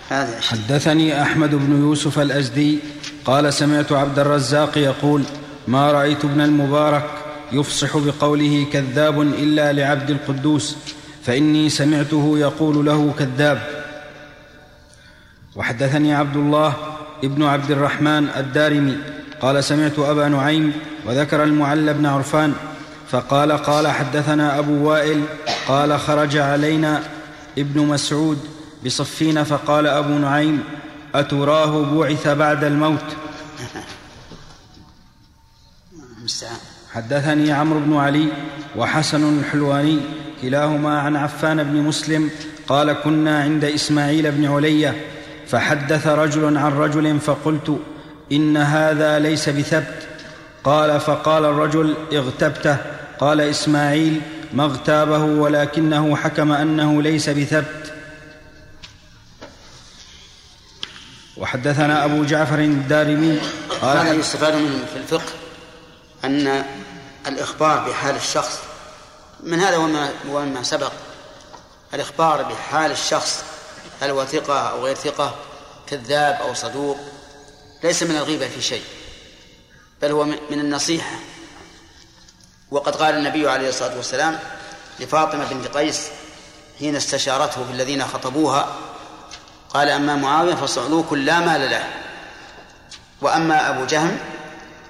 هذا 0.08 0.36
عشرين. 0.36 0.64
حدثني 0.64 1.22
أحمد 1.22 1.50
بن 1.54 1.80
يوسف 1.80 2.18
الأزدي. 2.18 2.78
قال 3.24 3.54
سمعت 3.54 3.92
عبد 3.92 4.18
الرزاق 4.18 4.78
يقول 4.78 5.24
ما 5.68 5.92
رأيت 5.92 6.24
ابن 6.24 6.40
المبارك 6.40 7.10
يفصح 7.52 7.96
بقوله 7.96 8.66
كذاب 8.72 9.22
إلا 9.22 9.72
لعبد 9.72 10.10
القدوس 10.10 10.76
فإني 11.24 11.68
سمعته 11.68 12.38
يقول 12.38 12.86
له 12.86 13.14
كذاب. 13.18 13.81
وحدثني 15.56 16.14
عبد 16.14 16.36
الله 16.36 16.74
ابن 17.24 17.42
عبد 17.42 17.70
الرحمن 17.70 18.28
الدارمي 18.36 18.98
قال 19.40 19.64
سمعت 19.64 19.98
أبا 19.98 20.28
نعيم 20.28 20.72
وذكر 21.06 21.42
المعلى 21.42 21.92
بن 21.92 22.06
عرفان 22.06 22.54
فقال 23.08 23.52
قال 23.52 23.88
حدثنا 23.88 24.58
أبو 24.58 24.90
وائل 24.90 25.24
قال 25.68 26.00
خرج 26.00 26.36
علينا 26.36 27.02
ابن 27.58 27.86
مسعود 27.86 28.38
بصفين 28.84 29.44
فقال 29.44 29.86
أبو 29.86 30.18
نعيم 30.18 30.64
أتراه 31.14 31.94
بعث 31.94 32.28
بعد 32.28 32.64
الموت؟ 32.64 33.04
حدثني 36.92 37.52
عمرو 37.52 37.80
بن 37.80 37.96
علي 37.96 38.28
وحسن 38.76 39.38
الحلواني 39.38 40.00
كلاهما 40.42 40.98
عن 40.98 41.16
عفان 41.16 41.64
بن 41.64 41.76
مسلم 41.76 42.30
قال 42.66 42.92
كنا 42.92 43.42
عند 43.42 43.64
إسماعيل 43.64 44.32
بن 44.32 44.46
علية 44.46 45.11
فحدث 45.52 46.06
رجل 46.06 46.58
عن 46.58 46.78
رجل 46.78 47.20
فقلت 47.20 47.80
إن 48.32 48.56
هذا 48.56 49.18
ليس 49.18 49.48
بثبت. 49.48 50.08
قال 50.64 51.00
فقال 51.00 51.44
الرجل 51.44 51.96
اغتبته. 52.12 52.76
قال 53.18 53.40
إسماعيل 53.40 54.20
ما 54.52 54.64
اغتابه 54.64 55.24
ولكنه 55.24 56.16
حكم 56.16 56.52
أنه 56.52 57.02
ليس 57.02 57.28
بثبت. 57.28 57.92
وحدثنا 61.36 62.04
أبو 62.04 62.24
جعفر 62.24 62.58
الدارمي 62.58 63.40
قال 63.82 63.98
هذا 63.98 64.12
يستفاد 64.12 64.54
منه 64.54 64.84
في 64.92 64.96
الفقه 64.96 65.32
أن 66.24 66.64
الإخبار 67.26 67.88
بحال 67.88 68.16
الشخص 68.16 68.58
من 69.42 69.60
هذا 69.60 69.76
وما, 69.76 70.08
وما 70.30 70.62
سبق. 70.62 70.92
الإخبار 71.94 72.42
بحال 72.42 72.90
الشخص 72.90 73.51
هل 74.02 74.10
هو 74.10 74.24
ثقة 74.24 74.70
أو 74.70 74.84
غير 74.84 74.96
ثقة 74.96 75.34
كذاب 75.86 76.34
أو 76.34 76.54
صدوق؟ 76.54 76.98
ليس 77.84 78.02
من 78.02 78.16
الغيبة 78.16 78.48
في 78.48 78.62
شيء 78.62 78.82
بل 80.02 80.10
هو 80.10 80.24
من 80.24 80.60
النصيحة. 80.60 81.16
وقد 82.70 82.96
قال 82.96 83.14
النبي 83.14 83.48
عليه 83.48 83.68
الصلاة 83.68 83.96
والسلام 83.96 84.38
لفاطمة 85.00 85.44
بنت 85.44 85.66
قيس 85.66 86.08
حين 86.78 86.96
استشارته 86.96 87.62
بالذين 87.62 88.04
خطبوها 88.04 88.76
قال 89.70 89.88
أما 89.88 90.16
معاوية 90.16 90.54
فصعلوك 90.54 91.12
لا 91.12 91.40
مال 91.40 91.70
له 91.70 91.88
وأما 93.20 93.70
أبو 93.70 93.86
جهم 93.86 94.18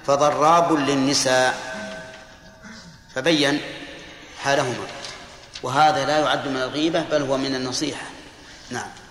فضراب 0.07 0.73
للنساء. 0.73 1.73
فبين 3.15 3.61
حالهما. 4.43 4.87
وهذا 5.63 6.05
لا 6.05 6.19
يعد 6.19 6.47
من 6.47 6.57
الغيبة 6.57 7.01
بل 7.01 7.21
هو 7.21 7.37
من 7.37 7.55
النصيحة. 7.55 8.05
نعم. 8.69 9.02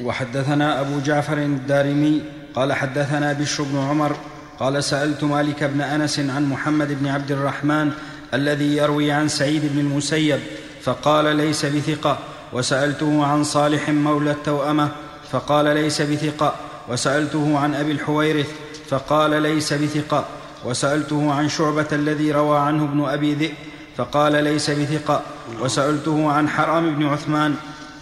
وحدثنا 0.00 0.80
أبو 0.80 1.00
جعفر 1.00 1.38
الدارمي 1.38 2.22
قال 2.54 2.72
حدثنا 2.72 3.32
بشر 3.32 3.62
بن 3.62 3.78
عمر 3.78 4.16
قال 4.60 4.84
سألت 4.84 5.24
مالك 5.24 5.64
بن 5.64 5.80
أنس 5.80 6.18
عن 6.18 6.44
محمد 6.44 6.98
بن 7.00 7.06
عبد 7.06 7.32
الرحمن 7.32 7.90
الذي 8.34 8.76
يروي 8.76 9.12
عن 9.12 9.28
سعيد 9.28 9.62
بن 9.72 9.78
المسيب 9.78 10.40
فقال 10.82 11.36
ليس 11.36 11.66
بثقة 11.66 12.18
وسألته 12.52 13.26
عن 13.26 13.44
صالح 13.44 13.88
مولى 13.88 14.30
التوأمة 14.30 14.88
فقال 15.32 15.64
ليس 15.64 16.02
بثقة 16.02 16.54
وسألته 16.88 17.58
عن 17.58 17.74
أبي 17.74 17.92
الحويرث 17.92 18.46
فقال 18.88 19.42
ليس 19.42 19.72
بثقة 19.72 20.24
وسألته 20.64 21.32
عن 21.32 21.48
شعبة 21.48 21.86
الذي 21.92 22.32
روى 22.32 22.58
عنه 22.58 22.84
ابن 22.84 23.04
أبي 23.04 23.34
ذئب 23.34 23.54
فقال 23.96 24.44
ليس 24.44 24.70
بثقة 24.70 25.22
وسألته 25.60 26.32
عن 26.32 26.48
حرام 26.48 26.94
بن 26.94 27.06
عثمان 27.06 27.54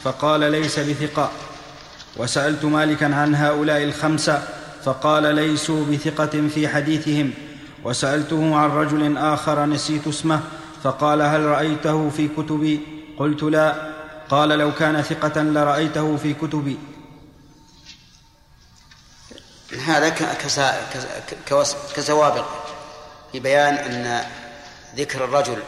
فقال 0.02 0.40
ليس 0.40 0.78
بثقة. 0.78 1.30
وسألت 2.18 2.64
مالكا 2.64 3.14
عن 3.14 3.34
هؤلاء 3.34 3.82
الخمسة 3.82 4.42
فقال 4.84 5.34
ليسوا 5.34 5.84
بثقة 5.84 6.48
في 6.54 6.68
حديثهم. 6.68 7.32
وسألته 7.84 8.56
عن 8.56 8.70
رجل 8.70 9.16
آخر 9.18 9.66
نسيت 9.66 10.06
اسمه 10.06 10.40
فقال 10.82 11.22
هل 11.22 11.40
رأيته 11.44 12.10
في 12.10 12.28
كتبي؟ 12.28 12.80
قلت 13.18 13.42
لا. 13.42 13.96
قال 14.28 14.48
لو 14.48 14.74
كان 14.74 15.02
ثقة 15.02 15.42
لرأيته 15.42 16.16
في 16.16 16.34
كتبي. 16.34 16.78
هذا 19.86 20.08
كسوابق 21.96 22.46
في 23.32 23.40
بيان 23.40 23.74
أن 23.74 24.24
ذكر 24.96 25.24
الرجل 25.24 25.58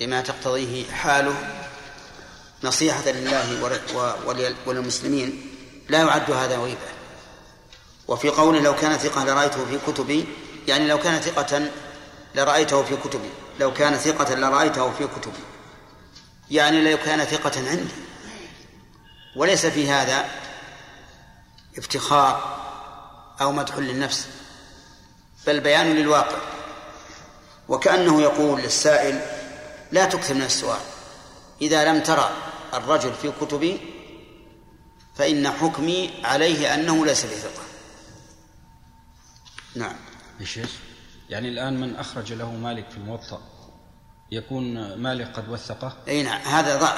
بما 0.00 0.20
تقتضيه 0.20 0.90
حاله 0.90 1.34
نصيحة 2.64 3.10
لله 3.10 3.70
وللمسلمين 4.66 5.54
لا 5.88 5.98
يعد 5.98 6.30
هذا 6.30 6.56
غيبة 6.56 6.78
وفي 8.08 8.28
قوله 8.28 8.60
لو 8.60 8.74
كان 8.74 8.98
ثقة 8.98 9.24
لرأيته 9.24 9.64
في 9.64 9.78
كتبي 9.92 10.26
يعني 10.68 10.86
لو 10.86 10.98
كان 10.98 11.20
ثقة 11.20 11.70
لرأيته 12.34 12.82
في 12.82 12.96
كتبي 12.96 13.30
لو 13.60 13.72
كان 13.72 13.96
ثقة 13.96 14.34
لرأيته 14.34 14.92
في 14.92 15.06
كتبي. 15.06 15.42
يعني 16.50 16.90
لو 16.90 16.98
كان 16.98 17.24
ثقة 17.24 17.70
عندي. 17.70 17.92
وليس 19.36 19.66
في 19.66 19.90
هذا 19.90 20.24
افتخار 21.78 22.58
أو 23.40 23.52
مدح 23.52 23.78
للنفس 23.78 24.28
بل 25.46 25.60
بيان 25.60 25.94
للواقع. 25.94 26.38
وكأنه 27.68 28.22
يقول 28.22 28.60
للسائل 28.60 29.20
لا 29.92 30.04
تكثر 30.04 30.34
من 30.34 30.42
السؤال 30.42 30.80
إذا 31.60 31.84
لم 31.84 32.00
ترى 32.00 32.30
الرجل 32.74 33.14
في 33.14 33.32
كتبي 33.40 33.80
فإن 35.14 35.50
حكمي 35.50 36.24
عليه 36.24 36.74
أنه 36.74 37.06
ليس 37.06 37.24
بثقة 37.24 37.62
نعم. 39.74 39.96
يا 40.40 40.44
شيخ 40.44 40.70
يعني 41.30 41.48
الآن 41.48 41.80
من 41.80 41.96
أخرج 41.96 42.32
له 42.32 42.52
مالك 42.52 42.90
في 42.90 42.96
الموطأ 42.96 43.42
يكون 44.32 44.94
مالك 44.94 45.36
قد 45.36 45.48
وثقه؟ 45.48 45.96
أي 46.08 46.22
نعم 46.22 46.40
هذا 46.40 46.76
ضع... 46.76 46.96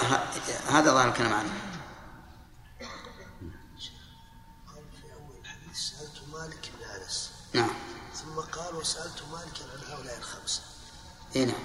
هذا 0.69 0.93
ظاهر 0.93 1.09
الكلام 1.09 1.33
عنه. 1.33 1.53
قال 4.67 4.85
في 5.03 5.15
أول 5.15 5.37
الحديث 5.41 5.77
سألت 5.77 6.23
مالك 6.33 6.71
بن 6.79 7.03
أنس. 7.03 7.31
نعم. 7.55 7.71
ثم 8.15 8.41
قال 8.41 8.77
وسألت 8.77 9.23
مالكا 9.33 9.65
عن 9.73 9.93
هؤلاء 9.93 10.19
الخمسة. 10.19 10.63
أي 11.37 11.45
نعم. 11.45 11.65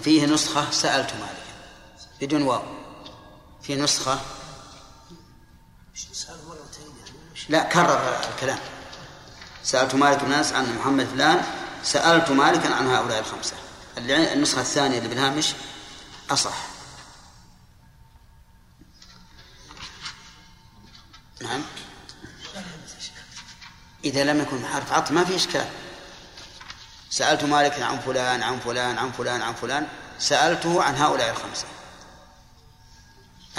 فيه 0.00 0.26
نسخة 0.26 0.70
سألت 0.70 1.12
مالك. 1.12 1.45
بدون 2.20 2.42
واو. 2.42 2.62
في 3.62 3.76
نسخة. 3.76 4.20
لا 7.48 7.62
كرر 7.62 8.20
الكلام. 8.34 8.58
سألت 9.64 9.94
مالك 9.94 10.24
بن 10.24 10.32
أنس 10.32 10.52
عن 10.52 10.76
محمد 10.78 11.06
فلان. 11.06 11.44
سألت 11.82 12.30
مالكا 12.30 12.74
عن 12.74 12.86
هؤلاء 12.86 13.18
الخمسة. 13.18 13.56
النسخة 13.98 14.60
الثانية 14.60 14.98
اللي 14.98 15.08
بالهامش 15.08 15.54
أصح. 16.30 16.56
نعم. 21.42 21.62
إذا 24.04 24.24
لم 24.24 24.40
يكن 24.40 24.66
حرف 24.66 24.92
عطف 24.92 25.10
ما 25.10 25.24
في 25.24 25.36
إشكال. 25.36 25.68
سألت 27.10 27.44
مالك 27.44 27.82
عن 27.82 27.98
فلان 27.98 28.42
عن 28.42 28.60
فلان 28.60 28.98
عن 28.98 29.12
فلان 29.12 29.42
عن 29.42 29.54
فلان. 29.54 29.86
سألته 30.18 30.82
عن 30.82 30.94
هؤلاء 30.94 31.30
الخمسة. 31.30 31.66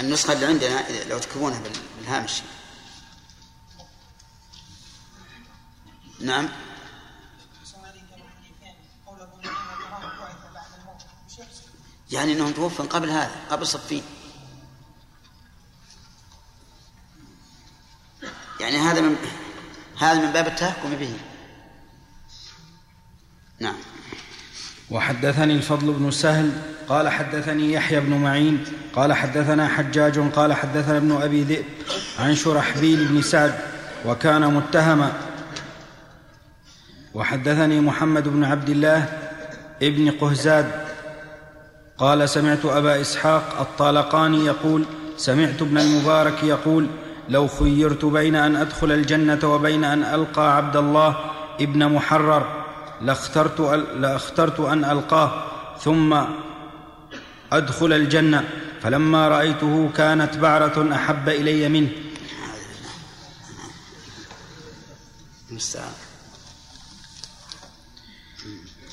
النسخة 0.00 0.32
اللي 0.32 0.46
عندنا 0.46 1.04
لو 1.08 1.18
تكتبونها 1.18 1.58
بال- 1.60 1.80
بالهامش. 1.98 2.42
نعم. 6.20 6.48
يعني 12.10 12.32
إنهم 12.32 12.52
توفوا 12.52 12.84
قبل 12.84 13.10
هذا 13.10 13.40
قبل 13.50 13.66
صفين. 13.66 14.02
يعني 18.60 18.76
هذا 18.76 19.00
من 19.00 19.16
هذا 19.98 20.20
من 20.26 20.32
باب 20.32 20.46
التهكم 20.46 20.96
به. 20.96 21.18
نعم. 23.60 23.76
وحدثني 24.90 25.52
الفضل 25.52 25.92
بن 25.92 26.10
سهل 26.10 26.52
قال 26.88 27.08
حدثني 27.08 27.72
يحيى 27.72 28.00
بن 28.00 28.14
معين 28.14 28.64
قال 28.92 29.12
حدثنا 29.12 29.68
حجاج 29.68 30.18
قال 30.18 30.52
حدثنا 30.52 30.96
ابن 30.96 31.12
أبي 31.12 31.42
ذئب 31.42 31.64
عن 32.18 32.34
شرحبيل 32.34 33.04
بن 33.04 33.22
سعد 33.22 33.54
وكان 34.06 34.54
متهما. 34.54 35.12
وحدثني 37.14 37.80
محمد 37.80 38.28
بن 38.28 38.44
عبد 38.44 38.68
الله 38.68 39.08
ابن 39.82 40.10
قهزاد 40.10 40.66
قال 41.98 42.28
سمعت 42.28 42.64
أبا 42.64 43.00
إسحاق 43.00 43.60
الطالقاني 43.60 44.46
يقول 44.46 44.84
سمعت 45.16 45.62
ابن 45.62 45.78
المبارك 45.78 46.42
يقول 46.42 46.86
لو 47.28 47.48
خيرت 47.48 48.04
بين 48.04 48.36
أن 48.36 48.56
أدخل 48.56 48.92
الجنة 48.92 49.54
وبين 49.54 49.84
أن 49.84 50.02
ألقى 50.02 50.56
عبد 50.56 50.76
الله 50.76 51.16
ابن 51.60 51.92
محرر. 51.92 52.67
لاخترت 53.00 53.60
لاخترت 53.96 54.60
أن 54.60 54.84
ألقاه 54.84 55.44
ثم 55.80 56.22
أدخل 57.52 57.92
الجنة. 57.92 58.44
فلما 58.82 59.28
رأيته 59.28 59.90
كانت 59.96 60.36
بعرة 60.36 60.94
أحب 60.94 61.28
إلي 61.28 61.68
منه. 61.68 61.88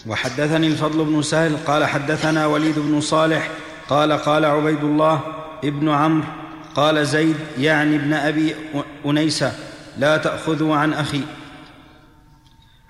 وحدثني 0.08 0.68
الفضل 0.68 1.06
بن 1.06 1.22
سهل 1.22 1.58
قال 1.58 1.86
حدثنا 1.86 2.45
وليد 2.45 2.80
بن 2.80 3.01
صالح 3.01 3.49
قال 3.89 4.12
قال 4.14 4.45
عبيد 4.45 4.84
الله 4.84 5.22
ابن 5.64 5.89
عمرو 5.89 6.28
قال 6.76 7.08
زيد 7.08 7.36
يعني 7.58 7.95
ابن 7.95 8.14
أبي 8.14 8.56
أنيسة 9.06 9.53
لا 9.97 10.18
تأخذوا 10.18 10.76
عن 10.76 10.93
أخي. 10.93 11.22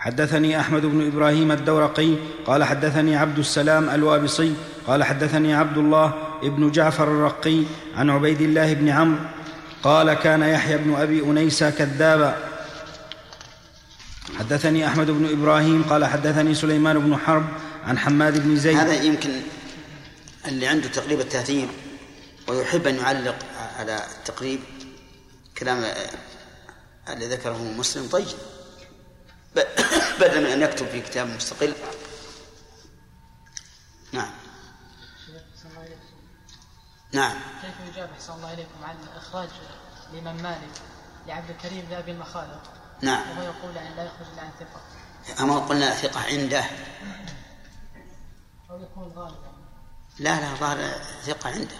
حدثني 0.06 0.60
أحمد 0.60 0.86
بن 0.86 1.08
إبراهيم 1.08 1.52
الدورقي 1.52 2.16
قال 2.46 2.64
حدثني 2.64 3.16
عبد 3.16 3.40
السلام 3.40 3.90
الوابصي 3.90 4.54
قال 4.88 5.04
حدثني 5.04 5.54
عبد 5.54 5.78
الله 5.78 6.14
ابن 6.44 6.72
جعفر 6.72 7.04
الرقي 7.04 7.64
عن 7.96 8.10
عبيد 8.10 8.42
الله 8.42 8.74
بن 8.74 8.90
عمرو 8.90 9.20
قال 9.84 10.14
كان 10.14 10.42
يحيى 10.42 10.78
بن 10.78 10.96
أبي 10.96 11.22
انيسه 11.22 11.70
كذابا. 11.70 12.38
حدثني 14.40 14.88
أحمد 14.88 15.12
بن 15.12 15.30
إبراهيم 15.40 15.84
قال 15.90 16.06
حدثني 16.06 16.56
سليمان 16.56 17.00
بن 17.00 17.18
حرب 17.18 17.46
عن 17.86 17.98
حماد 17.98 18.44
بن 18.44 18.56
زيد. 18.56 18.78
هذا 18.78 19.04
يمكن 19.04 19.30
اللي 20.48 20.68
عنده 20.68 20.88
تقريب 20.88 21.20
التهذيب 21.20 21.70
ويحب 22.48 22.88
أن 22.88 22.96
يعلق 22.96 23.36
على 23.80 24.00
التقريب 24.18 24.60
كلام 25.58 25.84
اللي 27.10 27.28
ذكره 27.28 27.58
مسلم. 27.78 28.08
طيب. 28.08 28.28
بدل 30.20 30.44
من 30.44 30.52
أن 30.52 30.62
يكتب 30.62 30.88
في 30.88 31.02
كتاب 31.02 31.28
مستقل. 31.28 31.74
نعم. 34.12 34.32
نعم. 37.12 37.38
كيف 37.62 37.88
يجاب 37.88 38.10
أحسن 38.12 38.34
الله 38.34 38.54
إليكم 38.54 38.84
عن 38.84 38.96
إخراج 39.18 39.50
الإمام 40.14 40.44
مالك 40.44 40.82
لعبد 41.28 41.50
الكريم 41.50 41.86
ابي 41.92 42.12
المخالق 42.12 42.62
نعم. 43.02 43.30
وهو 43.30 43.42
يقول 43.42 43.78
أن 43.78 43.96
لا 43.96 44.04
يخرج 44.04 44.28
إلا 44.34 44.42
عن 44.42 44.52
ثقة. 44.60 44.82
أما 45.44 45.60
قلنا 45.60 45.90
ثقة 45.90 46.20
عنده. 46.20 46.66
أو 48.70 48.82
يكون 48.82 49.14
غالبا 49.16 49.56
لا 50.20 50.42
لا 50.42 50.56
ظهر 50.56 50.78
ثقة 51.24 51.50
عنده. 51.50 51.76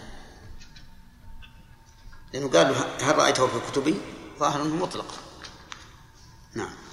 لأنه 2.34 2.50
قال 2.50 2.76
هل 3.02 3.18
رأيته 3.18 3.48
في 3.48 3.72
كتبي؟ 3.72 4.02
ظاهر 4.40 4.62
أنه 4.62 4.76
مطلق. 4.76 5.20
نعم. 6.54 6.85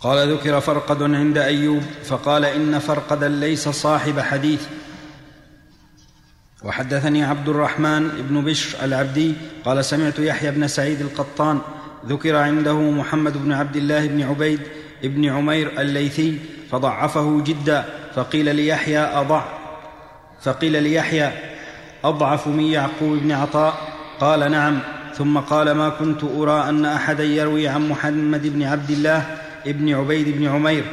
قال 0.00 0.32
ذكر 0.32 0.60
فرقد 0.60 1.02
عند 1.02 1.38
أيوب 1.38 1.82
فقال 2.04 2.44
إن 2.44 2.78
فرقدا 2.78 3.28
ليس 3.28 3.68
صاحب 3.68 4.20
حديث. 4.20 4.66
وحدثني 6.64 7.24
عبد 7.24 7.48
الرحمن 7.48 8.08
بن 8.08 8.44
بشر 8.44 8.84
العبدي 8.84 9.34
قال 9.64 9.84
سمعت 9.84 10.18
يحيى 10.18 10.50
بن 10.50 10.68
سعيد 10.68 11.00
القطان 11.00 11.60
ذكر 12.06 12.36
عنده 12.36 12.80
محمد 12.80 13.44
بن 13.44 13.52
عبد 13.52 13.76
الله 13.76 14.06
بن 14.06 14.22
عبيد 14.22 14.60
بن 15.02 15.24
عمير 15.24 15.80
الليثي 15.80 16.38
فضعفه 16.70 17.42
جدا 17.44 17.84
فقيل 18.14 18.56
ليحيى 18.56 18.98
أضع 18.98 19.42
فقيل 20.42 20.82
ليحيى 20.82 21.32
أضعف 22.04 22.46
من 22.46 22.64
يعقوب 22.64 23.18
بن 23.18 23.32
عطاء. 23.32 23.74
قال 24.20 24.50
نعم 24.50 24.78
ثم 25.14 25.38
قال 25.38 25.70
ما 25.70 25.88
كنت 25.88 26.24
أرى 26.24 26.68
أن 26.68 26.84
أحدا 26.84 27.24
يروي 27.24 27.68
عن 27.68 27.88
محمد 27.88 28.46
بن 28.46 28.62
عبد 28.62 28.90
الله 28.90 29.47
بن 29.66 29.94
عبيد 29.94 30.38
بن 30.38 30.46
عمير. 30.46 30.84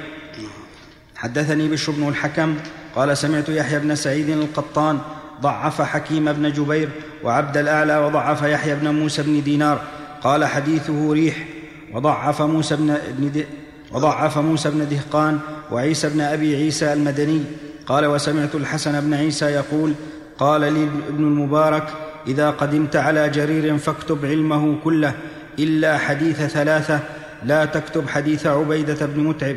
حدثني 1.15 1.67
بشر 1.67 1.91
بن 1.91 2.07
الحكم 2.07 2.55
قال 2.95 3.17
سمعت 3.17 3.49
يحيى 3.49 3.79
بن 3.79 3.95
سعيد 3.95 4.29
القطان 4.29 4.99
ضعف 5.41 5.81
حكيم 5.81 6.33
بن 6.33 6.51
جبير 6.51 6.89
وعبد 7.23 7.57
الأعلى 7.57 7.97
وضعف 7.97 8.41
يحيى 8.41 8.75
بن 8.75 8.89
موسى 8.89 9.23
بن 9.23 9.43
دينار. 9.43 9.81
قال 10.23 10.45
حديثه 10.45 11.13
ريح. 11.13 11.45
وضعف 11.93 12.41
موسى 12.41 12.75
بن. 12.75 13.43
وضعف 13.91 14.37
موسى 14.37 14.69
بن 14.69 14.87
دهقان 14.89 15.39
وعيسى 15.71 16.09
بن 16.09 16.21
أبي 16.21 16.55
عيسى 16.55 16.93
المدني. 16.93 17.43
قال 17.87 18.05
وسمعت 18.05 18.55
الحسن 18.55 19.01
بن 19.01 19.13
عيسى 19.13 19.45
يقول 19.45 19.93
قال 20.39 20.61
لي 20.61 20.83
ابن 21.09 21.23
المبارك 21.23 21.87
إذا 22.27 22.49
قدمت 22.49 22.95
على 22.95 23.29
جرير 23.29 23.77
فاكتب 23.77 24.25
علمه 24.25 24.75
كله 24.83 25.13
إلا 25.59 25.97
حديث 25.97 26.41
ثلاثة 26.41 26.99
لا 27.43 27.65
تكتب 27.65 28.09
حديث 28.09 28.45
عبيدة 28.45 29.05
بن 29.05 29.23
متعب 29.23 29.55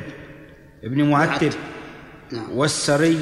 ابن 0.85 1.11
معتب 1.11 1.53
والسري 2.55 3.21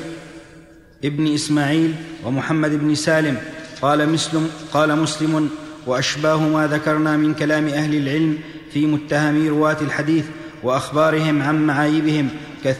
ابن 1.05 1.35
إسماعيل 1.35 1.95
ومحمد 2.25 2.71
بن 2.71 2.95
سالم. 2.95 3.37
قال 3.83 4.09
مسلم 4.09 4.51
قال 4.73 4.99
مسلم 4.99 5.51
وأشباه 5.87 6.49
ما 6.49 6.67
ذكرنا 6.67 7.17
من 7.17 7.35
كلام 7.35 7.69
أهل 7.69 7.95
العلم 7.95 8.39
في 8.73 8.87
متهمي 8.87 9.49
رواة 9.49 9.77
الحديث 9.81 10.25
وأخبارهم 10.63 11.43
عن 11.43 11.67
معايبهم 11.67 12.29
كث 12.65 12.79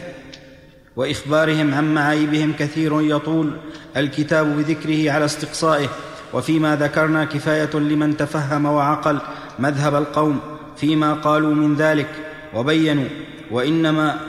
وإخبارهم 0.95 1.73
عن 1.73 1.93
معايبهم 1.93 2.53
كثير 2.59 3.01
يطول 3.01 3.57
الكتاب 3.97 4.57
بذكره 4.57 5.11
على 5.11 5.25
استقصائه. 5.25 5.89
وفيما 6.33 6.75
ذكرنا 6.75 7.25
كفاية 7.25 7.75
لمن 7.75 8.17
تفهم 8.17 8.65
وعقل 8.65 9.19
مذهب 9.59 9.95
القوم. 9.95 10.39
فيما 10.79 11.13
قالوا 11.13 11.55
من 11.55 11.75
ذلك 11.75 12.09
وبينوا 12.53 13.07
وإنما 13.51 14.19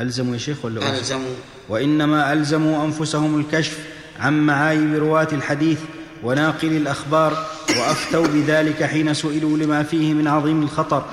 ألزموا 0.00 0.32
يا 0.32 0.38
شيخ 0.38 0.64
ولا 0.64 0.98
ألزموا. 0.98 1.34
وإنما 1.68 2.32
ألزموا 2.32 2.84
أنفسهم 2.84 3.40
الكشف 3.40 3.78
عن 4.20 4.46
معايب 4.46 4.94
رواة 4.94 5.28
الحديث 5.32 5.78
وناقل 6.22 6.76
الأخبار 6.76 7.46
وأفتوا 7.78 8.26
بذلك 8.26 8.82
حين 8.84 9.14
سئلوا 9.14 9.58
لما 9.58 9.82
فيه 9.82 10.14
من 10.14 10.28
عظيم 10.28 10.62
الخطر 10.62 11.04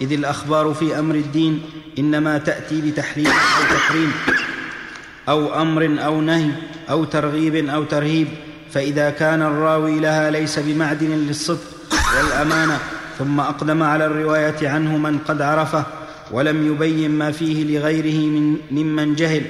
إذ 0.00 0.12
الأخبار 0.12 0.74
في 0.74 0.98
أمر 0.98 1.14
الدين 1.14 1.62
إنما 1.98 2.38
تأتي 2.38 2.80
بتحريم 2.80 3.26
أو 3.26 3.76
تحريم 3.76 4.12
أو 5.28 5.62
أمر 5.62 5.96
أو 6.04 6.20
نهي 6.20 6.50
أو 6.90 7.04
ترغيب 7.04 7.68
أو 7.68 7.84
ترهيب 7.84 8.28
فإذا 8.70 9.10
كان 9.10 9.42
الراوي 9.42 10.00
لها 10.00 10.30
ليس 10.30 10.58
بمعدن 10.58 11.10
للصدق 11.10 11.64
والأمانة 12.16 12.78
ثم 13.22 13.40
أقدم 13.40 13.82
على 13.82 14.06
الرواية 14.06 14.68
عنه 14.68 14.96
من 14.96 15.18
قد 15.18 15.42
عرفه 15.42 15.84
ولم 16.30 16.66
يبين 16.66 17.10
ما 17.10 17.32
فيه 17.32 17.78
لغيره 17.78 18.26
من 18.30 18.56
ممن 18.70 19.14
جهل 19.14 19.42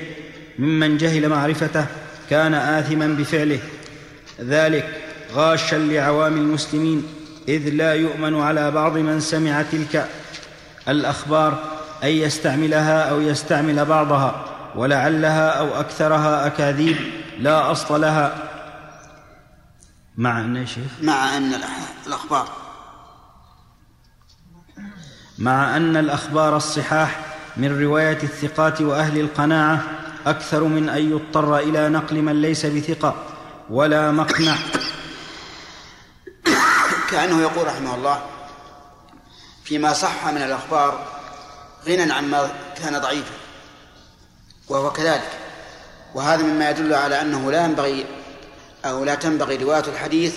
ممن 0.59 0.97
جهل 0.97 1.29
معرفته 1.29 1.87
كان 2.31 2.55
آثما 2.55 3.07
بفعله. 3.07 3.59
ذلك 4.41 5.01
غاشا 5.35 5.77
لعوام 5.77 6.37
المسلمين 6.37 7.05
إذ 7.49 7.69
لا 7.69 7.95
يؤمن 7.95 8.41
على 8.41 8.71
بعض 8.71 8.97
من 8.97 9.21
سمع 9.21 9.63
تلك 9.63 10.09
الأخبار 10.89 11.59
أن 12.03 12.09
يستعملها 12.09 13.11
أو 13.11 13.21
يستعمل 13.21 13.85
بعضها 13.85 14.45
ولعلها 14.77 15.49
أو 15.49 15.81
أكثرها 15.81 16.47
أكاذيب 16.47 16.97
لا 17.39 17.73
أصل 17.73 18.01
لها. 18.01 18.49
مع 20.17 20.65
شيخ؟ 20.65 20.93
مع 21.03 21.37
أن 21.37 21.53
الأخبار 22.07 22.62
مع 25.43 25.77
أن 25.77 25.97
الأخبار 25.97 26.57
الصحاح 26.57 27.21
من 27.57 27.81
رواية 27.83 28.19
الثقات 28.23 28.81
وأهل 28.81 29.21
القناعة 29.21 29.83
أكثر 30.27 30.65
من 30.65 30.89
أن 30.89 31.13
يضطر 31.13 31.59
إلى 31.59 31.89
نقل 31.89 32.23
من 32.23 32.43
ليس 32.43 32.67
بثقة 32.67 33.15
ولا 33.71 34.11
مقنع. 34.11 34.57
كأنه 37.11 37.43
يقول 37.43 37.67
رحمه 37.67 37.95
الله 37.95 38.23
فيما 39.65 39.93
صح 39.93 40.27
من 40.27 40.43
الأخبار 40.43 41.07
غنى 41.87 42.13
عما 42.13 42.51
كان 42.83 42.99
ضعيفا 42.99 43.35
وهو 44.69 44.93
كذلك. 44.93 45.31
وهذا 46.15 46.43
مما 46.43 46.71
يدل 46.71 46.95
على 46.95 47.21
أنه 47.21 47.51
لا 47.51 47.65
ينبغي 47.65 48.07
أو 48.85 49.05
لا 49.05 49.15
تنبغي 49.15 49.57
رواية 49.57 49.85
الحديث 49.85 50.37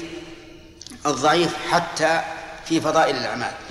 الضعيف 1.06 1.56
حتى 1.72 2.22
في 2.66 2.82
فضائل 2.82 3.16
الأعمال. 3.16 3.64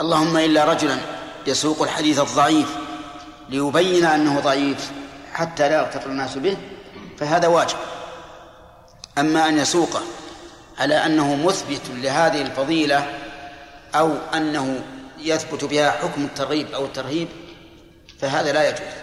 اللهم 0.00 0.36
إلا 0.36 0.64
رجلا 0.64 0.98
يسوق 1.46 1.82
الحديث 1.82 2.20
الضعيف 2.20 2.68
ليبين 3.48 4.04
أنه 4.04 4.40
ضعيف 4.40 4.90
حتى 5.32 5.68
لا 5.68 5.74
يغتر 5.78 6.06
الناس 6.06 6.38
به 6.38 6.56
فهذا 7.18 7.48
واجب. 7.48 7.76
أما 9.18 9.48
أن 9.48 9.58
يسوقه 9.58 10.02
على 10.78 11.06
أنه 11.06 11.36
مثبت 11.46 11.80
لهذه 11.88 12.42
الفضيلة 12.42 13.18
أو 13.94 14.16
أنه 14.34 14.84
يثبت 15.18 15.64
بها 15.64 15.90
حكم 15.90 16.24
الترغيب 16.24 16.72
أو 16.72 16.84
الترهيب 16.84 17.28
فهذا 18.20 18.52
لا 18.52 18.68
يجوز. 18.68 18.94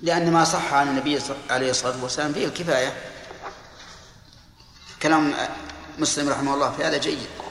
لأن 0.00 0.32
ما 0.32 0.44
صح 0.44 0.74
عن 0.74 0.88
النبي 0.88 1.20
عليه 1.50 1.70
الصلاة 1.70 2.02
والسلام 2.02 2.32
فيه 2.32 2.46
الكفاية. 2.46 2.92
كلام 5.02 5.34
مسلم 5.98 6.28
رحمه 6.28 6.54
الله 6.54 6.70
في 6.70 6.84
هذا 6.84 6.96
جيد. 6.98 7.45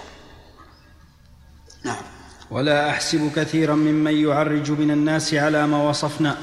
نعم. 1.86 2.04
ولا 2.52 2.90
أحسب 2.90 3.32
كثيرا 3.36 3.76
ممن 3.76 4.14
يعرج 4.14 4.72
من 4.72 4.92
الناس 4.92 5.34
على 5.34 5.68
ما 5.68 5.90
وصفنا 5.90 6.38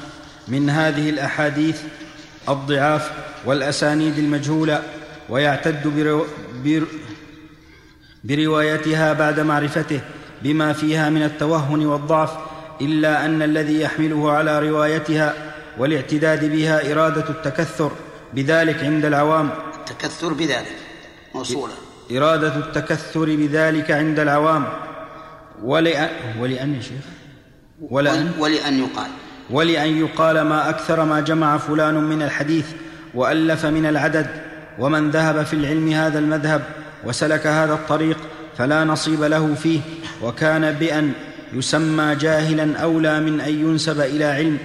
من 0.47 0.69
هذه 0.69 1.09
الأحاديث 1.09 1.81
الضعاف 2.49 3.11
والأسانيد 3.45 4.17
المجهولة 4.17 4.83
ويعتد 5.29 5.87
برو 5.87 6.25
بر 6.63 6.83
بروايتها 8.23 9.13
بعد 9.13 9.39
معرفته 9.39 10.01
بما 10.41 10.73
فيها 10.73 11.09
من 11.09 11.23
التوهن 11.23 11.85
والضعف 11.85 12.31
إلا 12.81 13.25
أن 13.25 13.41
الذي 13.41 13.81
يحمله 13.81 14.31
على 14.31 14.69
روايتها 14.69 15.33
والاعتداد 15.77 16.51
بها 16.51 16.91
إرادة 16.91 17.29
التكثر 17.29 17.91
بذلك 18.33 18.83
عند 18.83 19.05
العوام. 19.05 19.49
التكثر 19.79 20.33
بذلك 20.33 20.75
موصولة. 21.35 21.73
إرادة 22.11 22.55
التكثر 22.55 23.25
بذلك 23.25 23.91
عند 23.91 24.19
العوام. 24.19 24.65
ولأن, 25.63 26.09
ولأن 26.39 26.73
يا 26.75 26.81
شيخ. 26.81 27.03
ولأن 27.81 28.31
ولأن 28.39 28.79
يقال. 28.79 29.07
ولأن 29.49 29.97
يقال 29.97 30.41
ما 30.41 30.69
أكثر 30.69 31.05
ما 31.05 31.19
جمع 31.19 31.57
فلان 31.57 31.93
من 31.95 32.21
الحديث 32.21 32.65
وألف 33.13 33.65
من 33.65 33.85
العدد 33.85 34.27
ومن 34.79 35.11
ذهب 35.11 35.45
في 35.45 35.53
العلم 35.53 35.89
هذا 35.89 36.19
المذهب 36.19 36.61
وسلك 37.03 37.47
هذا 37.47 37.73
الطريق 37.73 38.17
فلا 38.57 38.83
نصيب 38.83 39.23
له 39.23 39.53
فيه 39.55 39.79
وكان 40.21 40.71
بأن 40.71 41.11
يسمى 41.53 42.15
جاهلا 42.15 42.77
أولى 42.79 43.19
من 43.19 43.41
أن 43.41 43.59
ينسب 43.69 43.99
إلى 44.01 44.25
علم. 44.25 44.57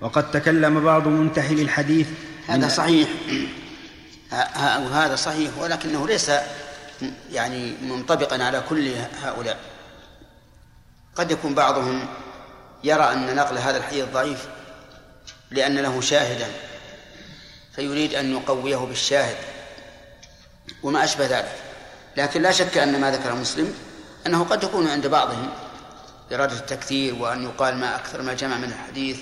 وقد 0.00 0.30
تكلم 0.30 0.80
بعض 0.80 1.08
منتحل 1.08 1.60
الحديث 1.60 2.06
هذا 2.48 2.58
من- 2.58 2.68
صحيح. 2.68 3.08
هذا 4.92 5.16
صحيح 5.16 5.50
ولكنه 5.60 6.06
ليس 6.08 6.30
يعني 7.32 7.72
منطبقا 7.90 8.44
على 8.44 8.62
كل 8.68 8.88
هؤلاء. 9.24 9.56
قد 11.18 11.30
يكون 11.30 11.54
بعضهم 11.54 12.06
يرى 12.84 13.12
أن 13.12 13.36
نقل 13.36 13.58
هذا 13.58 13.76
الحديث 13.76 14.04
ضعيف 14.04 14.48
لأن 15.50 15.78
له 15.78 16.00
شاهدا 16.00 16.46
فيريد 17.76 18.14
أن 18.14 18.32
يقويه 18.32 18.76
بالشاهد 18.76 19.36
وما 20.82 21.04
أشبه 21.04 21.26
ذلك. 21.26 21.56
لكن 22.16 22.42
لا 22.42 22.52
شك 22.52 22.78
أن 22.78 23.00
ما 23.00 23.10
ذكر 23.10 23.34
مسلم 23.34 23.74
أنه 24.26 24.44
قد 24.44 24.62
يكون 24.62 24.88
عند 24.88 25.06
بعضهم 25.06 25.50
إرادة 26.32 26.56
التكثير 26.56 27.14
وأن 27.14 27.42
يقال 27.44 27.76
ما 27.76 27.96
أكثر 27.96 28.22
ما 28.22 28.34
جمع 28.34 28.56
من 28.56 28.64
الحديث 28.64 29.20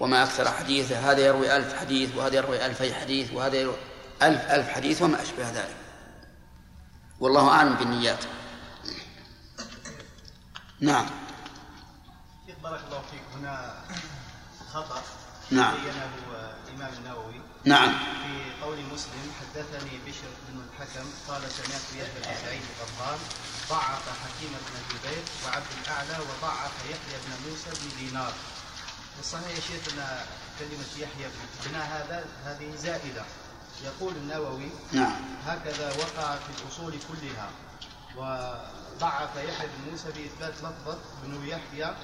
وما 0.00 0.22
أكثر 0.22 0.50
حديثه 0.50 1.12
هذا 1.12 1.20
يروي 1.20 1.56
ألف 1.56 1.74
حديث 1.74 2.16
وهذا 2.16 2.36
يروي 2.36 2.66
ألفي 2.66 2.94
حديث 2.94 3.32
وهذا 3.32 3.56
يروي 3.56 3.76
ألف 4.22 4.50
ألف 4.50 4.68
حديث 4.68 5.02
وما 5.02 5.22
أشبه 5.22 5.50
ذلك. 5.50 5.76
والله 7.20 7.48
أعلم 7.48 7.74
بالنيات. 7.74 8.24
نعم. 10.80 11.06
بارك 12.62 12.80
الله 12.88 13.02
فيك 13.10 13.22
هنا 13.34 13.74
خطأ 14.72 15.02
نعم. 15.50 15.74
بينه 15.74 16.10
الإمام 16.68 16.92
النووي 16.98 17.40
نعم. 17.64 17.98
في 17.98 18.62
قول 18.62 18.78
مسلم 18.92 19.32
حدثني 19.40 19.98
بشر 20.06 20.30
بن 20.48 20.60
الحكم 20.66 21.06
قال 21.28 21.42
سمعت 21.50 21.86
يحيى 21.92 22.14
بن 22.16 22.22
سعيد 22.22 22.62
القطان 22.62 23.18
ضعف 23.70 24.04
حكيم 24.22 24.50
بن 24.50 24.74
جبير 24.90 25.22
وعبد 25.44 25.66
الأعلى 25.82 26.24
وضعف 26.24 26.72
يحيى 26.84 27.18
بن 27.26 27.50
موسى 27.50 27.70
بن 27.70 28.06
دينار 28.06 28.32
الصحيح 29.20 29.48
يا 29.48 29.60
شيخ 29.60 29.92
أن 29.92 30.26
كلمة 30.58 30.92
يحيى 30.98 31.26
بن 31.66 31.74
هذا 31.74 32.26
هذه 32.44 32.76
زائدة 32.76 33.24
يقول 33.84 34.16
النووي 34.16 34.70
نعم. 34.92 35.20
هكذا 35.46 35.88
وقع 35.88 36.36
في 36.36 36.62
الأصول 36.62 36.92
كلها 36.92 37.50
وضعف 38.16 39.36
يحيى 39.36 39.66
بن 39.66 39.90
موسى 39.90 40.08
بإثبات 40.08 40.54
لفظة 40.54 40.98
بن 41.24 41.46
يحيى 41.46 41.94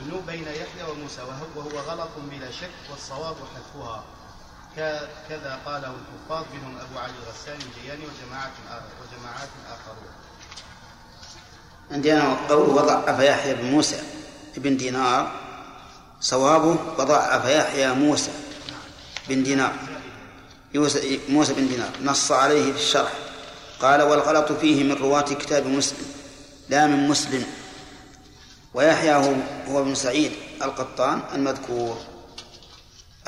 بن 0.00 0.20
بين 0.26 0.42
يحيى 0.42 0.84
وموسى 0.90 1.22
وهو 1.56 1.78
غلط 1.78 2.08
بلا 2.30 2.50
شك 2.50 2.70
والصواب 2.90 3.36
حذفها. 3.54 4.04
كذا 5.28 5.58
قاله 5.66 5.92
الحفاظ 6.00 6.44
منهم 6.54 6.76
أبو 6.78 6.98
علي 6.98 7.12
الغساني 7.22 7.64
الجياني 7.64 8.02
وجماعة 8.04 8.50
آ- 8.70 8.82
وجماعات 9.02 9.48
آخرون. 9.66 10.12
عندنا 11.90 12.36
قول 12.48 12.68
وضعف 12.68 13.20
يحيى 13.20 13.54
بن 13.54 13.64
موسى 13.64 14.02
بن 14.56 14.76
دينار 14.76 15.32
صوابه 16.20 16.76
وضعف 16.98 17.44
يحيى 17.44 17.92
موسى 17.94 18.30
بن 19.28 19.42
دينار. 19.42 19.72
موسى 21.28 21.54
بن 21.54 21.68
دينار. 21.68 21.90
نص 22.02 22.32
عليه 22.32 22.72
في 22.72 22.78
الشرح. 22.78 23.12
قال 23.80 24.02
والغلط 24.02 24.52
فيه 24.52 24.84
من 24.84 24.92
رواة 24.92 25.20
كتاب 25.22 25.66
مسلم 25.66 26.06
لا 26.68 26.86
من 26.86 27.08
مسلم. 27.08 27.46
ويحيى 28.78 29.14
هو 29.68 29.80
ابن 29.80 29.94
سعيد 29.94 30.32
القطان 30.62 31.22
المذكور. 31.34 31.98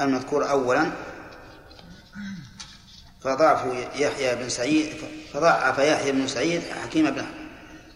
المذكور 0.00 0.50
أولا. 0.50 0.92
فضعف 3.20 3.66
يحيى 3.94 4.36
بن 4.36 4.48
سعيد 4.48 4.96
فضعف 5.32 5.78
يحيى 5.78 6.12
بن 6.12 6.28
سعيد 6.28 6.62
حكيم 6.62 7.10
بن 7.10 7.26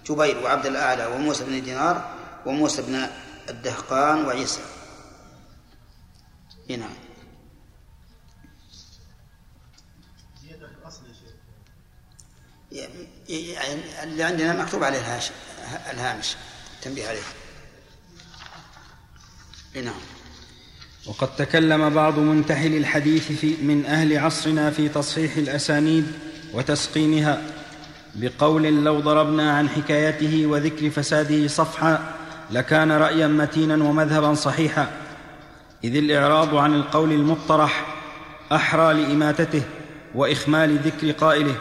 جبير 0.06 0.38
وعبد 0.44 0.66
الأعلى 0.66 1.06
وموسى 1.06 1.44
بن 1.44 1.62
دينار 1.62 2.14
وموسى 2.46 2.82
بن 2.82 3.06
الدهقان 3.48 4.24
وعيسى. 4.24 4.60
إي 6.70 6.76
نعم. 6.76 6.94
زيادة 10.42 10.66
في 10.66 10.74
الأصل 10.82 11.02
يا 11.08 11.14
شيخ 11.14 11.34
يعني 13.28 14.02
اللي 14.02 14.22
عندنا 14.22 14.62
مكتوب 14.62 14.84
عليه 14.84 15.20
الهامش 15.92 16.36
تنبيه 16.82 17.08
عليه. 17.08 17.43
نعم. 19.82 19.94
وقد 21.06 21.36
تكلم 21.36 21.90
بعض 21.90 22.18
منتحل 22.18 22.74
الحديث 22.74 23.32
في 23.32 23.54
من 23.62 23.86
أهل 23.86 24.18
عصرنا 24.18 24.70
في 24.70 24.88
تصحيح 24.88 25.36
الأسانيد 25.36 26.06
وتسقيمها 26.54 27.42
بقول 28.14 28.62
لو 28.84 29.00
ضربنا 29.00 29.52
عن 29.52 29.68
حكايته 29.68 30.46
وذكر 30.46 30.90
فساده 30.90 31.48
صفحا 31.48 32.14
لكان 32.50 32.92
رأيا 32.92 33.26
متينا 33.26 33.84
ومذهبا 33.84 34.34
صحيحا 34.34 34.90
إذ 35.84 35.96
الإعراض 35.96 36.56
عن 36.56 36.74
القول 36.74 37.12
المقترح 37.12 37.86
أحرى 38.52 38.94
لإماتته 38.94 39.62
وإخمال 40.14 40.78
ذكر 40.78 41.10
قائله 41.10 41.54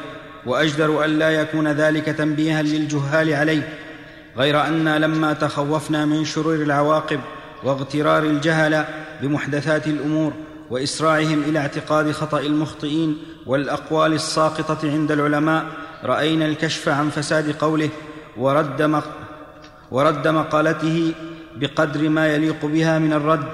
وأجدر 0.45 1.05
الا 1.05 1.29
يكون 1.31 1.67
ذلك 1.67 2.05
تنبيها 2.05 2.61
للجهال 2.61 3.33
عليه 3.33 3.69
غير 4.37 4.61
أنا 4.61 4.99
لما 4.99 5.33
تخوفنا 5.33 6.05
من 6.05 6.25
شرور 6.25 6.55
العواقب 6.55 7.19
واغترار 7.63 8.23
الجهل 8.23 8.85
بمحدثات 9.21 9.87
الأمور 9.87 10.33
واسراعهم 10.69 11.43
إلى 11.43 11.59
اعتقاد 11.59 12.11
خطأ 12.11 12.39
المخطئين 12.39 13.17
والأقوال 13.45 14.13
الساقطة 14.13 14.91
عند 14.91 15.11
العلماء 15.11 15.65
رأينا 16.03 16.45
الكشف 16.45 16.89
عن 16.89 17.09
فساد 17.09 17.55
قوله 17.55 17.89
ورد, 18.37 18.81
مق 18.81 19.09
ورد 19.91 20.27
مقالته 20.27 21.13
بقدر 21.55 22.09
ما 22.09 22.27
يليق 22.27 22.65
بها 22.65 22.99
من 22.99 23.13
الرد 23.13 23.47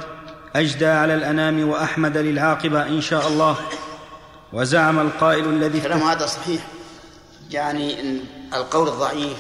أجدى 0.56 0.86
على 0.86 1.16
الأنام 1.16 1.70
وأحمد 1.70 2.18
للعاقبة 2.18 2.88
إن 2.88 3.02
شاء 3.02 3.28
الله. 3.28 3.56
وزعم 4.54 5.00
القائل 5.00 5.46
الذي 5.50 5.82
كلام 5.82 6.00
هذا 6.00 6.26
صحيح 6.26 6.68
يعني 7.52 8.02
إن 8.02 8.20
القول 8.54 8.88
الضعيف 8.88 9.38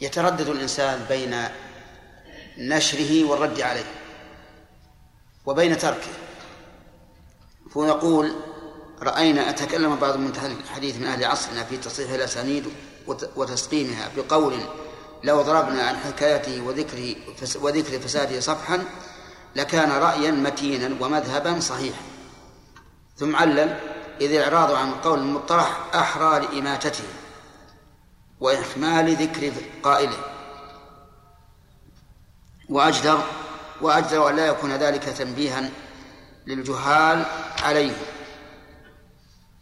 يتردد 0.00 0.48
الإنسان 0.48 0.98
بين 1.08 1.34
نشره 2.58 3.24
والرد 3.24 3.60
عليه 3.60 3.84
وبين 5.46 5.78
تركه. 5.78 6.10
فنقول 7.74 8.34
رأينا 9.02 9.50
أتكلم 9.50 9.96
بعض 9.96 10.16
منتهى 10.16 10.46
الحديث 10.46 10.96
من 10.96 11.06
أهل 11.06 11.24
عصرنا 11.24 11.64
في 11.64 11.76
تصحيح 11.76 12.10
الأسانيد 12.10 12.64
وتسقيمها 13.36 14.10
بقول 14.16 14.58
لو 15.24 15.42
ضربنا 15.42 15.82
عن 15.82 15.96
حكايته 15.96 16.60
وذكره 16.60 17.16
وذكر 17.60 18.00
فساده 18.00 18.40
صفحا 18.40 18.84
لكان 19.56 19.90
رأيا 19.90 20.30
متينا 20.30 21.04
ومذهبا 21.04 21.60
صحيحا. 21.60 22.02
ثم 23.16 23.36
علل 23.36 23.80
إذ 24.20 24.32
الإعراض 24.32 24.72
عن 24.72 24.88
القول 24.88 25.18
المطرح 25.18 25.94
أحرى 25.94 26.40
لإماتته 26.40 27.04
وإحمال 28.40 29.16
ذكر 29.16 29.52
قائله. 29.82 30.35
وأجدر 32.68 33.24
وأجدر 33.80 34.30
أن 34.30 34.36
لا 34.36 34.46
يكون 34.46 34.72
ذلك 34.72 35.02
تنبيها 35.02 35.70
للجهال 36.46 37.26
عليه 37.62 37.96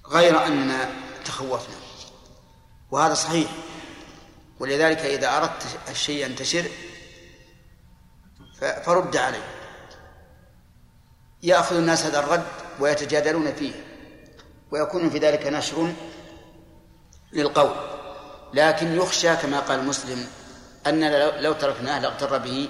غير 0.07 0.47
أن 0.47 0.89
تخوفنا. 1.25 1.77
وهذا 2.91 3.15
صحيح. 3.15 3.51
ولذلك 4.61 4.99
إذا 4.99 5.37
أردت 5.37 5.79
الشيء 5.91 6.27
ينتشر 6.27 6.65
فرد 8.85 9.17
عليه. 9.17 9.55
يأخذ 11.43 11.77
الناس 11.77 12.05
هذا 12.05 12.19
الرد 12.19 12.45
ويتجادلون 12.81 13.53
فيه 13.53 13.73
ويكون 14.71 15.11
في 15.11 15.19
ذلك 15.19 15.47
نشر 15.47 15.93
للقول 17.33 17.75
لكن 18.55 18.97
يخشى 18.97 19.37
كما 19.37 19.61
قال 19.61 19.85
مسلم 19.85 20.27
أن 20.87 21.11
لو 21.43 21.53
تركناه 21.53 21.99
لاغتر 21.99 22.39
به 22.39 22.69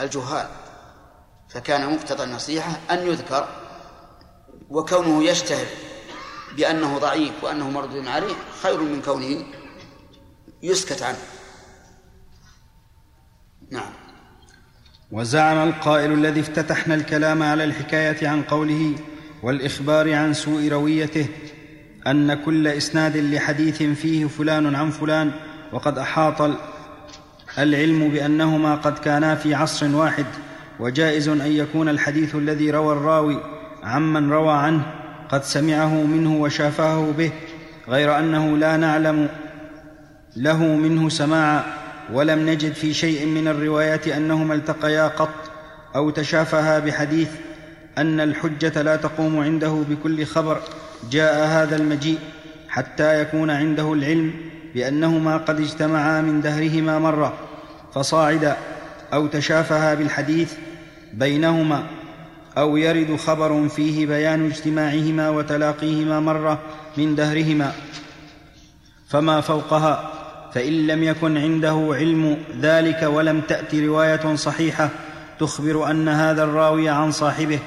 الجهال 0.00 0.48
فكان 1.48 1.94
مقتضى 1.94 2.24
النصيحة 2.24 2.80
أن 2.90 3.06
يذكر 3.06 3.48
وكونه 4.70 5.24
يشتهر 5.24 5.66
بأنه 6.56 6.98
ضعيف 6.98 7.44
وأنه 7.44 7.70
مردود 7.70 8.06
عليه 8.06 8.34
خير 8.62 8.80
من 8.82 9.02
كونه 9.02 9.44
يسكت 10.62 11.02
عنه. 11.02 11.18
نعم. 13.70 13.92
وزعم 15.12 15.68
القائل 15.68 16.12
الذي 16.12 16.40
افتتحنا 16.40 16.94
الكلام 16.94 17.42
على 17.42 17.64
الحكاية 17.64 18.28
عن 18.28 18.42
قوله 18.42 18.94
والإخبار 19.42 20.14
عن 20.14 20.34
سوء 20.34 20.68
رويته 20.68 21.26
أن 22.06 22.34
كل 22.34 22.68
إسناد 22.68 23.16
لحديث 23.16 23.82
فيه 23.82 24.26
فلان 24.26 24.74
عن 24.74 24.90
فلان 24.90 25.32
وقد 25.72 25.98
أحاط 25.98 26.50
العلم 27.58 28.08
بأنهما 28.08 28.74
قد 28.74 28.98
كانا 28.98 29.34
في 29.34 29.54
عصر 29.54 29.96
واحد 29.96 30.26
وجائز 30.80 31.28
أن 31.28 31.52
يكون 31.52 31.88
الحديث 31.88 32.34
الذي 32.34 32.70
روى 32.70 32.92
الراوي 32.92 33.42
عمن 33.82 34.30
روى 34.30 34.52
عنه 34.52 34.82
قد 35.28 35.44
سمعه 35.44 35.94
منه 36.02 36.36
وشافاه 36.36 37.10
به 37.18 37.32
غير 37.88 38.18
أنه 38.18 38.56
لا 38.56 38.76
نعلم 38.76 39.28
له 40.36 40.64
منه 40.64 41.08
سماعا 41.08 41.64
ولم 42.12 42.50
نجد 42.50 42.72
في 42.72 42.94
شيء 42.94 43.26
من 43.26 43.48
الروايات 43.48 44.08
أنهما 44.08 44.54
التقيا 44.54 45.08
قط 45.08 45.34
أو 45.96 46.10
تشافها 46.10 46.78
بحديث 46.78 47.28
أن 47.98 48.20
الحجة 48.20 48.82
لا 48.82 48.96
تقوم 48.96 49.40
عنده 49.40 49.84
بكل 49.88 50.26
خبر 50.26 50.60
جاء 51.10 51.46
هذا 51.46 51.76
المجيء 51.76 52.18
حتى 52.68 53.20
يكون 53.20 53.50
عنده 53.50 53.92
العلم 53.92 54.32
بأنهما 54.76 55.36
قد 55.36 55.60
اجتمعا 55.60 56.20
من 56.20 56.40
دهرهما 56.40 56.98
مرة 56.98 57.32
فصاعدا 57.94 58.56
أو 59.12 59.26
تشافها 59.26 59.94
بالحديث 59.94 60.52
بينهما 61.12 61.82
أو 62.58 62.76
يرد 62.76 63.16
خبر 63.16 63.68
فيه 63.68 64.06
بيان 64.06 64.46
اجتماعهما 64.46 65.28
وتلاقيهما 65.28 66.20
مرة 66.20 66.58
من 66.96 67.14
دهرهما. 67.14 67.72
فما 69.08 69.40
فوقها 69.40 70.12
فإن 70.54 70.86
لم 70.86 71.02
يكن 71.02 71.36
عنده 71.36 71.88
علم 71.92 72.36
ذلك 72.60 73.02
ولم 73.02 73.40
تأت 73.40 73.74
رواية 73.74 74.34
صحيحة 74.34 74.88
تخبر 75.40 75.90
أن 75.90 76.08
هذا 76.08 76.44
الراوي 76.44 76.88
عن 76.88 77.10
صاحبه 77.10 77.58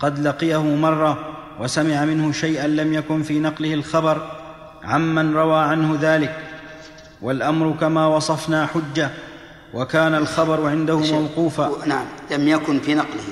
قد 0.00 0.18
لقيه 0.18 0.62
مرة 0.62 1.18
وسمع 1.60 2.04
منه 2.04 2.32
شيئا 2.32 2.66
لم 2.66 2.94
يكن 2.94 3.22
في 3.22 3.40
نقله 3.40 3.74
الخبر 3.74 4.22
عمن 4.84 5.34
روى 5.34 5.58
عنه 5.58 5.98
ذلك. 6.00 6.51
والأمر 7.22 7.76
كما 7.80 8.06
وصفنا 8.06 8.66
حجة 8.66 9.10
وكان 9.74 10.14
الخبر 10.14 10.66
عنده 10.66 10.98
موقوفا. 10.98 11.86
نعم 11.86 12.06
لم 12.30 12.48
يكن 12.48 12.80
في 12.80 12.94
نقله. 12.94 13.24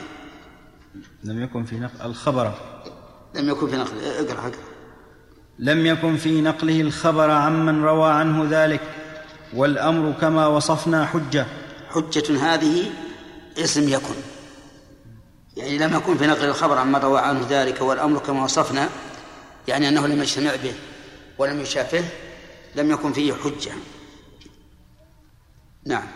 لم 1.25 1.43
يكن 1.43 1.65
في 1.65 1.79
نقل 1.79 2.07
الخبر. 2.07 2.53
لم 3.35 3.49
يكن 3.49 3.69
في 3.69 3.77
نقله 3.77 4.21
اقرأ 4.21 4.41
اقرأ. 4.41 4.53
لم 5.59 5.87
يكن 5.87 6.17
في 6.17 6.41
نقله 6.41 6.81
الخبر 6.81 7.31
عمن 7.31 7.85
روى 7.85 8.13
عنه 8.13 8.47
ذلك 8.51 8.81
والأمر 9.55 10.13
كما 10.21 10.47
وصفنا 10.47 11.07
حجة. 11.07 11.47
حجة 11.91 12.55
هذه 12.55 12.91
اسم 13.59 13.89
يكن. 13.89 14.15
يعني 15.57 15.79
لم 15.79 15.97
يكن 15.97 16.17
في 16.17 16.27
نقل 16.27 16.45
الخبر 16.45 16.79
عما 16.79 16.99
روى 16.99 17.21
عنه 17.21 17.47
ذلك 17.49 17.81
والأمر 17.81 18.19
كما 18.19 18.45
وصفنا 18.45 18.89
يعني 19.69 19.89
أنه 19.89 20.07
لم 20.07 20.23
يجتمع 20.23 20.51
به 20.63 20.75
ولم 21.39 21.61
يشافه. 21.61 22.05
لم 22.75 22.91
يكن 22.91 23.13
فيه 23.13 23.33
حجة. 23.33 23.73
نعم. 25.85 26.07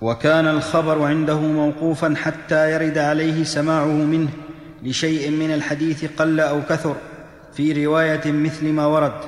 وكان 0.00 0.48
الخبر 0.48 1.02
عنده 1.02 1.40
موقوفا 1.40 2.14
حتى 2.16 2.72
يرد 2.72 2.98
عليه 2.98 3.44
سماعه 3.44 3.84
منه 3.86 4.30
لشيء 4.82 5.30
من 5.30 5.54
الحديث 5.54 6.04
قل 6.04 6.40
أو 6.40 6.62
كثر 6.62 6.96
في 7.54 7.86
رواية 7.86 8.32
مثل 8.32 8.72
ما 8.72 8.86
ورد. 8.86 9.20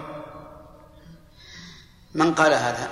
من 2.14 2.34
قال 2.34 2.52
هذا؟ 2.52 2.88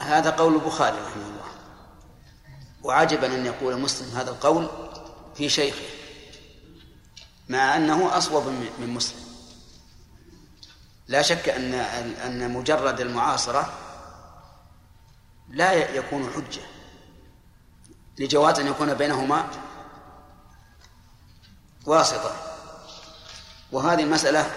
هذا 0.00 0.30
قول 0.30 0.54
البخاري 0.54 0.96
رحمه 0.96 1.26
الله. 1.26 1.50
وعجبا 2.82 3.26
أن 3.26 3.46
يقول 3.46 3.80
مسلم 3.80 4.16
هذا 4.16 4.30
القول 4.30 4.68
في 5.34 5.48
شيخه 5.48 5.84
مع 7.48 7.76
أنه 7.76 8.18
أصوب 8.18 8.42
من 8.80 8.88
مسلم. 8.88 9.23
لا 11.08 11.22
شك 11.22 11.48
أن 11.48 11.74
أن 12.24 12.50
مجرد 12.50 13.00
المعاصرة 13.00 13.72
لا 15.48 15.72
يكون 15.72 16.30
حجة 16.30 16.62
لجواز 18.18 18.60
أن 18.60 18.66
يكون 18.66 18.94
بينهما 18.94 19.48
واسطة. 21.86 22.32
وهذه 23.72 24.02
المسألة 24.02 24.50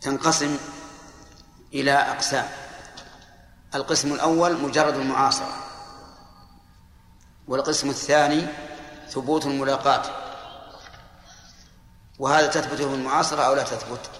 تنقسم 0.00 0.58
إلى 1.74 1.92
أقسام. 1.92 2.48
القسم 3.74 4.12
الأول 4.12 4.62
مجرد 4.62 4.94
المعاصرة 4.94 5.54
والقسم 7.48 7.90
الثاني 7.90 8.46
ثبوت 9.08 9.46
الملاقاة. 9.46 10.02
وهذا 12.18 12.46
تثبت 12.46 12.74
في 12.74 12.94
المعاصرة 12.94 13.42
أو 13.42 13.54
لا 13.54 13.62
تثبت؟ 13.62 14.10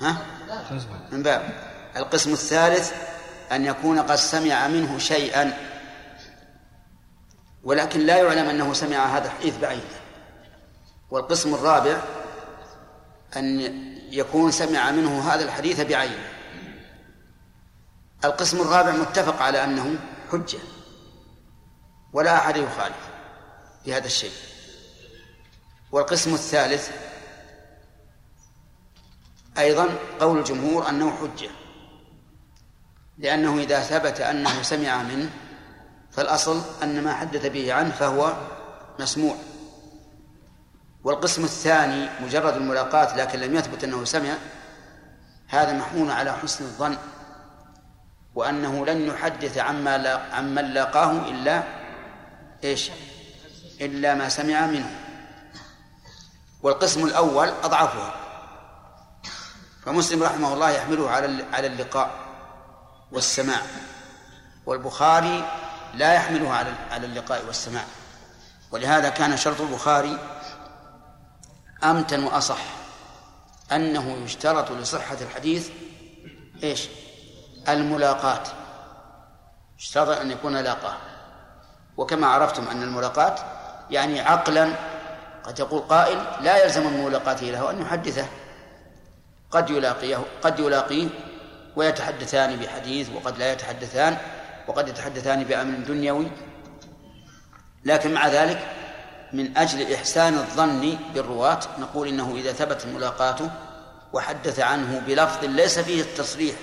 ها؟ 0.00 0.16
من 1.12 1.22
باب. 1.22 1.70
القسم 1.96 2.32
الثالث 2.32 2.92
أن 3.52 3.64
يكون 3.64 3.98
قد 3.98 4.14
سمع 4.14 4.68
منه 4.68 4.98
شيئا 4.98 5.58
ولكن 7.64 8.00
لا 8.00 8.16
يعلم 8.16 8.48
أنه 8.48 8.72
سمع 8.72 9.16
هذا 9.16 9.26
الحديث 9.26 9.58
بعينه. 9.58 10.00
والقسم 11.10 11.54
الرابع 11.54 12.00
أن 13.36 13.60
يكون 14.10 14.50
سمع 14.50 14.90
منه 14.90 15.32
هذا 15.32 15.44
الحديث 15.44 15.80
بعينه. 15.80 16.28
القسم 18.24 18.60
الرابع 18.60 18.90
متفق 18.90 19.42
على 19.42 19.64
أنه 19.64 19.98
حجة 20.32 20.58
ولا 22.12 22.36
أحد 22.36 22.56
يخالف 22.56 23.10
في 23.84 23.94
هذا 23.94 24.06
الشيء. 24.06 24.32
والقسم 25.92 26.34
الثالث 26.34 26.90
أيضا 29.60 29.88
قول 30.20 30.38
الجمهور 30.38 30.88
أنه 30.88 31.16
حجة 31.16 31.50
لأنه 33.18 33.58
إذا 33.58 33.80
ثبت 33.80 34.20
أنه 34.20 34.62
سمع 34.62 35.02
منه 35.02 35.30
فالأصل 36.10 36.62
أن 36.82 37.04
ما 37.04 37.14
حدث 37.14 37.46
به 37.46 37.72
عنه 37.72 37.90
فهو 37.90 38.32
مسموع. 38.98 39.36
والقسم 41.04 41.44
الثاني 41.44 42.08
مجرد 42.20 42.54
الملاقاة 42.54 43.16
لكن 43.16 43.40
لم 43.40 43.54
يثبت 43.54 43.84
أنه 43.84 44.04
سمع 44.04 44.34
هذا 45.48 45.72
محمول 45.72 46.10
على 46.10 46.32
حسن 46.32 46.64
الظن 46.64 46.96
وأنه 48.34 48.86
لن 48.86 49.06
يحدث 49.06 49.58
عما 49.58 49.98
لا 49.98 50.34
عمن 50.34 50.64
لاقاه 50.64 51.28
إلا 51.28 51.62
إيش؟ 52.64 52.90
إلا 53.80 54.14
ما 54.14 54.28
سمع 54.28 54.66
منه. 54.66 54.90
والقسم 56.62 57.06
الأول 57.06 57.48
أضعفها. 57.48 58.29
فمسلم 59.86 60.22
رحمه 60.22 60.54
الله 60.54 60.70
يحمله 60.70 61.10
على 61.10 61.44
على 61.52 61.66
اللقاء 61.66 62.10
والسماع. 63.12 63.60
والبخاري 64.66 65.44
لا 65.94 66.12
يحمله 66.14 66.52
على 66.52 66.72
على 66.90 67.06
اللقاء 67.06 67.46
والسماع. 67.46 67.84
ولهذا 68.72 69.08
كان 69.08 69.36
شرط 69.36 69.60
البخاري 69.60 70.18
أمتن 71.84 72.24
وأصح 72.24 72.60
أنه 73.72 74.16
يشترط 74.24 74.70
لصحة 74.70 75.16
الحديث 75.20 75.68
إيش؟ 76.62 76.88
الملاقاة. 77.68 78.42
اشترط 79.78 80.18
أن 80.18 80.30
يكون 80.30 80.56
لاقاه. 80.56 80.96
وكما 81.96 82.26
عرفتم 82.26 82.68
أن 82.68 82.82
الملاقاة 82.82 83.34
يعني 83.90 84.20
عقلا 84.20 84.72
قد 85.44 85.58
يقول 85.58 85.80
قائل 85.80 86.18
لا 86.40 86.64
يلزم 86.64 86.86
من 86.86 87.04
ملاقاته 87.04 87.46
له 87.46 87.70
أن 87.70 87.82
يحدثه. 87.82 88.26
قد 89.50 89.70
يلاقيه 89.70 90.24
قد 90.42 90.58
يلاقيه 90.58 91.08
ويتحدثان 91.76 92.56
بحديث 92.56 93.10
وقد 93.10 93.38
لا 93.38 93.52
يتحدثان 93.52 94.16
وقد 94.68 94.88
يتحدثان 94.88 95.44
بأمر 95.44 95.78
دنيوي. 95.78 96.30
لكن 97.84 98.14
مع 98.14 98.28
ذلك 98.28 98.76
من 99.32 99.56
أجل 99.56 99.94
إحسان 99.94 100.34
الظن 100.34 100.98
بالرواة 101.14 101.60
نقول 101.78 102.08
إنه 102.08 102.34
إذا 102.36 102.52
ثبت 102.52 102.86
ملاقاته 102.86 103.50
وحدث 104.12 104.60
عنه 104.60 105.02
بلفظ 105.06 105.44
ليس 105.44 105.78
فيه 105.78 106.02
التصريح 106.02 106.56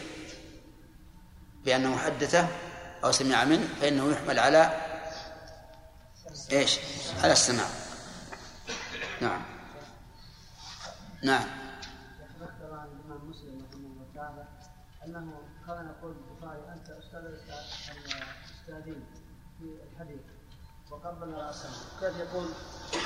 بأنه 1.66 1.98
حدثه 1.98 2.48
أو 3.04 3.12
سمع 3.12 3.44
منه 3.44 3.68
فإنه 3.82 4.12
يحمل 4.12 4.40
على 4.40 4.72
إيش؟ 6.52 6.80
على 7.24 7.34
السماع. 7.34 7.66
نعم. 9.22 9.42
نعم 11.24 11.44
ذكر 12.40 12.74
عن 12.74 12.88
الإمام 12.88 13.30
مسلم 13.30 13.66
رحمه 13.66 13.88
الله 13.88 14.06
تعالى 14.16 14.48
أنه 15.16 15.42
كان 15.68 15.96
يقول 16.00 16.16
البخاري 16.18 16.60
أنت 16.74 16.90
أستاذ 16.90 17.20
الأستاذين 17.20 19.06
في 19.60 19.78
الحديث 19.94 20.22
وقبل 20.92 21.34
رأسه. 21.34 21.70
كيف 22.00 22.16
يقول 22.18 22.48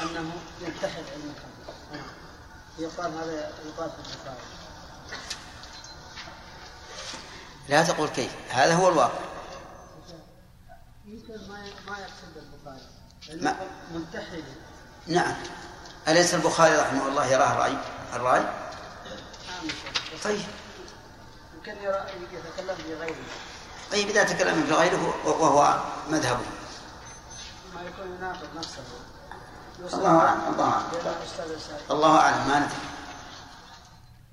أنه 0.01 0.31
ينتحل 0.61 1.03
علم 1.11 1.33
الحديث 1.35 2.05
يقال 2.79 3.11
هذا 3.13 3.49
يقال 3.65 3.89
في 3.91 3.97
البخاري. 3.99 4.39
لا 7.69 7.83
تقول 7.83 8.09
كيف. 8.09 8.35
هذا 8.49 8.75
هو 8.75 8.89
الواقع. 8.89 9.19
يمكن 11.05 11.33
ما 11.47 11.63
ما 11.87 11.97
يقصد 11.99 12.37
البخاري. 12.37 12.87
ما- 13.43 13.67
منتحل 13.93 14.43
نعم. 15.07 15.35
أليس 16.07 16.33
البخاري 16.33 16.75
رحمه 16.75 17.07
الله 17.07 17.25
يراه 17.25 17.57
رأي؟ 17.57 17.77
الرأي؟ 18.13 18.43
طيب. 20.23 20.41
يمكن 21.67 21.83
يرى 21.83 22.05
يتكلم 22.33 22.77
بغيره. 22.89 23.15
طيب 23.91 24.07
إذا 24.09 24.23
تكلم 24.23 24.63
في 24.65 24.73
غيره 24.73 25.15
وهو 25.25 25.79
مذهبه. 26.09 26.45
ما 27.75 27.81
يكون 27.81 28.15
يناقض 28.17 28.47
نفسه. 28.57 28.83
الله 29.79 30.19
أعلم 30.19 30.53
الله 30.53 30.73
أعلم. 30.73 30.85
الله 31.91 32.19
أعلم 32.19 32.47
ما 32.47 32.59
ندري. 32.59 32.77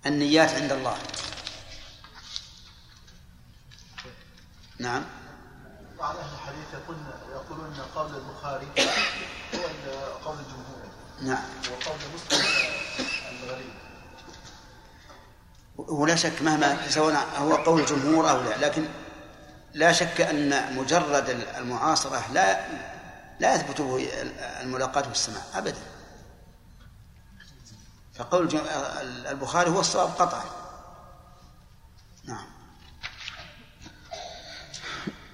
النيات 0.07 0.51
عند 0.51 0.72
الله. 0.72 0.97
نعم. 4.79 5.05
بعض 5.99 6.16
أهل 6.16 6.35
الحديث 6.35 6.66
يقولون 6.74 7.07
يقولون 7.33 7.66
أن 7.66 7.81
قول 7.95 8.14
البخاري 8.14 8.66
هو 9.55 9.64
ال- 9.64 10.24
قول 10.24 10.37
الجمهور. 10.39 10.89
نعم. 11.22 11.45
وقول 11.70 11.97
مسلم 12.14 12.68
ولا 15.79 16.14
شك 16.14 16.43
مهما 16.43 16.89
سواء 16.89 17.26
هو 17.39 17.55
قول 17.55 17.81
الجمهور 17.81 18.31
أو 18.31 18.43
لا 18.43 18.66
لكن 18.66 18.85
لا 19.74 19.93
شك 19.93 20.20
أن 20.20 20.76
مجرد 20.76 21.45
المعاصرة 21.59 22.22
لا 22.33 22.61
لا 23.41 23.55
يثبت 23.55 23.81
الملاقاة 24.62 25.09
والسماع 25.09 25.43
أبدا. 25.55 25.79
فقول 28.14 28.61
البخاري 29.31 29.70
هو 29.70 29.81
الصواب 29.81 30.09
قطعا. 30.09 30.45
نعم. 32.24 32.47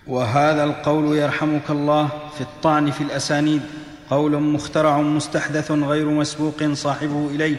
وهذا 0.07 0.65
القول 0.65 1.17
يرحمك 1.17 1.71
الله 1.71 2.09
في 2.35 2.41
الطعن 2.41 2.91
في 2.91 3.01
الأسانيد. 3.01 3.63
قول 4.11 4.43
مخترع 4.43 4.99
مستحدث 5.01 5.71
غير 5.71 6.09
مسبوق 6.09 6.73
صاحبه 6.73 7.27
إليه 7.27 7.57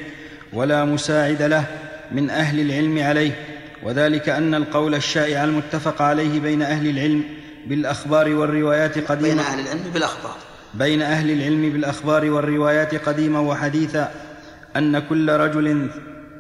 ولا 0.54 0.86
مساعد 0.86 1.42
له 1.42 1.85
من 2.12 2.30
أهل 2.30 2.60
العلم 2.60 3.04
عليه 3.04 3.32
وذلك 3.84 4.30
أن 4.30 4.56
القول 4.56 4.96
الشائع 4.96 5.44
المتفق 5.44 6.02
عليه 6.02 6.40
بين 6.40 6.62
أهل 6.62 6.90
العلم 6.90 7.24
بالأخبار 7.68 8.36
والروايات 8.36 9.12
قديما 9.12 9.30
بين 9.30 9.40
أهل 9.40 9.60
العلم 9.60 9.92
بالأخبار. 9.94 10.36
بين 10.74 11.02
أهل 11.02 11.32
العلم 11.32 11.70
بالأخبار 11.70 12.32
والروايات 12.32 12.96
قديما 12.96 13.40
وحديثا 13.40 14.12
أن 14.76 15.00
كل 15.00 15.30
رجل 15.30 15.90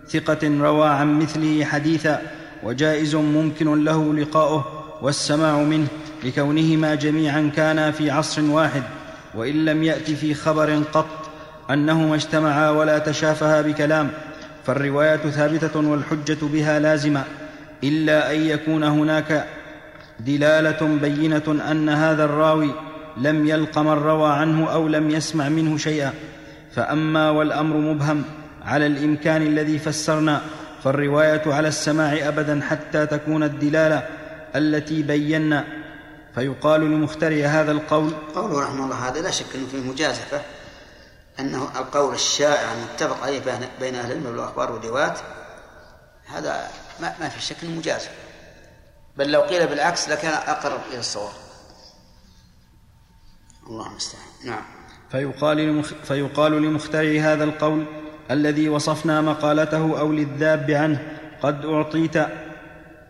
ثقة 0.10 0.48
روى 0.60 0.88
عن 0.88 1.20
مثله 1.20 1.66
حديثا 1.66 2.22
وجائز 2.64 3.16
ممكن 3.16 3.84
له 3.84 4.14
لقاؤه 4.14 4.86
والسماع 5.02 5.58
منه 5.58 5.88
لكونهما 6.24 6.96
جميعا 6.96 7.52
كانا 7.56 7.92
في 7.92 8.12
عصر 8.12 8.42
واحد 8.42 8.84
وإن 9.36 9.66
لم 9.66 9.84
يات 9.84 10.12
في 10.12 10.34
خبر 10.34 10.84
قط 10.94 11.30
أنهما 11.70 12.16
اجتمعا 12.16 12.70
ولا 12.70 12.98
تشافها 12.98 13.62
بكلام. 13.62 14.12
فالرواية 14.66 15.18
ثابتة 15.18 15.90
والحجة 15.90 16.38
بها 16.42 16.80
لازمة 16.80 17.24
إلا 17.84 18.32
أن 18.32 18.42
يكون 18.42 18.84
هناك 18.84 19.46
دلالة 20.20 20.98
بينة 21.02 21.64
أن 21.72 21.90
هذا 21.90 22.24
الراوي 22.24 22.72
لم 23.18 23.48
يلق 23.48 23.80
من 23.80 23.92
روى 23.92 24.32
عنه 24.32 24.74
أو 24.74 24.88
لم 24.88 25.10
يسمع 25.10 25.50
منه 25.50 25.78
شيئا. 25.78 26.14
فأما 26.76 27.30
والأمر 27.30 27.78
مبهم 27.78 28.24
على 28.66 28.86
الإمكان 28.88 29.42
الذي 29.42 29.80
فسرنا 29.80 30.42
فالرواية 30.84 31.42
على 31.46 31.68
السماع 31.68 32.28
ابدا 32.28 32.62
حتى 32.62 33.06
تكون 33.06 33.44
الدلالة 33.44 34.08
التي 34.56 35.04
بينا. 35.04 35.64
فيقال 36.36 36.82
لمخترع 36.82 37.46
هذا 37.46 37.72
القول 37.72 38.12
قوله 38.36 38.62
رحمه 38.62 38.86
الله 38.86 39.10
هذا 39.10 39.22
لا 39.22 39.32
شك 39.32 39.46
أنه 39.56 39.68
فيه 39.68 39.92
مجازفة. 39.92 40.42
أنه 41.40 41.64
القول 41.80 42.14
الشائع 42.16 42.74
المتفق 42.74 43.24
عليه 43.24 43.40
بين- 43.80 43.96
أهل 43.96 44.12
العلم 44.12 44.24
بالأخبار 44.24 44.72
والروايات 44.72 45.20
هذا 46.26 46.68
ما, 47.02 47.14
ما 47.20 47.30
في 47.30 47.42
شك 47.42 47.64
مجازفة 47.64 48.12
بل 49.18 49.32
لو 49.32 49.42
قيل 49.42 49.68
بالعكس 49.68 50.10
لكان 50.10 50.34
أقرب 50.34 50.80
إلى 50.92 51.00
الصواب. 51.00 51.34
الله 53.68 53.88
المستعان. 53.92 54.24
نعم. 54.46 54.64
فيقال, 55.12 55.58
لمخ 55.58 55.94
فيقال 56.04 56.52
لمخترع 56.52 57.20
هذا 57.34 57.44
القول 57.44 57.86
الذي 58.32 58.70
وصفنا 58.70 59.22
مقالته 59.22 60.00
أو 60.00 60.12
للذاب 60.12 60.72
عنه 60.72 61.08
قد 61.42 61.66
اعطيت 61.66 62.18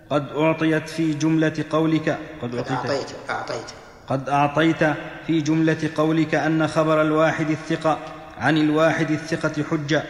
قد 0.10 0.28
أعطيت 0.30 0.90
في 0.90 1.14
جملة 1.14 1.66
قولك 1.70 2.20
قد 2.42 2.56
أعطيت 2.56 3.08
أعطيت. 3.30 3.66
قد 4.08 4.30
أعطيت 4.30 4.84
في 5.28 5.42
جملة 5.42 5.90
قولك 5.98 6.36
أن 6.36 6.68
خبر 6.68 7.02
الواحد 7.02 7.50
الثقة. 7.50 8.00
عن 8.40 8.58
الواحد 8.58 9.12
الثقة 9.12 9.64
حجة 9.72 10.04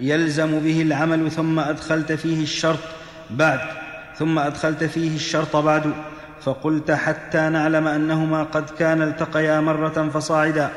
يلزم 0.00 0.60
به 0.60 0.82
العمل 0.82 1.30
ثم 1.30 1.58
أدخلت 1.58 2.12
فيه 2.12 2.42
الشرط 2.42 2.78
بعد 3.30 3.60
ثم 4.18 4.38
أدخلت 4.38 4.84
فيه 4.84 5.16
الشرط 5.16 5.56
بعد 5.56 5.92
فقلت 6.42 6.90
حتى 6.90 7.48
نعلم 7.48 7.88
أنهما 7.88 8.42
قد 8.42 8.70
كان 8.70 9.02
التقيا 9.02 9.60
مرة 9.60 10.10
فصاعدا 10.14 10.70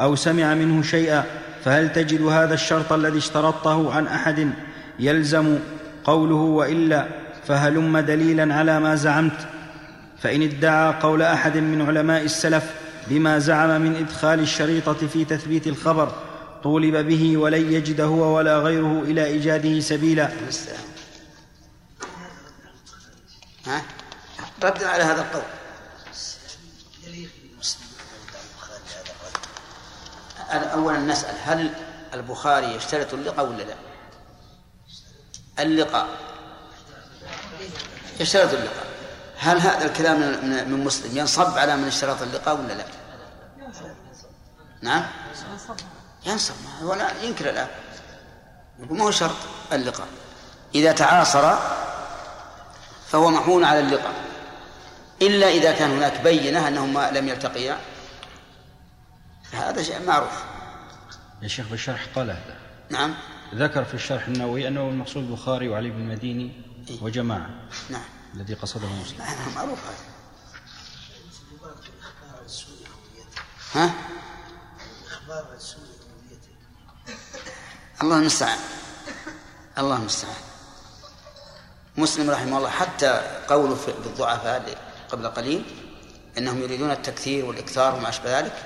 أو 0.00 0.16
سمع 0.16 0.54
منه 0.54 0.82
شيئا 0.82 1.24
فهل 1.64 1.92
تجد 1.92 2.22
هذا 2.22 2.54
الشرط 2.54 2.92
الذي 2.92 3.18
اشترطته 3.18 3.94
عن 3.94 4.06
أحد؟ 4.06 4.50
يلزم 4.98 5.58
قوله 6.04 6.34
وإلا 6.34 7.06
فهلم 7.46 7.98
دليلا 7.98 8.54
على 8.54 8.80
ما 8.80 8.94
زعمت 8.94 9.46
فإن 10.18 10.42
ادعى 10.42 10.94
قول 11.02 11.22
أحد 11.22 11.56
من 11.56 11.82
علماء 11.82 12.24
السلف 12.24 12.70
بما 13.08 13.38
زعم 13.38 13.80
من 13.80 13.96
إدخال 13.96 14.40
الشريطة 14.40 14.92
في 15.06 15.24
تثبيت 15.24 15.66
الخبر 15.66 16.12
طولب 16.62 16.96
به 16.96 17.36
ولن 17.36 17.72
يجد 17.72 18.00
هو 18.00 18.36
ولا 18.36 18.58
غيره 18.58 19.02
إلى 19.02 19.24
إيجاده 19.24 19.80
سبيلا. 19.80 20.30
ها؟ 23.66 23.82
رد 24.62 24.84
على 24.84 25.02
هذا 25.04 25.22
القول. 25.22 25.42
أولا 30.50 30.98
نسأل 30.98 31.34
هل 31.44 31.74
البخاري 32.14 32.74
يشترط 32.74 33.14
اللقاء 33.14 33.46
ولا 33.46 33.62
لا؟ 33.62 33.74
اللقاء. 35.58 36.08
يشترط 38.20 38.54
اللقاء. 38.54 38.86
هل 39.38 39.58
هذا 39.58 39.84
الكلام 39.84 40.20
من 40.70 40.84
مسلم؟ 40.84 41.18
ينصب 41.18 41.58
على 41.58 41.76
من 41.76 41.86
اشترط 41.86 42.22
اللقاء 42.22 42.60
ولا 42.60 42.72
لا؟ 42.72 42.84
نعم؟ 44.82 45.06
ينصب 46.26 46.54
هو 46.82 46.94
لا 46.94 47.22
ينكر 47.22 47.50
الآن. 47.50 47.68
يقول 48.78 48.98
ما 48.98 49.04
هو 49.04 49.10
شرط؟ 49.10 49.36
اللقاء. 49.72 50.08
إذا 50.74 50.92
تعاصر 50.92 51.56
فهو 53.08 53.30
محمول 53.30 53.64
على 53.64 53.80
اللقاء. 53.80 54.14
إلا 55.22 55.48
إذا 55.48 55.72
كان 55.72 55.90
هناك 55.90 56.20
بينة 56.20 56.68
أنهما 56.68 57.10
لم 57.10 57.28
يلتقيا. 57.28 57.78
هذا 59.52 59.82
شيء 59.82 60.06
معروف. 60.06 60.44
يا 61.42 61.48
شيخ 61.48 61.66
بالشرح 61.68 62.06
قال 62.14 62.30
هذا. 62.30 62.56
نعم. 62.90 63.14
ذكر 63.54 63.84
في 63.84 63.94
الشرح 63.94 64.26
النووي 64.26 64.68
أنه 64.68 64.80
المقصود 64.80 65.22
البخاري 65.22 65.68
وعلي 65.68 65.90
بن 65.90 66.00
المديني 66.00 66.62
إيه؟ 66.88 67.02
وجماعة. 67.02 67.50
نعم. 67.90 68.04
الذي 68.34 68.54
قصده 68.54 68.86
مسلم. 68.86 69.24
معروف 69.54 69.78
هذا. 69.84 70.10
ها؟ 73.74 73.94
إخبار 75.06 75.46
عن 75.52 75.58
سوء 75.58 75.79
رؤيته 75.79 75.79
الله 78.02 78.16
المستعان. 78.16 78.58
الله 79.78 79.96
المستعان. 79.96 80.42
مسلم 81.96 82.30
رحمه 82.30 82.58
الله 82.58 82.70
حتى 82.70 83.42
قوله 83.48 83.74
في 83.74 83.92
بالضعفاء 83.92 84.78
قبل 85.10 85.28
قليل 85.28 85.64
إنهم 86.38 86.62
يريدون 86.62 86.90
التكثير 86.90 87.44
والإكثار 87.44 87.94
وما 87.94 88.08
أشبه 88.08 88.38
ذلك 88.38 88.64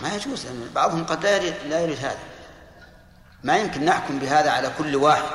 ما 0.00 0.14
يجوز 0.14 0.46
لأن 0.46 0.70
بعضهم 0.74 1.06
قد 1.06 1.22
لا 1.22 1.36
يريد 1.36 1.54
لا 1.66 1.80
يريد 1.80 1.98
هذا. 1.98 2.18
ما 3.44 3.56
يمكن 3.56 3.84
نحكم 3.84 4.18
بهذا 4.18 4.50
على 4.50 4.72
كل 4.78 4.96
واحد. 4.96 5.30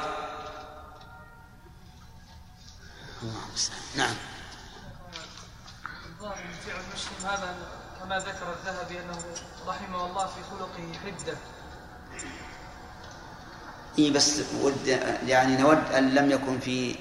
الله 3.24 3.46
المستعان. 3.50 3.82
نعم. 3.96 4.16
هذا 7.24 7.56
كما 8.00 8.20
ذكر 8.20 8.54
الذهبي 8.54 9.00
أنه 9.00 9.18
رحمه 9.68 10.06
الله 10.06 10.28
في 10.28 10.42
خلقه 10.52 11.00
حدة. 11.06 11.38
اي 14.00 14.12
بس 14.12 14.42
ود 14.64 14.88
يعني 15.28 15.58
نود 15.58 15.78
أن 15.98 16.16
لم 16.16 16.32
يكن 16.32 16.60
في 16.60 16.96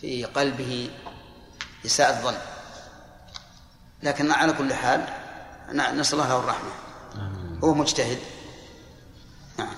في 0.00 0.24
قلبه 0.24 0.88
إساءة 1.86 2.10
الظن. 2.10 2.34
لكن 4.02 4.30
على 4.30 4.52
كل 4.52 4.74
حال 4.74 5.04
نسأل 5.72 6.18
الله 6.18 6.28
له 6.28 6.38
الرحمة. 6.40 6.70
هو 7.64 7.74
مجتهد. 7.74 8.18
نعم. 9.58 9.68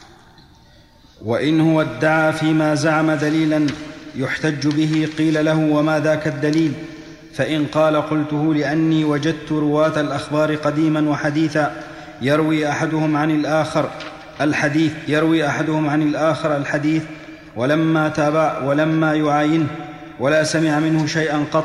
وإن 1.23 1.61
هو 1.61 1.83
ادعى 1.83 2.33
فيما 2.33 2.75
زعم 2.75 3.11
دليلا 3.11 3.67
يحتج 4.15 4.67
به 4.67 5.09
قيل 5.19 5.45
له 5.45 5.57
وما 5.57 6.01
ذاك 6.01 6.29
الدليل؟ 6.29 6.73
فإن 7.35 7.67
قال 7.67 7.97
قلته 7.97 8.55
لأني 8.55 9.05
وجدت 9.05 9.53
رواة 9.53 10.01
الأخبار 10.01 10.55
قديما 10.55 11.11
وحديثا 11.11 11.83
يروي 12.23 12.71
أحدهم 12.71 13.17
عن 13.17 13.31
الآخر. 13.31 13.91
الحديث 14.41 14.93
يروي 15.09 15.47
أحدهم 15.47 15.89
عن 15.89 16.03
الآخر 16.03 16.57
الحديث 16.57 17.03
ولما 17.57 18.09
تابع 18.09 18.63
ولما 18.63 19.15
يعاينه 19.15 19.67
ولا 20.21 20.45
سمع 20.45 20.79
منه 20.79 21.07
شيئا 21.07 21.45
قط 21.53 21.65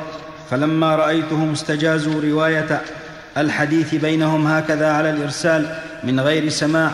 فلما 0.50 0.96
رأيتهم 0.96 1.52
استجازوا 1.52 2.22
رواية 2.22 2.82
الحديث 3.38 3.96
بينهم 3.96 4.48
هكذا 4.48 4.92
على 4.92 5.10
الإرسال 5.10 5.76
من 6.04 6.20
غير 6.20 6.50
سماع 6.50 6.92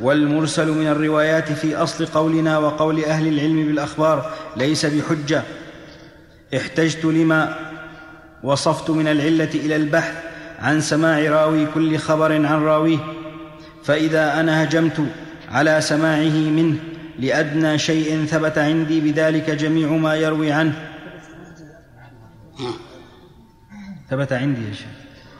والمرسل 0.00 0.68
من 0.68 0.86
الروايات 0.86 1.52
في 1.52 1.76
أصل 1.76 2.06
قولنا 2.06 2.58
وقول 2.58 3.04
أهل 3.04 3.28
العلم 3.28 3.66
بالأخبار 3.66 4.30
ليس 4.56 4.86
بحجة. 4.86 5.42
احتجت 6.56 7.04
لما 7.04 7.56
وصفت 8.42 8.90
من 8.90 9.08
العلة 9.08 9.50
إلى 9.54 9.76
البحث 9.76 10.14
عن 10.60 10.80
سماع 10.80 11.18
راوي 11.18 11.66
كل 11.66 11.98
خبر 11.98 12.32
عن 12.32 12.62
راويه. 12.64 12.98
فإذا 13.84 14.40
أنا 14.40 14.62
هجمت 14.62 15.06
على 15.48 15.80
سماعه 15.80 16.50
منه 16.50 16.76
لأدنى 17.18 17.78
شيء 17.78 18.24
ثبت 18.24 18.58
عندي 18.58 19.00
بذلك 19.00 19.50
جميع 19.50 19.88
ما 19.88 20.14
يروي 20.14 20.52
عنه. 20.52 20.88
ثبت 24.10 24.32
عندي 24.32 24.68
يا 24.68 24.74
شيخ. 24.74 24.86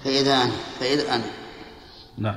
فإذا 0.04 0.34
أنا 0.34 0.52
فإذا 0.80 1.14
أنا. 1.14 1.24
نعم. 2.18 2.36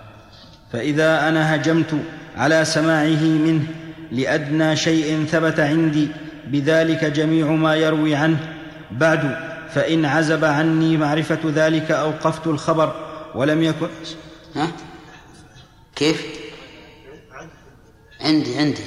فإذا 0.72 1.30
أنا 1.30 1.56
هجمت 1.56 1.95
على 2.38 2.65
سماعه 2.65 3.23
منه 3.23 3.64
لأدنى 4.11 4.76
شيء 4.76 5.26
ثبت 5.26 5.60
عندي 5.60 6.07
بذلك 6.48 7.06
جميع 7.06 7.52
ما 7.52 7.76
يروي 7.76 8.15
عنه. 8.15 8.38
بعد 8.91 9.38
فإن 9.73 10.06
عزب 10.06 10.45
عني 10.45 10.98
معرفة 10.98 11.40
ذلك 11.45 11.91
أوقفت 11.91 12.48
الخبر 12.48 12.94
ولم 13.36 13.64
يكن 13.64 13.88
ها؟ 14.56 14.68
كيف؟ 15.95 16.26
عندي 18.22 18.57
عندي. 18.57 18.84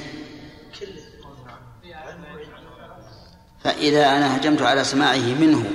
فإذا 3.63 4.17
أنا 4.17 4.37
هجمت 4.37 4.61
على 4.61 4.83
سماعه 4.83 5.17
منه 5.17 5.71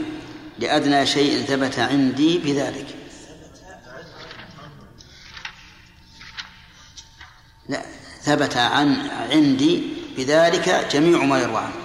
لأدنى 0.59 1.07
شيء 1.07 1.45
ثبت 1.45 1.79
عندي 1.79 2.39
بذلك. 2.39 2.87
لا 7.69 7.83
ثبت 8.23 8.57
عن 8.57 9.11
عندي 9.11 9.83
بذلك 10.17 10.89
جميع 10.93 11.25
ما 11.25 11.39
يروى 11.39 11.57
عنه. 11.57 11.85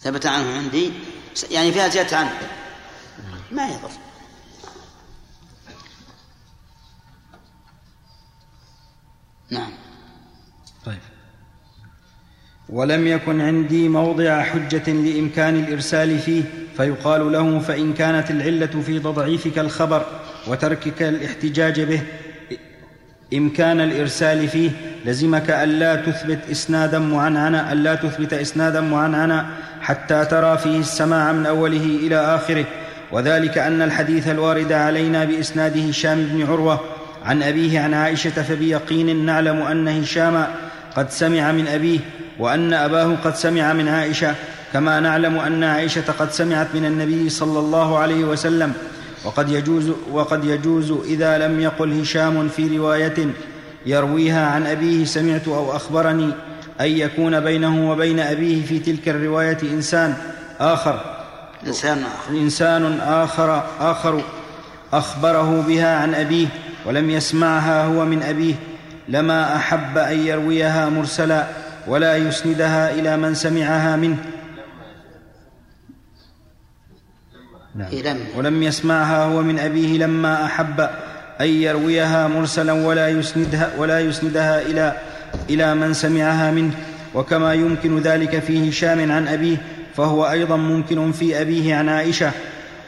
ثبت 0.00 0.26
عنه 0.26 0.56
عندي 0.56 0.92
يعني 1.50 1.72
فيها 1.72 1.88
زيادة 1.88 2.16
عنه. 2.16 2.38
ما 3.50 3.68
يضر. 3.68 3.90
نعم. 9.50 9.70
طيب. 10.86 10.98
ولم 12.68 13.06
يكن 13.06 13.40
عندي 13.40 13.88
موضع 13.88 14.42
حجة 14.42 14.92
لإمكان 14.92 15.56
الإرسال 15.56 16.18
فيه 16.18 16.42
فيقال 16.76 17.32
له 17.32 17.58
فإن 17.58 17.94
كانت 17.94 18.30
العلة 18.30 18.82
في 18.86 18.98
تضعيفك 18.98 19.58
الخبر 19.58 20.06
وتركك 20.46 21.02
الاحتجاج 21.02 21.80
به 21.80 22.02
إمكان 23.34 23.80
الإرسال 23.80 24.48
فيه. 24.48 24.70
لزمك 25.04 25.50
ألا 25.50 25.96
تثبت 25.96 26.38
إسنادا 26.50 26.98
معنعنا 26.98 27.72
ألا 27.72 27.94
تثبت 27.94 28.32
إسنادا 28.32 28.80
معنعنا 28.80 29.46
حتى 29.80 30.24
ترى 30.24 30.58
فيه 30.58 30.78
السماع 30.78 31.32
من 31.32 31.46
أوله 31.46 31.84
إلى 31.84 32.16
آخره. 32.16 32.64
وذلك 33.12 33.58
أن 33.58 33.82
الحديث 33.82 34.28
الوارد 34.28 34.72
علينا 34.72 35.24
باسناد 35.24 35.88
هشام 35.88 36.22
بن 36.24 36.46
عروة 36.46 36.97
عن 37.24 37.42
أبيه 37.42 37.80
عن 37.80 37.94
عائشة 37.94 38.42
فبيقين 38.42 39.26
نعلم 39.26 39.62
أن 39.62 39.88
هشام 39.88 40.46
قد 40.96 41.10
سمع 41.10 41.52
من 41.52 41.68
أبيه 41.68 41.98
وأن 42.38 42.72
أباه 42.74 43.16
قد 43.24 43.34
سمع 43.34 43.72
من 43.72 43.88
عائشة 43.88 44.34
كما 44.72 45.00
نعلم 45.00 45.38
أن 45.38 45.64
عائشة 45.64 46.12
قد 46.18 46.32
سمعت 46.32 46.66
من 46.74 46.84
النبي 46.84 47.30
صلى 47.30 47.58
الله 47.58 47.98
عليه 47.98 48.24
وسلم. 48.24 48.72
وقد 49.24 49.50
يجوز 49.50 49.92
وقد 50.12 50.44
يجوز 50.44 50.90
إذا 51.04 51.38
لم 51.38 51.60
يقل 51.60 52.00
هشام 52.00 52.48
في 52.48 52.78
رواية 52.78 53.26
يرويها 53.86 54.46
عن 54.46 54.66
أبيه 54.66 55.04
سمعت 55.04 55.48
أو 55.48 55.76
أخبرني 55.76 56.30
أن 56.80 56.86
يكون 56.86 57.40
بينه 57.40 57.90
وبين 57.90 58.20
أبيه 58.20 58.66
في 58.66 58.78
تلك 58.78 59.08
الرواية 59.08 59.58
إنسان 59.62 60.14
آخر. 60.60 61.00
إنسان 61.66 61.98
آخر. 61.98 62.30
إنسان 62.32 63.00
آخر 63.00 63.62
آخر 63.80 64.22
أخبره 64.92 65.64
بها 65.68 65.96
عن 65.96 66.14
أبيه. 66.14 66.46
ولم 66.88 67.10
يسمعها 67.10 67.84
هو 67.84 68.04
من 68.04 68.22
أبيه 68.22 68.54
لما 69.08 69.56
أحب 69.56 69.98
أن 69.98 70.26
يرويها 70.26 70.88
مرسلا 70.88 71.46
ولا 71.86 72.16
يسندها 72.16 72.90
إلى 72.90 73.16
من 73.16 73.34
سمعها 73.34 73.96
منه. 73.96 74.16
نعم. 77.74 77.88
لم 77.92 78.18
ولم 78.36 78.62
يسمعها 78.62 79.24
هو 79.24 79.42
من 79.42 79.58
أبيه 79.58 79.98
لما 79.98 80.44
أحب 80.44 80.80
أن 81.40 81.48
يرويها 81.48 82.28
مرسلا 82.28 82.72
ولا 82.72 83.08
يسندها 83.08 83.70
ولا 83.78 84.00
يسندها 84.00 84.62
إلى 84.62 84.96
إلى 85.50 85.74
من 85.74 85.94
سمعها 85.94 86.50
منه. 86.50 86.72
وكما 87.14 87.54
يمكن 87.54 87.98
ذلك 87.98 88.38
في 88.38 88.70
هشام 88.70 89.12
عن 89.12 89.28
أبيه 89.28 89.56
فهو 89.96 90.30
أيضا 90.30 90.56
ممكن 90.56 91.12
في 91.12 91.40
أبيه 91.40 91.74
عن 91.74 91.88
عائشة. 91.88 92.32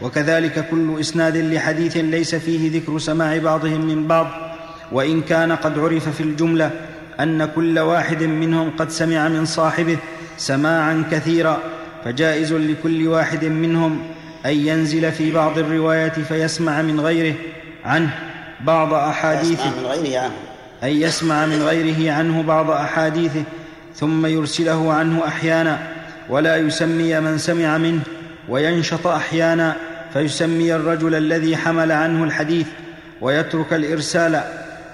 وكذلك 0.02 0.68
كل 0.70 1.00
إسناد 1.00 1.36
لحديث 1.36 1.96
ليس 1.96 2.34
فيه 2.34 2.80
ذكر 2.80 2.98
سماع 2.98 3.38
بعضهم 3.38 3.86
من 3.86 4.06
بعض 4.08 4.26
وإن 4.92 5.20
كان 5.20 5.52
قد 5.52 5.78
عرف 5.78 6.08
في 6.08 6.22
الجملة 6.22 6.70
أن 7.20 7.44
كل 7.44 7.78
واحد 7.78 8.22
منهم 8.22 8.70
قد 8.70 8.90
سمع 8.90 9.28
من 9.28 9.44
صاحبه 9.44 9.98
سماعا 10.36 11.04
كثيرا 11.10 11.58
فجائز 12.04 12.52
لكل 12.52 13.08
واحد 13.08 13.44
منهم 13.44 14.00
أن 14.46 14.52
ينزل 14.52 15.12
في 15.12 15.32
بعض 15.32 15.58
الروايات 15.58 16.20
فيسمع 16.20 16.82
من 16.82 17.00
غيره 17.00 17.34
عنه 17.84 18.10
بعض 18.60 18.94
أحاديثه. 18.94 19.66
يسمع 19.66 19.80
من 19.80 19.86
غيره 19.86 20.18
عنه. 20.20 20.32
أن 20.82 20.88
يسمع 20.88 21.46
من 21.46 21.62
غيره 21.62 22.12
عنه 22.12 22.42
بعض 22.42 22.70
أحاديثه 22.70 23.42
ثم 23.94 24.26
يرسله 24.26 24.92
عنه 24.92 25.26
أحيانا 25.26 25.78
ولا 26.28 26.56
يسمي 26.56 27.20
من 27.20 27.38
سمع 27.38 27.78
منه 27.78 28.00
وينشط 28.48 29.06
أحيانا. 29.06 29.76
فيسمي 30.12 30.74
الرجل 30.74 31.14
الذي 31.14 31.56
حمل 31.56 31.92
عنه 31.92 32.24
الحديث 32.24 32.66
ويترك 33.20 33.72
الإرسال. 33.72 34.42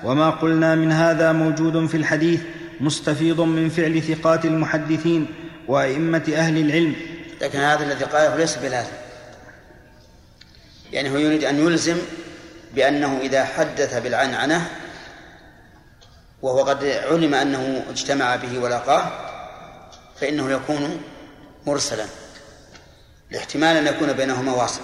وما 0.04 0.30
قلنا 0.30 0.74
من 0.74 0.92
هذا 0.92 1.32
موجود 1.32 1.86
في 1.86 1.96
الحديث 1.96 2.40
مستفيض 2.80 3.40
من 3.40 3.68
فعل 3.68 4.02
ثقات 4.02 4.44
المحدثين 4.44 5.26
وأئمة 5.68 6.32
أهل 6.36 6.58
العلم. 6.58 6.94
لكن 7.40 7.58
هذا 7.58 7.84
الذي 7.84 8.04
قاله 8.04 8.36
ليس 8.36 8.56
بلازم. 8.56 8.92
يعني 10.92 11.10
هو 11.10 11.16
يريد 11.16 11.44
أن 11.44 11.58
يلزم 11.58 11.96
بأنه 12.74 13.18
إذا 13.22 13.44
حدث 13.44 14.02
بالعنعنة 14.02 14.68
وهو 16.42 16.62
قد 16.62 16.84
علم 16.84 17.34
أنه 17.34 17.82
اجتمع 17.90 18.36
به 18.36 18.58
ولقاه 18.58 19.12
فإنه 20.20 20.50
يكون 20.50 21.00
مرسلا. 21.66 22.04
لاحتمال 23.30 23.76
أن 23.76 23.86
يكون 23.86 24.12
بينهما 24.12 24.52
واصل 24.52 24.80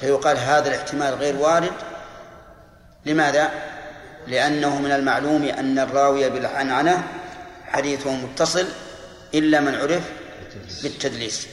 فيقال 0.00 0.36
هذا 0.36 0.68
الاحتمال 0.68 1.14
غير 1.14 1.36
وارد. 1.36 1.72
لماذا؟ 3.06 3.50
لأنه 4.26 4.80
من 4.80 4.92
المعلوم 4.92 5.44
أن 5.44 5.78
الراوي 5.78 6.30
بالعنعنة 6.30 7.08
حديثه 7.66 8.10
متصل 8.10 8.66
إلا 9.34 9.60
من 9.60 9.74
عرف 9.74 10.12
بالتدليس. 10.82 11.48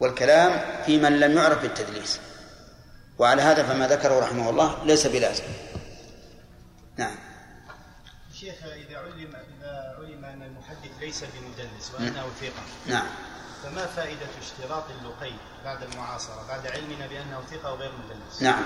والكلام 0.00 0.60
في 0.86 0.98
من 0.98 1.20
لم 1.20 1.36
يعرف 1.36 1.62
بالتدليس. 1.62 2.18
وعلى 3.18 3.42
هذا 3.42 3.62
فما 3.62 3.88
ذكره 3.88 4.20
رحمه 4.20 4.50
الله 4.50 4.84
ليس 4.84 5.06
بلازم. 5.06 5.44
نعم. 6.96 7.16
شيخ 8.40 8.54
إذا 8.64 8.98
علم 8.98 9.34
إذا 9.34 9.96
علم 9.98 10.24
أن 10.24 10.42
المحدث 10.42 10.90
ليس 11.00 11.24
بمدلس 11.24 11.94
وأنه 11.94 12.26
ثقة 12.40 12.62
نعم. 12.86 13.06
فما 13.64 13.86
فائدة 13.86 14.26
اشتراط 14.42 14.84
اللقي 14.90 15.32
بعد 15.64 15.82
المعاصرة 15.82 16.46
بعد 16.48 16.66
علمنا 16.66 17.06
بأنه 17.06 17.42
ثقة 17.50 17.72
وغير 17.72 17.92
مدلس 17.92 18.42
نعم. 18.42 18.62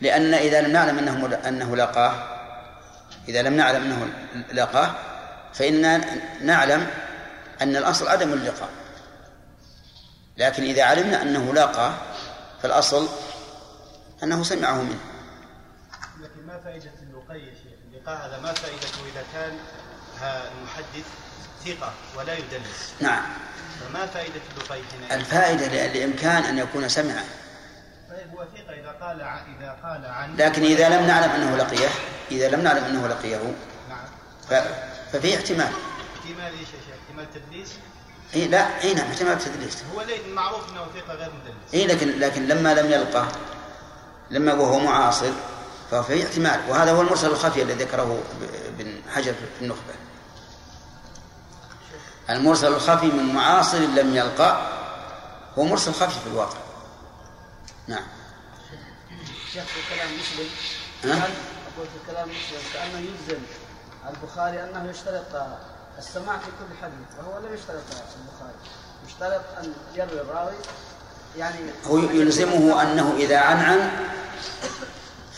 لأن 0.00 0.34
إذا 0.34 0.60
لم 0.60 0.72
نعلم 0.72 0.98
أنه 0.98 1.48
أنه 1.48 1.76
لقاه 1.76 2.12
إذا 3.28 3.42
لم 3.42 3.56
نعلم 3.56 3.82
أنه 3.82 4.08
لقاه 4.52 4.94
فإننا 5.52 6.00
نعلم 6.42 6.86
أن 7.62 7.76
الأصل 7.76 8.08
عدم 8.08 8.32
اللقاء. 8.32 8.70
لكن 10.36 10.62
إذا 10.62 10.84
علمنا 10.84 11.22
أنه 11.22 11.54
لاقاه 11.54 11.94
فالأصل 12.62 13.08
أنه 14.22 14.42
سمعه 14.42 14.82
منه. 14.82 15.00
لكن 16.20 16.46
ما 16.46 16.58
فائدة 16.58 16.90
اللقي 17.02 17.40
يا 17.40 17.54
شيخ؟ 17.54 17.78
اللقاء 17.92 18.26
هذا 18.26 18.40
ما 18.40 18.52
فائدته 18.52 19.00
إذا 19.12 19.24
كان 19.32 19.58
المحدث 20.22 21.06
ثقة 21.66 21.92
ولا 22.18 22.32
يدلس. 22.32 22.92
نعم. 23.00 23.22
فما 23.80 24.06
فائدة 24.06 24.40
اللقي 24.56 24.82
حينئذ؟ 24.92 25.12
الفائدة 25.12 25.86
لإمكان 25.86 26.42
أن 26.42 26.58
يكون 26.58 26.88
سمعا. 26.88 27.24
طيب 28.10 28.30
هو 28.38 28.44
ثقة 28.56 28.74
إذا 28.74 28.94
قال 29.00 29.20
إذا 29.60 29.76
قال 29.82 30.06
عن 30.06 30.36
لكن 30.36 30.62
إذا 30.62 30.88
لم 30.88 31.06
نعلم 31.06 31.30
أنه 31.30 31.56
لقيه 31.56 31.88
إذا 32.30 32.48
لم 32.48 32.60
نعلم 32.60 32.84
أنه 32.84 33.06
لقيه 33.06 33.36
نعم. 33.88 33.98
ف- 34.50 34.68
ففي 35.12 35.36
احتمال. 35.36 35.68
احتمال 36.16 36.52
إيش 36.52 36.60
يا 36.60 36.80
شيخ؟ 36.86 36.96
احتمال 37.08 37.26
تدليس؟ 37.34 37.68
إيه 38.34 38.46
لا 38.46 38.82
إي 38.82 38.94
نعم 38.94 39.10
احتمال 39.10 39.38
تدليس. 39.38 39.82
هو 39.94 40.02
ليه 40.02 40.34
معروف 40.34 40.70
إنه 40.70 40.86
ثقة 41.00 41.14
غير 41.14 41.30
مدلس. 41.30 41.74
إي 41.74 41.86
لكن 41.86 42.18
لكن 42.18 42.46
لما 42.48 42.74
لم 42.74 42.90
يلقه 42.92 43.28
لما 44.30 44.52
وهو 44.54 44.78
معاصر 44.78 45.30
ففي 45.90 46.26
احتمال. 46.26 46.60
وهذا 46.68 46.92
هو 46.92 47.00
المرسل 47.00 47.26
الخفي 47.30 47.62
الذي 47.62 47.84
ذكره 47.84 48.22
ابن 48.68 49.00
حجر 49.14 49.32
في 49.32 49.62
النخبة. 49.64 49.94
المرسل 52.30 52.66
الخفي 52.66 53.06
من 53.06 53.34
معاصر 53.34 53.78
لم 53.78 54.16
يلقى 54.16 54.60
هو 55.58 55.64
مرسل 55.64 55.92
خفي 55.92 56.20
في 56.20 56.26
الواقع. 56.26 56.58
نعم. 57.88 58.06
شيخ 59.52 59.64
في 59.64 59.94
كلام 59.94 60.08
مسلم 60.08 60.48
أقول 61.04 61.86
في 61.86 62.12
كلام 62.12 62.28
مسلم 62.28 62.60
كأنه 62.72 62.98
يلزم 62.98 63.42
البخاري 64.08 64.64
أنه 64.64 64.90
يشترط 64.90 65.46
السماع 65.98 66.38
في 66.38 66.46
كل 66.46 66.82
حديث 66.82 67.18
وهو 67.18 67.38
لم 67.38 67.54
يشترط 67.54 67.82
البخاري. 67.92 68.58
يشترط 69.06 69.42
أن 69.58 69.72
يروي 69.94 70.20
الراوي 70.20 70.54
يعني 71.38 71.58
هو 71.86 71.98
يلزمه 71.98 72.82
أنه 72.82 73.14
إذا 73.16 73.38
عنعن 73.38 73.90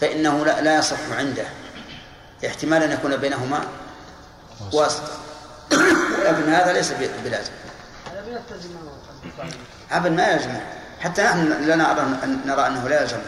فإنه 0.00 0.44
لا, 0.44 0.60
لا 0.60 0.78
يصح 0.78 1.10
عنده. 1.10 1.46
احتمال 2.46 2.82
أن 2.82 2.92
يكون 2.92 3.16
بينهما 3.16 3.64
واسطة. 4.72 5.12
لكن 6.30 6.52
هذا 6.52 6.72
ليس 6.72 6.92
بلازم. 7.24 7.52
أبدا 9.92 10.10
ما 10.10 10.26
يلزمه 10.28 10.60
حتى 11.00 11.22
نحن 11.22 11.64
لنا 11.64 12.02
أن 12.24 12.38
نرى 12.46 12.66
أنه 12.66 12.88
لا 12.88 13.02
يلزمه 13.02 13.20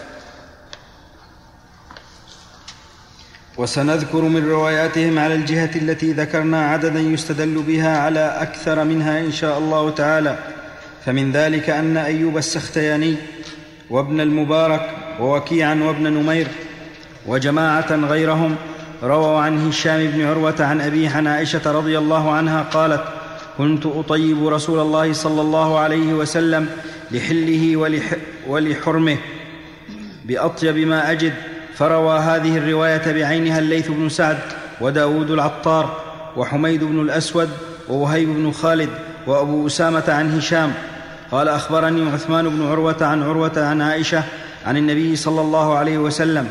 وسنذكر 3.56 4.20
من 4.20 4.48
رواياتهم 4.48 5.18
على 5.18 5.34
الجهة 5.34 5.70
التي 5.76 6.12
ذكرنا 6.12 6.66
عددا 6.70 7.00
يستدل 7.00 7.62
بها 7.62 7.98
على 7.98 8.36
أكثر 8.40 8.84
منها 8.84 9.20
إن 9.20 9.32
شاء 9.32 9.58
الله 9.58 9.90
تعالى. 9.90 10.38
فمن 11.06 11.32
ذلك 11.32 11.70
أن 11.70 11.96
أيوب 11.96 12.38
السختياني 12.38 13.16
وابن 13.90 14.20
المبارك 14.20 14.90
ووكيعا 15.20 15.74
وابن 15.74 16.02
نمير 16.02 16.48
وجماعة 17.26 17.94
غيرهم 17.94 18.56
رووا 19.02 19.40
عن 19.40 19.68
هشام 19.68 20.06
بن 20.06 20.26
عروة 20.26 20.54
عن 20.60 20.80
ابيه 20.80 21.10
عن 21.10 21.26
عائشه 21.26 21.72
رضي 21.72 21.98
الله 21.98 22.32
عنها 22.32 22.62
قالت 22.62 23.04
كنت 23.58 23.86
أطيب 23.86 24.48
رسول 24.48 24.80
الله 24.80 25.12
صلى 25.12 25.40
الله 25.40 25.78
عليه 25.78 26.12
وسلم 26.12 26.68
لحله 27.10 27.76
ولح 27.76 28.16
ولحرمه 28.46 29.16
بأطيب 30.24 30.76
ما 30.76 31.10
أجد. 31.10 31.32
فروى 31.74 32.18
هذه 32.18 32.58
الرواية 32.58 33.12
بعينها 33.12 33.58
الليث 33.58 33.88
بن 33.88 34.08
سعد 34.08 34.38
وداود 34.80 35.30
العطار 35.30 35.96
وحميد 36.36 36.84
بن 36.84 37.00
الأسود 37.00 37.48
ووهيب 37.88 38.28
بن 38.28 38.52
خالد 38.52 38.88
وأبو 39.26 39.66
أسامة 39.66 40.04
عن 40.08 40.38
هشام. 40.38 40.72
قال 41.30 41.48
أخبرني 41.48 42.10
عثمان 42.10 42.48
بن 42.48 42.66
عروة 42.66 42.96
عن 43.00 43.22
عروة 43.22 43.52
عن 43.56 43.82
عائشة 43.82 44.22
عن 44.66 44.76
النبي 44.76 45.16
صلى 45.16 45.40
الله 45.40 45.78
عليه 45.78 45.98
وسلم 45.98 46.48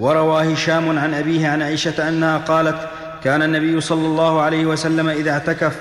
وروى 0.00 0.54
هشام 0.54 0.98
عن 0.98 1.14
أبيه 1.14 1.48
عن 1.48 1.62
عائشة 1.62 2.08
أنها 2.08 2.38
قالت 2.38 2.88
كان 3.24 3.42
النبي 3.42 3.80
صلى 3.80 4.06
الله 4.06 4.40
عليه 4.40 4.66
وسلم 4.66 5.08
إذا 5.08 5.30
اعتكف 5.30 5.72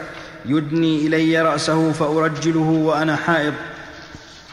يدني 0.46 1.08
إلي 1.08 1.42
رأسه 1.42 1.92
فأرجله 1.92 2.60
وأنا 2.60 3.16
حائض. 3.16 3.54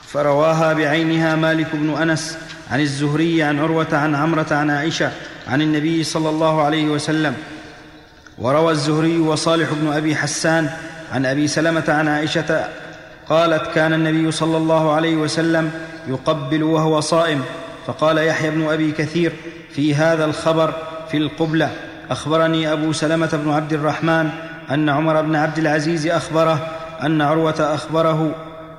فرواها 0.06 0.72
بعينها 0.72 1.36
مالك 1.36 1.66
بن 1.72 1.90
أنس 1.90 2.38
عن 2.70 2.80
الزهري 2.80 3.42
عن 3.42 3.58
عروة 3.58 3.86
عن 3.92 4.14
عمرة 4.14 4.46
عن 4.50 4.70
عائشة 4.70 5.10
عن 5.48 5.62
النبي 5.62 6.04
صلى 6.04 6.28
الله 6.28 6.62
عليه 6.62 6.84
وسلم. 6.84 7.34
وروى 8.38 8.72
الزهري 8.72 9.18
وصالح 9.18 9.68
بن 9.72 9.92
أبي 9.92 10.16
حسان 10.16 10.70
عن 11.12 11.26
أبي 11.26 11.48
سلمة 11.48 11.84
عن 11.88 12.08
عائشة 12.08 12.64
قالت 13.28 13.66
كان 13.74 13.92
النبي 13.92 14.32
صلى 14.32 14.56
الله 14.56 14.92
عليه 14.92 15.16
وسلم 15.16 15.70
يقبل 16.08 16.62
وهو 16.62 17.00
صائم. 17.00 17.42
فقال 17.86 18.18
يحيى 18.18 18.50
بن 18.50 18.68
أبي 18.68 18.92
كثير 18.92 19.32
في 19.72 19.94
هذا 19.94 20.24
الخبر 20.24 20.72
في 21.10 21.16
القبلة 21.16 21.70
أخبرني 22.10 22.72
أبو 22.72 22.92
سلمة 22.92 23.40
بن 23.44 23.50
عبد 23.50 23.72
الرحمن 23.72 24.30
أن 24.70 24.88
عمر 24.88 25.22
بن 25.22 25.36
عبد 25.36 25.58
العزيز 25.58 26.06
أخبره 26.06 26.68
أن 27.02 27.20
عروة 27.22 27.74
أخبره 27.74 28.34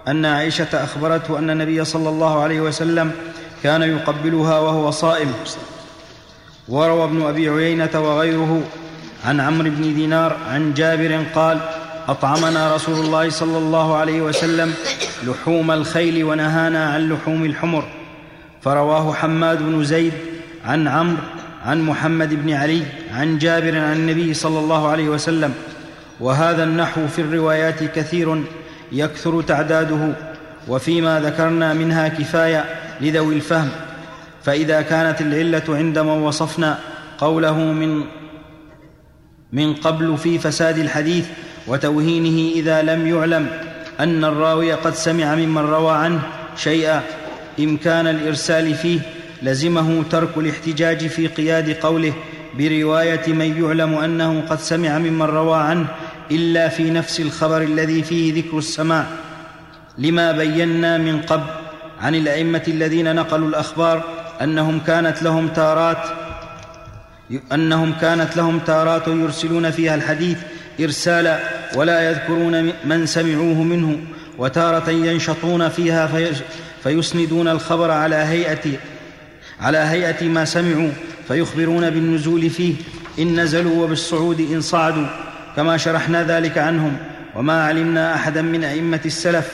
أن 0.07 0.25
عائشة 0.25 0.83
أخبرته 0.83 1.39
أن 1.39 1.49
النبي 1.49 1.85
صلى 1.85 2.09
الله 2.09 2.41
عليه 2.41 2.61
وسلم 2.61 3.11
كان 3.63 3.81
يقبلها 3.81 4.59
وهو 4.59 4.91
صائم. 4.91 5.33
وروى 6.69 7.03
ابن 7.03 7.21
أبي 7.21 7.49
عيينة 7.49 7.89
وغيره 7.95 8.61
عن 9.25 9.39
عمرو 9.39 9.69
بن 9.69 9.81
دينار 9.81 10.37
عن 10.49 10.73
جابر 10.73 11.23
قال 11.35 11.59
أطعمنا 12.07 12.75
رسول 12.75 13.05
الله 13.05 13.29
صلى 13.29 13.57
الله 13.57 13.97
عليه 13.97 14.21
وسلم 14.21 14.73
لحوم 15.23 15.71
الخيل 15.71 16.23
ونهانا 16.23 16.89
عن 16.89 17.09
لحوم 17.09 17.45
الحمر. 17.45 17.96
فرواه 18.67 19.13
حماد 19.13 19.63
بن 19.63 19.83
زيد 19.83 20.13
عن 20.65 20.87
عمرو 20.87 21.17
عن 21.65 21.81
محمد 21.81 22.33
بن 22.33 22.53
علي 22.53 22.83
عن 23.13 23.37
جابر 23.37 23.77
عن 23.79 23.93
النبي 23.93 24.33
صلى 24.33 24.59
الله 24.59 24.87
عليه 24.87 25.09
وسلم 25.09 25.53
وهذا 26.19 26.63
النحو 26.63 27.07
في 27.07 27.21
الروايات 27.21 27.83
كثير 27.83 28.43
يكثر 28.91 29.41
تعداده 29.41 30.13
وفيما 30.67 31.19
ذكرنا 31.19 31.73
منها 31.73 32.07
كفاية 32.07 32.65
لذوي 33.01 33.35
الفهم 33.35 33.69
فإذا 34.43 34.81
كانت 34.81 35.21
العلة 35.21 35.63
عندما 35.69 36.13
وصفنا 36.13 36.79
قوله 37.17 37.57
من 37.57 38.03
من 39.53 39.73
قبل 39.73 40.17
في 40.17 40.39
فساد 40.39 40.77
الحديث 40.77 41.27
وتوهينه 41.67 42.51
إذا 42.55 42.81
لم 42.81 43.07
يعلم 43.07 43.47
أن 43.99 44.23
الراوي 44.25 44.73
قد 44.73 44.93
سمع 44.93 45.35
ممن 45.35 45.61
روى 45.61 45.91
عنه 45.91 46.21
شيئا 46.57 47.03
امكان 47.59 48.07
الإرسال 48.07 48.75
فيه 48.75 48.99
لزمه 49.43 50.03
ترك 50.11 50.37
الاحتجاج 50.37 51.07
في 51.07 51.27
قياد 51.27 51.69
قوله 51.69 52.13
برواية 52.57 53.33
من 53.33 53.63
يعلم 53.63 53.93
أنه 53.93 54.41
قد 54.49 54.59
سمع 54.59 54.97
ممن 54.97 55.21
روى 55.21 55.57
عنه 55.57 55.87
إلا 56.31 56.69
في 56.69 56.89
نفس 56.89 57.19
الخبر 57.19 57.61
الذي 57.61 58.03
فيه 58.03 58.33
ذكر 58.33 58.57
السماع. 58.57 59.05
لما 59.97 60.31
بينا 60.31 60.97
من 60.97 61.21
قبل 61.21 61.45
عن 62.01 62.15
الأئمة 62.15 62.63
الذين 62.67 63.15
نقلوا 63.15 63.47
الأخبار 63.47 64.03
أنهم 64.41 64.79
كانت 64.79 65.23
لهم 65.23 65.47
تارات 65.47 65.97
أنهم 67.51 67.93
كانت 68.01 68.37
لهم 68.37 68.59
تارات 68.59 69.07
يرسلون 69.07 69.71
فيها 69.71 69.95
الحديث 69.95 70.37
إرسالا 70.79 71.39
ولا 71.75 72.09
يذكرون 72.09 72.71
من 72.85 73.05
سمعوه 73.05 73.63
منه. 73.63 73.97
وتارة 74.37 74.89
ينشطون 74.89 75.69
فيها 75.69 76.09
فيسندون 76.83 77.47
الخبر 77.47 77.91
على 77.91 78.15
هيئة 78.15 78.71
على 79.61 79.77
هيئة 79.77 80.27
ما 80.27 80.45
سمعوا 80.45 80.91
فيخبرون 81.27 81.89
بالنزول 81.89 82.49
فيه 82.49 82.73
إن 83.19 83.39
نزلوا 83.39 83.83
وبالصعود 83.83 84.39
إن 84.39 84.61
صعدوا 84.61 85.07
كما 85.55 85.77
شرحنا 85.77 86.23
ذلك 86.23 86.57
عنهم 86.57 86.97
وما 87.35 87.63
علمنا 87.63 88.15
أحدا 88.15 88.41
من 88.41 88.63
أئمة 88.63 88.99
السلف 89.05 89.51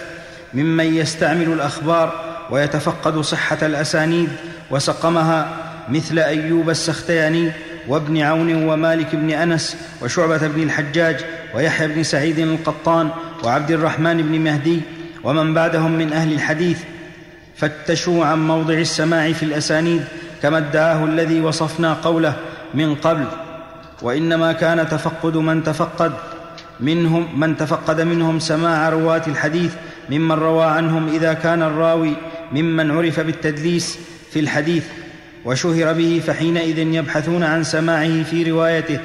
ممن 0.54 0.96
يستعمل 0.98 1.48
الأخبار 1.48 2.36
ويتفقد 2.50 3.22
صحة 3.22 3.58
الأسانيد 3.62 4.30
وسقمها 4.72 5.58
مثل 5.90 6.20
أيوب 6.20 6.70
السختياني 6.70 7.52
وابن 7.88 8.22
عون 8.22 8.70
ومالك 8.70 9.16
بن 9.16 9.30
أنس 9.30 9.78
وشعبة 10.02 10.48
بن 10.48 10.64
الحجاج 10.64 11.26
ويحيى 11.56 11.88
بن 11.88 12.04
سعيد 12.04 12.40
القطان 12.40 13.10
وعبد 13.44 13.72
الرحمن 13.72 14.22
بن 14.22 14.40
مهدي 14.40 14.82
ومن 15.24 15.54
بعدهم 15.54 15.92
من 15.92 16.14
أهل 16.14 16.34
الحديث 16.34 16.80
فتشوا 17.56 18.26
عن 18.26 18.48
موضع 18.48 18.74
السماع 18.74 19.32
في 19.32 19.44
الأسانيد 19.44 20.04
كما 20.42 20.58
ادعاه 20.58 21.06
الذي 21.06 21.40
وصفنا 21.40 21.94
قوله 21.94 22.34
من 22.74 22.96
قبل. 22.96 23.26
وإنما 24.02 24.54
كان 24.54 24.90
تفقد 24.90 25.38
من 25.38 25.64
تفقد 25.64 26.14
منهم 26.80 27.40
من 27.40 27.58
تفقد 27.58 28.02
منهم 28.02 28.40
سماع 28.40 28.90
رواة 28.90 29.22
الحديث 29.28 29.74
ممن 30.10 30.32
روى 30.32 30.66
عنهم 30.66 31.08
إذا 31.08 31.34
كان 31.34 31.62
الراوي 31.62 32.14
ممن 32.52 32.92
عرف 32.92 33.20
بالتدليس 33.20 34.00
في 34.32 34.40
الحديث 34.40 34.84
وشهر 35.46 35.94
به 35.94 36.22
فحينئذ 36.28 36.78
يبحثون 36.78 37.44
عن 37.44 37.64
سماعه 37.64 38.24
في 38.24 38.52
روايته 38.52 39.00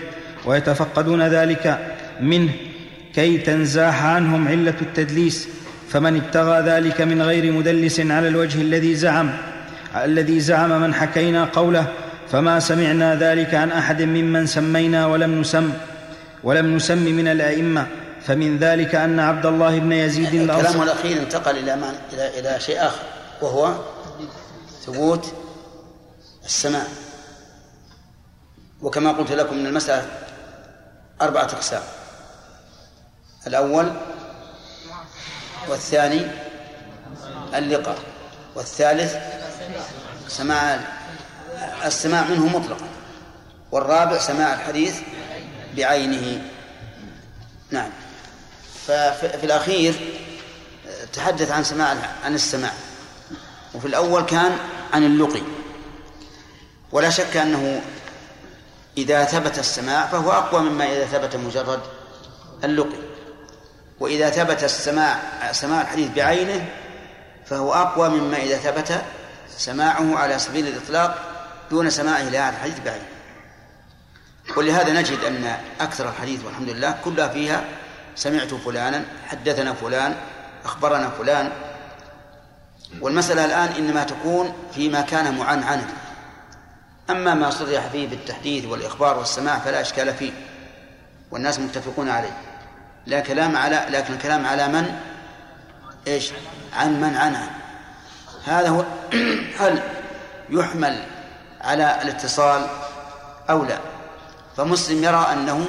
ويتفقدون 0.44 1.22
ذلك 1.22 1.78
منه. 2.20 2.67
كي 3.14 3.38
تنزاح 3.38 4.04
عنهم 4.04 4.48
علة 4.48 4.74
التدليس 4.82 5.48
فمن 5.88 6.16
ابتغى 6.16 6.60
ذلك 6.60 7.00
من 7.00 7.22
غير 7.22 7.52
مدلس 7.52 8.00
على 8.00 8.28
الوجه 8.28 8.60
الذي 8.60 8.94
زعم 8.94 9.30
الذي 9.96 10.40
زعم 10.40 10.80
من 10.80 10.94
حكينا 10.94 11.44
قوله 11.44 11.86
فما 12.28 12.60
سمعنا 12.60 13.14
ذلك 13.14 13.54
عن 13.54 13.70
أحد 13.70 14.02
ممن 14.02 14.46
سمينا 14.46 15.06
ولم 15.06 15.40
نسم 15.40 15.72
ولم 16.44 16.76
نسم 16.76 16.98
من 16.98 17.28
الأئمة 17.28 17.86
فمن 18.26 18.58
ذلك 18.58 18.94
أن 18.94 19.20
عبد 19.20 19.46
الله 19.46 19.78
بن 19.78 19.92
يزيد 19.92 20.46
كلامه 20.46 20.82
الأخير 20.82 21.22
انتقل 21.22 21.56
إلى 21.56 21.74
إلى 22.12 22.38
إلى 22.38 22.60
شيء 22.60 22.86
آخر 22.86 23.02
وهو 23.42 23.74
ثبوت 24.86 25.34
السماع 26.44 26.82
وكما 28.82 29.12
قلت 29.12 29.32
لكم 29.32 29.56
من 29.58 29.66
المسألة 29.66 30.06
أربعة 31.22 31.44
أقسام. 31.44 31.82
الأول 33.46 33.92
والثاني 35.68 36.26
اللقاء 37.54 37.98
والثالث 38.54 39.16
سماع 40.28 40.80
السماع 41.84 42.24
منه 42.24 42.58
مطلقا 42.58 42.86
والرابع 43.72 44.18
سماع 44.18 44.54
الحديث 44.54 45.00
بعينه. 45.76 46.42
نعم. 47.70 47.90
ففي 48.86 49.44
الأخير 49.44 49.94
تحدث 51.12 51.50
عن 51.50 51.64
سماع 51.64 51.96
عن 52.24 52.34
السماع. 52.34 52.72
وفي 53.74 53.86
الأول 53.86 54.22
كان 54.22 54.58
عن 54.92 55.04
اللقي. 55.04 55.42
ولا 56.92 57.10
شك 57.10 57.36
أنه 57.36 57.82
إذا 58.98 59.24
ثبت 59.24 59.58
السماع 59.58 60.06
فهو 60.06 60.32
أقوى 60.32 60.60
مما 60.60 60.84
إذا 60.84 61.06
ثبت 61.06 61.36
مجرد 61.36 61.80
اللقي. 62.64 63.07
وإذا 64.00 64.30
ثبت 64.30 64.64
السماع 64.64 65.18
سماع 65.52 65.80
الحديث 65.80 66.10
بعينه 66.10 66.68
فهو 67.46 67.74
أقوى 67.74 68.08
مما 68.08 68.36
إذا 68.36 68.56
ثبت 68.56 69.02
سماعه 69.56 70.18
على 70.18 70.38
سبيل 70.38 70.66
الإطلاق 70.66 71.18
دون 71.70 71.90
سماعه 71.90 72.22
لهذا 72.22 72.48
الحديث 72.48 72.80
بعينه. 72.84 73.04
ولهذا 74.56 74.92
نجد 74.92 75.24
أن 75.24 75.56
أكثر 75.80 76.08
الحديث 76.08 76.44
والحمد 76.44 76.68
لله 76.68 76.94
كلها 77.04 77.28
فيها 77.28 77.64
سمعت 78.16 78.54
فلانا 78.54 79.04
حدثنا 79.26 79.72
فلان 79.72 80.14
أخبرنا 80.64 81.10
فلان. 81.10 81.52
والمسألة 83.00 83.44
الآن 83.44 83.68
إنما 83.68 84.04
تكون 84.04 84.52
فيما 84.74 85.00
كان 85.00 85.38
معنعنا 85.38 85.84
أما 87.10 87.34
ما 87.34 87.50
صرح 87.50 87.86
فيه 87.86 88.08
بالتحديث 88.08 88.64
والإخبار 88.64 89.18
والسماع 89.18 89.58
فلا 89.58 89.80
إشكال 89.80 90.14
فيه 90.14 90.32
والناس 91.30 91.58
متفقون 91.60 92.08
عليه. 92.08 92.47
لا 93.08 93.20
كلام 93.20 93.56
على 93.56 93.86
لكن 93.90 94.14
الكلام 94.14 94.46
على 94.46 94.68
من؟ 94.68 94.94
إيش؟ 96.06 96.30
عن 96.72 97.00
من 97.00 97.16
عنها 97.16 97.50
هذا 98.44 98.68
هو 98.68 98.84
هل 99.60 99.82
يحمل 100.50 101.04
على 101.60 102.02
الاتصال 102.02 102.66
أو 103.50 103.64
لا؟ 103.64 103.78
فمسلم 104.56 105.04
يرى 105.04 105.26
أنه 105.32 105.68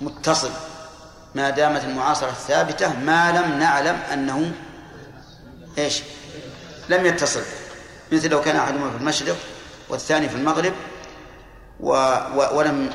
متصل. 0.00 0.50
ما 1.34 1.50
دامت 1.50 1.84
المعاصرة 1.84 2.30
ثابتة 2.30 3.00
ما 3.00 3.32
لم 3.32 3.58
نعلم 3.58 3.98
أنه 4.12 4.52
إيش؟ 5.78 6.02
لم 6.88 7.06
يتصل. 7.06 7.42
مثل 8.12 8.30
لو 8.30 8.40
كان 8.40 8.56
أحدهما 8.56 8.90
في 8.90 8.96
المشرق 8.96 9.36
والثاني 9.88 10.28
في 10.28 10.36
المغرب 10.36 10.72
و 11.80 11.90
و 12.34 12.58
ولم 12.58 12.90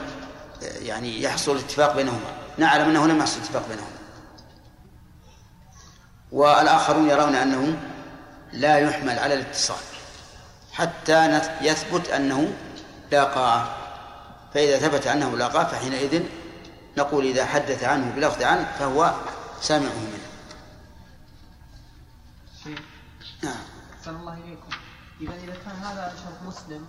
يعني 0.62 1.22
يحصل 1.24 1.58
اتفاق 1.58 1.96
بينهما. 1.96 2.43
نعلم 2.58 2.90
أنه 2.90 3.08
لم 3.08 3.20
يحصل 3.20 3.40
اتفاق 3.40 3.68
بينهما 3.68 3.88
والآخرون 6.32 7.10
يرون 7.10 7.36
أنه 7.36 7.78
لا 8.54 8.78
يحمل 8.78 9.20
على 9.20 9.34
الاتصال. 9.34 9.78
حتى 10.74 11.42
يثبت 11.62 12.10
أنه 12.10 12.54
لاقاه 13.12 13.76
فإذا 14.54 14.78
ثبت 14.78 15.08
أنه 15.08 15.38
لاقاه 15.38 15.64
فحينئذ 15.64 16.24
نقول 16.98 17.26
إذا 17.26 17.46
حدث 17.46 17.84
عنه 17.84 18.16
بلفظ 18.16 18.44
عنه 18.44 18.72
فهو 18.80 19.14
سامعه 19.62 20.00
منه. 20.00 20.28
نعم. 23.44 23.56
أحسن 24.00 24.16
الله 24.16 24.34
إليكم. 24.34 24.70
إذا 25.22 25.34
إذا 25.34 25.54
كان 25.66 25.76
هذا 25.76 26.14
شرط 26.24 26.48
مسلم 26.48 26.86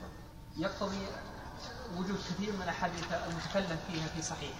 يقتضي 0.56 1.06
وجود 1.96 2.18
كثير 2.30 2.52
من 2.52 2.62
الأحاديث 2.62 3.04
المتكلم 3.28 3.78
فيها 3.90 4.06
في 4.16 4.22
صحيح. 4.22 4.52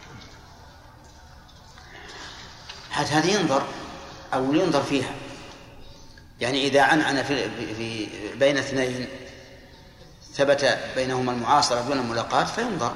حتى 2.94 3.10
هذه 3.10 3.40
ينظر 3.40 3.62
أو 4.34 4.54
ينظر 4.54 4.82
فيها. 4.82 5.14
يعني 6.40 6.66
إذا 6.66 6.82
عنعن 6.82 7.22
في, 7.22 7.48
في 7.74 8.06
بين 8.38 8.58
اثنين 8.58 9.06
ثبت 10.34 10.78
بينهما 10.96 11.32
المعاصرة 11.32 11.80
دون 11.80 11.98
الملاقاة 11.98 12.44
فينظر. 12.44 12.92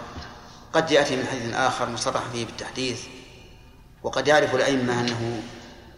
قد 0.73 0.91
يأتي 0.91 1.17
من 1.17 1.27
حديث 1.27 1.55
آخر 1.55 1.89
مصرح 1.89 2.23
فيه 2.33 2.47
بالتحديث 2.47 3.01
وقد 4.03 4.29
يعرف 4.29 4.55
الأئمة 4.55 5.01
أنه 5.01 5.43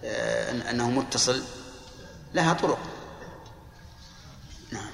آه، 0.04 0.70
أنه 0.70 0.90
متصل. 0.90 1.42
لها 2.34 2.52
طرق. 2.52 2.78
نعم. 4.72 4.90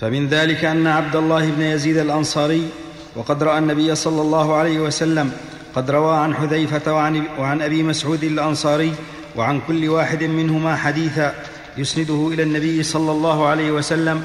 فمن 0.00 0.28
ذلك 0.28 0.64
أن 0.64 0.86
عبد 0.86 1.16
الله 1.16 1.50
بن 1.50 1.62
يزيد 1.62 1.96
الأنصاري 1.96 2.70
وقد 3.16 3.42
رأى 3.42 3.58
النبي 3.58 3.94
صلى 3.94 4.22
الله 4.22 4.54
عليه 4.54 4.80
وسلم 4.80 5.32
قد 5.76 5.90
روى 5.90 6.16
عن 6.16 6.34
حذيفة 6.34 6.92
وعن, 6.94 7.22
وعن 7.38 7.62
أبي 7.62 7.82
مسعود 7.82 8.24
الأنصاري 8.24 8.92
وعن 9.36 9.60
كل 9.68 9.88
واحد 9.88 10.24
منهما 10.24 10.76
حديثا 10.76 11.34
يسنده 11.76 12.30
إلى 12.32 12.42
النبي 12.42 12.82
صلى 12.82 13.12
الله 13.12 13.46
عليه 13.46 13.70
وسلم 13.70 14.24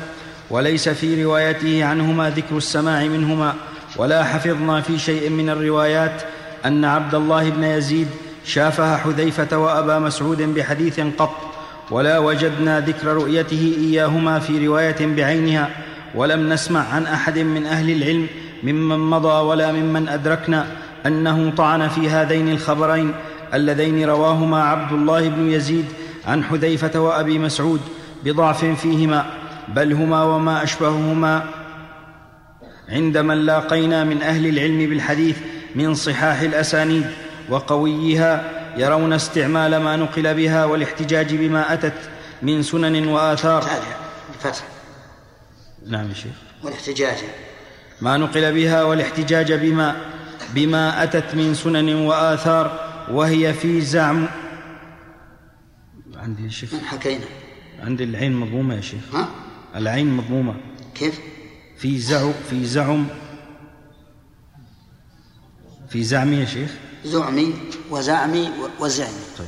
وليس 0.49 0.90
في 0.90 1.23
روايته 1.23 1.86
عنهما 1.86 2.30
ذكر 2.30 2.57
السماع 2.57 3.03
منهما 3.03 3.53
ولا 3.98 4.23
حفظنا 4.23 4.82
في 4.82 4.99
شيء 4.99 5.30
من 5.30 5.49
الروايات 5.49 6.22
أن 6.65 6.86
عبد 6.86 7.15
الله 7.15 7.49
بن 7.49 7.64
يزيد 7.64 8.07
شافه 8.45 8.98
حذيفة 8.98 9.57
وأبا 9.57 9.99
مسعود 9.99 10.41
بحديث 10.41 10.99
قط 11.18 11.36
ولا 11.91 12.19
وجدنا 12.19 12.80
ذكر 12.80 13.07
رؤيته 13.07 13.76
إياهما 13.78 14.40
في 14.40 14.68
رواية 14.68 15.15
بعينها 15.15 15.69
ولم 16.15 16.49
نسمع 16.49 16.94
عن 16.94 17.06
أحد 17.06 17.40
من 17.40 17.65
أهل 17.65 17.90
العلم 17.90 18.28
ممن 18.64 18.99
مضى 18.99 19.44
ولا 19.45 19.72
ممن 19.72 20.07
أدركنا 20.07 20.68
أنه 21.06 21.53
طعن 21.57 21.88
في 21.88 22.10
هذين 22.10 22.49
الخبرين 22.49 23.14
اللذين 23.53 24.06
رواهما 24.06 24.64
عبد 24.64 24.91
الله 24.94 25.30
بن 25.30 25.52
يزيد 25.52 25.86
عن 26.26 26.44
حذيفة 26.44 26.99
وأبي 26.99 27.40
مسعود 27.40 27.82
بضعف 28.23 28.65
فيهما 28.65 29.26
بل 29.68 29.94
هما 29.94 30.23
وما 30.23 30.64
أشبههما. 30.64 31.45
عند 32.90 33.18
من 33.18 33.45
لاقينا 33.45 34.03
من 34.03 34.22
أهل 34.22 34.48
العلم 34.48 34.90
بالحديث 34.90 35.38
من 35.76 35.94
صحاح 35.94 36.41
الأسانيد 36.41 37.07
وقويها 37.49 38.52
يرون 38.78 39.14
استعمال 39.14 39.78
ما 39.78 39.95
نقل 39.95 40.34
بها 40.34 40.65
والاحتجاج 40.65 41.36
بما 41.36 41.73
أتت 41.73 41.94
من 42.41 42.64
سنن 42.64 43.07
وآثار. 43.07 43.61
فتح 44.40 44.64
نعم 45.88 46.10
يا 46.10 46.14
شيخ. 46.14 46.32
والاحتجاج. 46.64 47.18
ما 48.02 48.18
نقل 48.18 48.53
بها 48.53 48.84
والاحتجاج 48.84 49.53
بما 49.53 49.95
بما 50.56 51.03
أتت 51.03 51.36
من 51.36 51.53
سنن 51.53 51.95
وآثار 51.95 52.90
وهي 53.11 53.53
في 53.53 53.82
زعم 53.82 54.28
عندي 56.15 56.44
يا 56.44 56.49
شيخ. 56.49 56.69
حكينا. 56.86 57.26
عندي 57.80 58.03
العين 58.03 58.34
مضمومة 58.34 58.76
يا 58.76 58.82
شيخ. 58.82 59.15
ها؟ 59.15 59.28
العين 59.76 60.18
مضمومة. 60.18 60.56
كيف؟ 60.95 61.19
في 61.78 61.99
زعم 61.99 62.34
في 62.49 62.65
زعم 62.65 63.07
في 65.90 66.03
زعمي 66.03 66.36
يا 66.36 66.45
شيخ. 66.45 66.72
زعمي 67.06 67.53
وزعمي 67.90 68.49
وزعمي. 68.80 69.23
طيب. 69.38 69.48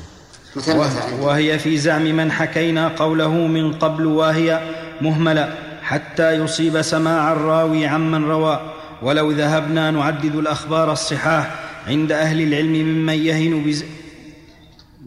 وهي 1.22 1.60
في 1.60 1.78
زعم 1.78 2.02
من 2.02 2.32
حكينا 2.32 2.88
قوله 2.88 3.34
من 3.34 3.74
قبل 3.74 4.06
وهي 4.06 4.62
مهملة 5.02 5.58
حتى 5.84 6.32
يصيب 6.32 6.82
سماع 6.82 7.32
الراوي 7.32 7.88
عمن 7.88 8.26
روى. 8.26 8.74
ولو 9.04 9.32
ذهبنا 9.32 9.92
نعدد 9.92 10.36
الأخبار 10.36 10.92
الصحاح 10.92 11.56
عند 11.88 12.12
أهل 12.12 12.42
العلم 12.42 12.74
ممن 12.74 13.14
يهن 13.14 13.64
بز- 13.64 13.86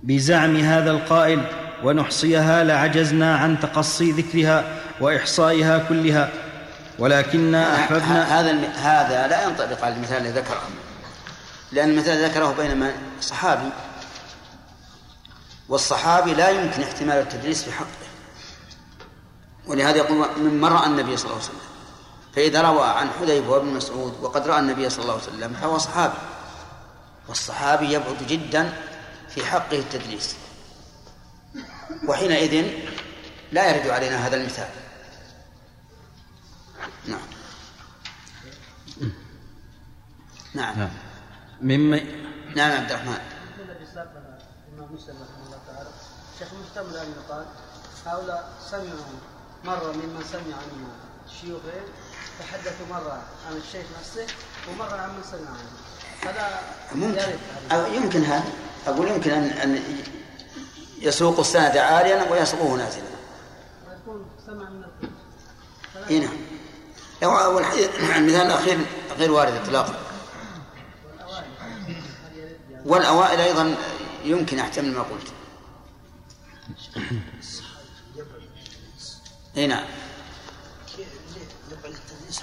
بزعم 0.02 0.56
هذا 0.56 0.90
القائل 0.90 1.40
ونحصيها 1.85 2.64
لعجزنا 2.64 3.36
عن 3.36 3.60
تقصي 3.60 4.10
ذكرها 4.10 4.64
وإحصائها 5.01 5.78
كلها. 5.89 6.31
ولكنا 6.98 7.74
احببنا 7.77 8.23
ه- 8.23 8.40
هذا 8.40 8.52
هذا 8.77 9.28
لا 9.28 9.44
ينطبق 9.44 9.85
على 9.85 9.94
المثال 9.94 10.16
الذي 10.27 10.39
ذكره. 10.40 10.62
لأن 11.73 11.90
المثال 11.90 12.24
ذكره 12.24 12.55
بينما 12.59 12.93
صحابي 13.20 13.68
والصحابي 15.68 16.35
لا 16.35 16.48
يمكن 16.48 16.82
احتمال 16.82 17.16
التدريس 17.16 17.62
في 17.64 17.73
حقه 17.73 18.06
ولهذا 19.66 19.97
يقول 19.97 20.27
من 20.39 20.64
رأى 20.64 20.86
النبي 20.86 21.16
صلى 21.16 21.24
الله 21.31 21.43
عليه 21.43 21.51
وسلم 21.51 21.65
فإذا 22.36 22.62
روى 22.62 22.86
عن 22.86 23.10
حذيفة 23.10 23.48
وابن 23.48 23.66
مسعود 23.66 24.20
وقد 24.20 24.48
رأى 24.48 24.60
النبي 24.60 24.90
صلى 24.90 25.02
الله 25.02 25.12
عليه 25.12 25.22
وسلم 25.22 25.52
فهو 25.52 25.78
صحابي. 25.78 26.18
والصحابي 27.28 27.92
يبعد 27.92 28.26
جدا 28.26 28.72
في 29.28 29.46
حقه 29.46 29.78
التدليس. 29.78 30.36
وحينئذ 32.08 32.70
لا 33.52 33.70
يرد 33.70 33.88
علينا 33.88 34.26
هذا 34.26 34.36
المثال. 34.36 34.68
نعم. 37.06 37.20
نعم. 40.54 40.78
نعم. 40.78 40.90
مما 41.60 42.00
نعم 42.56 42.72
عبد 42.72 42.90
الرحمن. 42.90 43.20
الذي 43.58 43.86
ساق 43.94 44.12
الامام 44.72 44.94
مسلم 44.94 45.16
رحمه 45.22 45.46
الله 45.46 45.58
تعالى 45.66 45.90
شيخ 46.38 46.48
مستمر 46.54 47.02
ان 47.02 47.14
يقال 47.16 47.46
هؤلاء 48.06 48.52
سمعوا 48.70 49.20
مره 49.64 49.92
ممن 49.92 50.24
سمع 50.32 50.56
عن 50.56 50.88
الشيوخ 51.26 51.60
تحدثوا 52.39 52.86
مرة 52.90 53.23
عن 53.48 53.57
الشيخ 53.57 53.86
نفسه 54.01 54.27
ومرة 54.70 54.97
عن 54.97 55.09
من 55.09 55.23
سمع 55.23 55.51
هذا 56.31 56.61
ممكن. 56.94 57.39
أو 57.73 57.93
يمكن 57.93 58.24
هذا. 58.24 58.53
أقول 58.86 59.09
يمكن 59.09 59.31
أن 59.31 59.44
أن 59.44 59.82
يسوق 60.98 61.39
السند 61.39 61.77
عاليا 61.77 62.31
ويسوقه 62.31 62.77
نازلا. 62.77 63.03
يكون 64.03 64.27
سمع 64.47 64.70
من 64.70 64.85
اي 66.11 66.20
نعم. 66.20 67.55
والحديث 67.55 67.90
المثال 68.16 68.47
الأخير 68.47 68.78
غير 69.19 69.32
وارد 69.32 69.53
إطلاقا. 69.53 69.94
والأوائل 72.85 73.40
أيضا 73.40 73.77
يمكن 74.24 74.59
أحتمل 74.59 74.93
ما 74.93 75.03
قلت. 75.03 75.32
اي 79.57 79.66
نعم. 79.66 79.85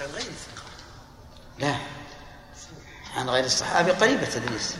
عن 0.00 0.08
غير 0.14 0.26
الثقة 0.26 0.62
لا. 1.58 1.76
عن 3.16 3.30
غير 3.30 3.44
الصحابي 3.44 3.90
قريب 3.90 4.22
التدريس 4.22 4.76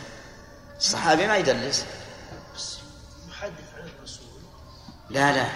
الصحابي 0.77 1.27
ما 1.27 1.37
يدلس. 1.37 1.85
محدث 3.29 3.73
عن 3.77 3.89
الرسول. 3.99 4.27
لا 5.09 5.31
لا. 5.31 5.47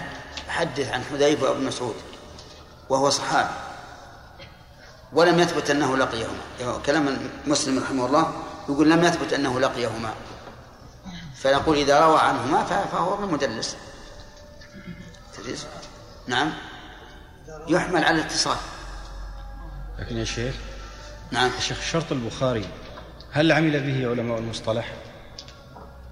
أحدث 0.48 0.92
عن 0.92 1.04
حذيفة 1.04 1.50
وابن 1.50 1.64
مسعود 1.64 1.94
وهو 2.88 3.10
صحابي. 3.10 3.54
ولم 5.12 5.38
يثبت 5.38 5.70
أنه 5.70 5.96
لقيهما. 5.96 6.78
كلام 6.86 7.30
مسلم 7.46 7.78
رحمه 7.78 8.06
الله 8.06 8.42
يقول 8.68 8.90
لم 8.90 9.04
يثبت 9.04 9.32
أنه 9.32 9.60
لقيهما. 9.60 10.14
فنقول 11.36 11.76
إذا 11.76 12.00
روى 12.00 12.20
عنهما 12.20 12.64
فهو 12.64 13.26
مدلس 13.26 13.76
تدريس 15.36 15.66
نعم. 16.26 16.52
يحمل 17.68 18.04
على 18.04 18.20
الاتصال. 18.20 18.56
لكن 20.00 20.16
يا 20.16 20.24
شيخ 20.24 20.54
نعم. 21.30 21.50
يا 21.56 21.60
شيخ 21.60 21.82
شرط 21.82 22.12
البخاري 22.12 22.64
هل 23.32 23.52
عمل 23.52 23.80
به 23.80 24.10
علماء 24.10 24.38
المصطلح؟ 24.38 24.92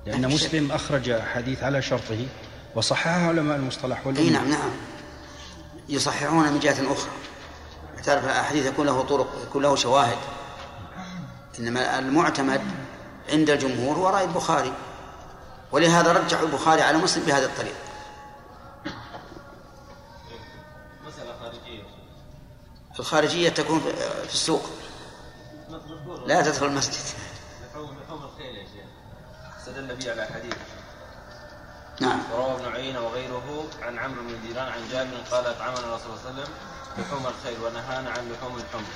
لأن 0.07 0.21
نعم. 0.21 0.33
مسلم 0.33 0.73
أخرج 0.73 1.21
حديث 1.21 1.63
على 1.63 1.83
شرطه 1.83 2.27
وصححه 2.75 3.29
علماء 3.29 3.57
المصطلح 3.57 4.07
والأمة. 4.07 4.31
نعم 4.31 4.51
نعم. 4.51 4.71
يصححون 5.89 6.53
من 6.53 6.61
جهة 6.61 6.93
أخرى. 6.93 7.11
تعرف 8.05 8.25
الحديث 8.25 8.67
يكون 8.67 8.87
له 8.87 9.03
طرق 9.03 9.29
يكون 9.49 9.63
له 9.63 9.77
شواهد. 9.77 10.19
إنما 11.59 11.99
المعتمد 11.99 12.61
عند 13.33 13.51
الجمهور 13.51 13.97
هو 13.97 14.09
رأي 14.09 14.25
البخاري. 14.25 14.73
ولهذا 15.73 16.13
رجحوا 16.13 16.47
البخاري 16.47 16.83
على 16.83 16.99
مسلم 16.99 17.25
بهذا 17.25 17.47
الطريق. 17.47 17.75
الخارجية 23.01 23.49
تكون 23.49 23.81
في 23.81 23.93
في 24.29 24.35
السوق. 24.35 24.71
لا 26.27 26.43
تدخل 26.43 26.67
المسجد. 26.67 26.95
لحوم 27.73 27.97
لحوم 28.05 28.25
الخيل 28.25 28.57
يا 28.57 28.65
شيخ 28.65 28.89
استدل 29.59 29.97
به 29.97 30.11
على 30.11 30.27
حديث. 30.35 30.55
نعم. 32.01 32.21
وروى 32.33 32.55
ابن 32.55 32.73
عيينة 32.73 33.01
وغيره 33.01 33.65
عن 33.83 33.99
عمرو 33.99 34.23
بن 34.23 34.49
دينار 34.49 34.69
عن 34.69 34.81
جابر 34.93 35.17
قال 35.31 35.47
أطعمنا 35.47 35.79
الرسول 35.79 36.01
صلى 36.01 36.31
الله 36.31 36.31
عليه 36.31 36.43
وسلم 36.43 36.55
لحوم 36.99 37.27
الخيل 37.27 37.61
ونهانا 37.65 38.11
عن 38.11 38.33
لحوم 38.33 38.57
الحمر. 38.57 38.93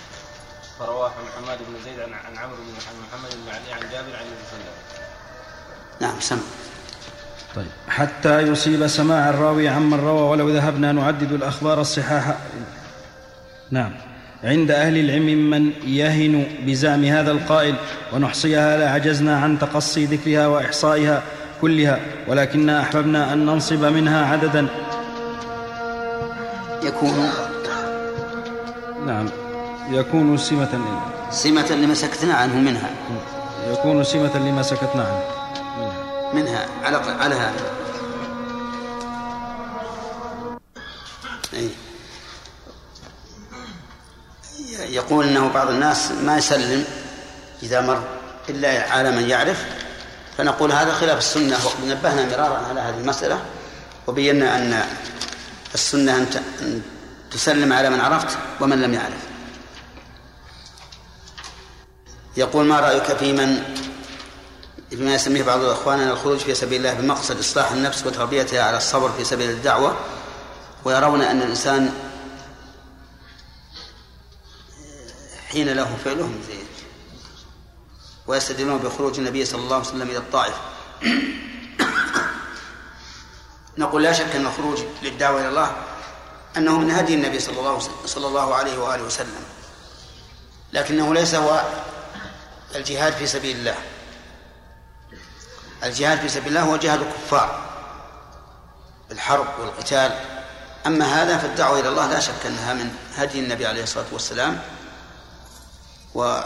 فرواه 0.79 1.11
حماد 1.37 1.59
بن 1.59 1.85
زيد 1.85 2.01
عن 2.01 2.13
عن 2.13 2.39
عمرو 2.39 2.57
بن 2.57 2.75
عن 2.89 2.95
محمد 3.09 3.31
بن 3.31 3.49
علي 3.49 3.73
عن 3.73 3.81
جابر 3.81 4.17
عن 4.17 4.25
النبي 4.25 4.43
صلى 4.51 4.61
الله 4.61 4.73
عليه 4.73 4.93
وسلم 4.93 5.07
نعم 6.01 6.21
سمع 6.21 6.41
طيب. 7.57 7.67
حتى 7.89 8.41
يصيب 8.41 8.87
سماع 8.87 9.31
الراوي 9.31 9.69
عمن 9.69 10.01
روى 10.01 10.21
ولو 10.21 10.49
ذهبنا 10.49 10.93
نعدد 10.93 11.33
الأخبار 11.33 11.81
الصحاح 11.81 12.39
نعم. 13.73 13.91
عند 14.45 14.71
أهل 14.71 14.99
العلم 14.99 15.51
من 15.51 15.71
يهن 15.87 16.45
بزعم 16.67 17.05
هذا 17.05 17.33
القائل 17.33 17.75
ونحصيها 18.13 18.77
لعجزنا 18.77 19.37
عن 19.39 19.59
تقصي 19.59 20.05
ذكرها 20.05 20.47
وإحصائها 20.47 21.23
كلها 21.61 22.01
ولكنا 22.29 22.81
أحببنا 22.81 23.33
أن 23.33 23.47
ننصب 23.47 23.85
منها 23.85 24.27
عددا. 24.27 24.67
يكون 26.83 27.31
نعم. 29.07 29.29
يكون 29.91 30.37
سمة 30.37 30.81
سمة 31.31 31.71
لما 31.71 31.95
سكتنا 31.95 32.35
عنه 32.35 32.57
منها. 32.57 32.91
يكون 33.73 34.05
سمة 34.05 34.39
لما 34.39 34.63
سكتنا 34.63 35.03
عنه. 35.03 35.23
منها 36.35 36.67
على 36.85 36.97
على 36.97 37.35
هذا. 37.35 37.82
يقول 44.93 45.29
إنه 45.29 45.49
بعض 45.49 45.69
الناس 45.69 46.11
ما 46.11 46.39
يسلم 46.39 46.85
إذا 47.63 47.81
مر 47.81 48.03
إلا 48.49 48.93
على 48.93 49.11
من 49.11 49.29
يعرف 49.29 49.65
فنقول 50.39 50.73
هذا 50.73 50.93
خلاف 50.93 51.19
السنة. 51.19 51.57
وقد 51.65 51.85
نبهنا 51.85 52.25
مرارا 52.25 52.67
على 52.69 52.81
هذه 52.81 52.99
المسألة 52.99 53.41
وبينا 54.07 54.57
أن 54.57 54.85
السنة 55.75 56.17
أن 56.17 56.83
تسلم 57.31 57.73
على 57.73 57.91
من 57.91 58.01
عرفت 58.01 58.39
ومن 58.61 58.83
لم 58.83 58.95
يعرف. 58.95 59.23
يقول 62.37 62.67
ما 62.67 62.81
رأيك 62.81 63.17
في 63.17 63.33
من 63.33 63.63
بما 64.93 65.15
يسميه 65.15 65.43
بعض 65.43 65.65
اخواننا 65.65 66.11
الخروج 66.11 66.39
في 66.39 66.55
سبيل 66.55 66.87
الله 66.87 67.01
بمقصد 67.01 67.39
إصلاح 67.39 67.73
النفس 67.73 68.07
وتربيتها 68.07 68.63
على 68.63 68.77
الصبر 68.77 69.13
في 69.13 69.25
سبيل 69.25 69.51
الدعوة 69.51 69.97
ويرون 70.85 71.23
أن 71.23 71.43
الإنسان 71.43 71.93
حين 75.53 75.69
له 75.69 75.97
فعله 76.05 76.27
مثل 76.27 76.63
ويستدلون 78.27 78.79
بخروج 78.79 79.19
النبي 79.19 79.45
صلى 79.45 79.61
الله 79.61 79.77
عليه 79.77 79.87
وسلم 79.87 80.11
إلى 80.11 80.19
الطائف. 80.19 80.55
نقول 83.79 84.03
لا 84.03 84.13
شك 84.13 84.37
أن 84.37 84.47
الخروج 84.47 84.79
للدعوة 85.03 85.41
إلى 85.41 85.49
الله 85.49 85.77
أنه 86.57 86.79
من 86.79 86.91
هدي 86.91 87.15
النبي 87.15 87.41
صلى 87.41 87.59
الله 87.59 87.79
صلى 88.07 88.27
الله 88.27 88.55
عليه 88.55 88.79
وآله 88.79 89.03
وسلم. 89.03 89.45
لكنه 90.73 91.15
ليس 91.15 91.35
هو 91.35 91.63
الجهاد 92.75 93.13
في 93.13 93.27
سبيل 93.27 93.57
الله. 93.57 93.77
الجهاد 95.85 96.21
في 96.21 96.29
سبيل 96.29 96.49
الله 96.49 96.63
هو 96.63 96.77
جهاد 96.77 97.01
الكفار 97.01 97.61
بالحرب 99.09 99.47
والقتال. 99.61 100.21
أما 100.87 101.05
هذا 101.05 101.39
فالدعوة 101.39 101.81
إلى 101.81 101.89
الله 101.89 102.07
لا 102.07 102.21
شك 102.21 102.47
أنها 102.47 102.75
من 102.75 102.95
هدي 103.17 103.39
النبي 103.39 103.67
عليه 103.67 103.83
الصلاة 103.83 104.07
والسلام 104.13 104.63
و 106.15 106.41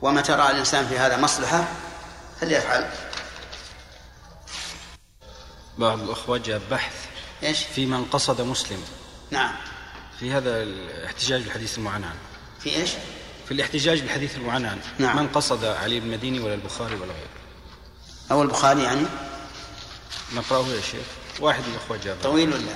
ومتى 0.00 0.32
رأى 0.32 0.50
الإنسان 0.50 0.88
في 0.88 0.98
هذا 0.98 1.16
مصلحة 1.16 1.68
فليفعل. 2.40 2.90
بعض 5.78 6.00
الأخوة 6.00 6.38
جاب 6.38 6.62
بحث 6.70 6.94
إيش؟ 7.42 7.64
في 7.64 7.86
من 7.86 8.04
قصد 8.04 8.40
مسلم. 8.40 8.84
نعم. 9.30 9.56
في 10.20 10.32
هذا 10.32 10.62
الاحتجاج 10.62 11.42
بالحديث 11.42 11.78
المعنان. 11.78 12.14
في 12.60 12.76
إيش؟ 12.76 12.90
في 13.46 13.54
الاحتجاج 13.54 14.00
بالحديث 14.00 14.36
المعنان. 14.36 14.80
نعم. 14.98 15.16
من 15.16 15.28
قصد 15.28 15.64
علي 15.64 16.00
بن 16.00 16.06
المديني 16.06 16.40
ولا 16.40 16.54
البخاري 16.54 16.94
ولا 16.94 17.12
غيره. 17.12 17.38
أو 18.30 18.42
البخاري 18.42 18.82
يعني؟ 18.82 19.06
نقرأه 20.34 20.66
يا 20.66 20.80
شيخ. 20.80 21.06
واحد 21.40 21.62
من 21.62 21.74
الأخوة 21.74 21.96
جاب 21.96 22.16
طويل 22.22 22.52
ولا؟ 22.52 22.74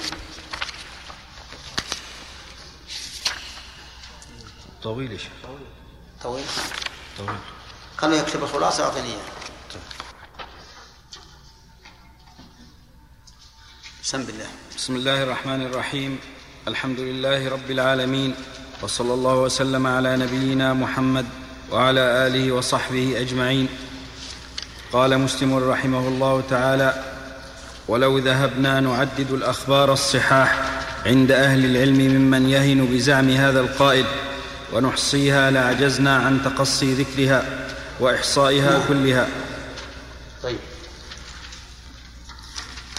طويل 4.82 5.12
يا 5.12 5.18
شيخ. 5.18 5.32
طويل؟ 6.22 6.44
طويل. 7.18 7.34
خليه 7.96 8.18
يكتب 8.18 8.42
الخلاصة 8.42 8.84
أعطيني 8.84 9.06
إياه 9.06 9.18
بسم 14.02 14.24
بالله 14.24 14.46
بسم 14.76 14.96
الله 14.96 15.22
الرحمن 15.22 15.62
الرحيم. 15.62 16.18
الحمد 16.68 17.00
لله 17.00 17.48
رب 17.48 17.70
العالمين. 17.70 18.34
وصلى 18.82 19.14
الله 19.14 19.36
وسلم 19.36 19.86
على 19.86 20.16
نبينا 20.16 20.74
محمد 20.74 21.26
وعلى 21.70 22.00
آله 22.00 22.52
وصحبه 22.52 23.20
أجمعين. 23.20 23.68
قال 24.92 25.18
مسلم 25.18 25.70
رحمه 25.70 26.08
الله 26.08 26.42
تعالى 26.50 27.04
ولو 27.88 28.18
ذهبنا 28.18 28.80
نعدد 28.80 29.30
الأخبار 29.30 29.92
الصحاح 29.92 30.58
عند 31.06 31.30
أهل 31.32 31.64
العلم 31.64 31.98
ممن 31.98 32.48
يهن 32.48 32.86
بزعم 32.86 33.30
هذا 33.30 33.60
القائل 33.60 34.06
ونحصيها 34.72 35.50
لعجزنا 35.50 36.16
عن 36.16 36.42
تقصي 36.44 36.94
ذكرها 36.94 37.42
وإحصائها 38.00 38.80
كلها. 38.88 39.26
طيب. 40.42 40.58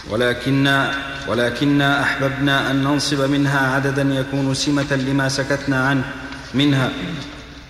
ولكنا 0.09 0.93
ولكنا 1.27 2.01
أحببنا 2.03 2.71
أن 2.71 2.83
ننصب 2.83 3.21
منها 3.21 3.75
عددا 3.75 4.01
يكون 4.01 4.53
سمة 4.53 4.93
لما 4.93 5.29
سكتنا 5.29 5.87
عنه 5.87 6.03
منها. 6.53 6.89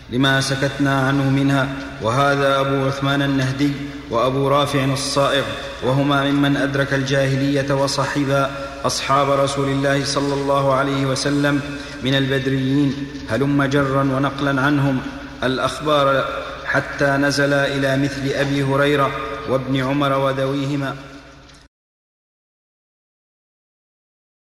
لما 0.10 0.42
سكتنا 0.42 1.08
عنه 1.08 1.30
منها. 1.30 1.68
وهذا 2.02 2.60
أبو 2.60 2.86
عثمان 2.88 3.22
النهدي 3.22 3.72
وأبو 4.10 4.48
رافع 4.48 4.84
الصائغ. 4.84 5.44
وهما 5.84 6.32
ممن 6.32 6.58
أدرك 6.58 6.94
الجاهلية 6.94 7.74
وصحبا 7.74 8.73
أصحاب 8.86 9.32
رسول 9.32 9.70
الله 9.70 10.06
صلى 10.06 10.34
الله 10.34 10.74
عليه 10.74 11.06
وسلم 11.06 11.62
من 12.04 12.16
البدريين 12.16 13.08
هلم 13.30 13.64
جرا 13.64 14.04
ونقلا 14.04 14.62
عنهم. 14.62 15.02
الأخبار 15.44 16.26
حتى 16.66 17.06
نزل 17.06 17.54
إلى 17.54 18.04
مثل 18.04 18.28
أبي 18.28 18.64
هريرة 18.64 19.12
وابن 19.50 19.84
عمر 19.84 20.18
وذويهما. 20.18 20.96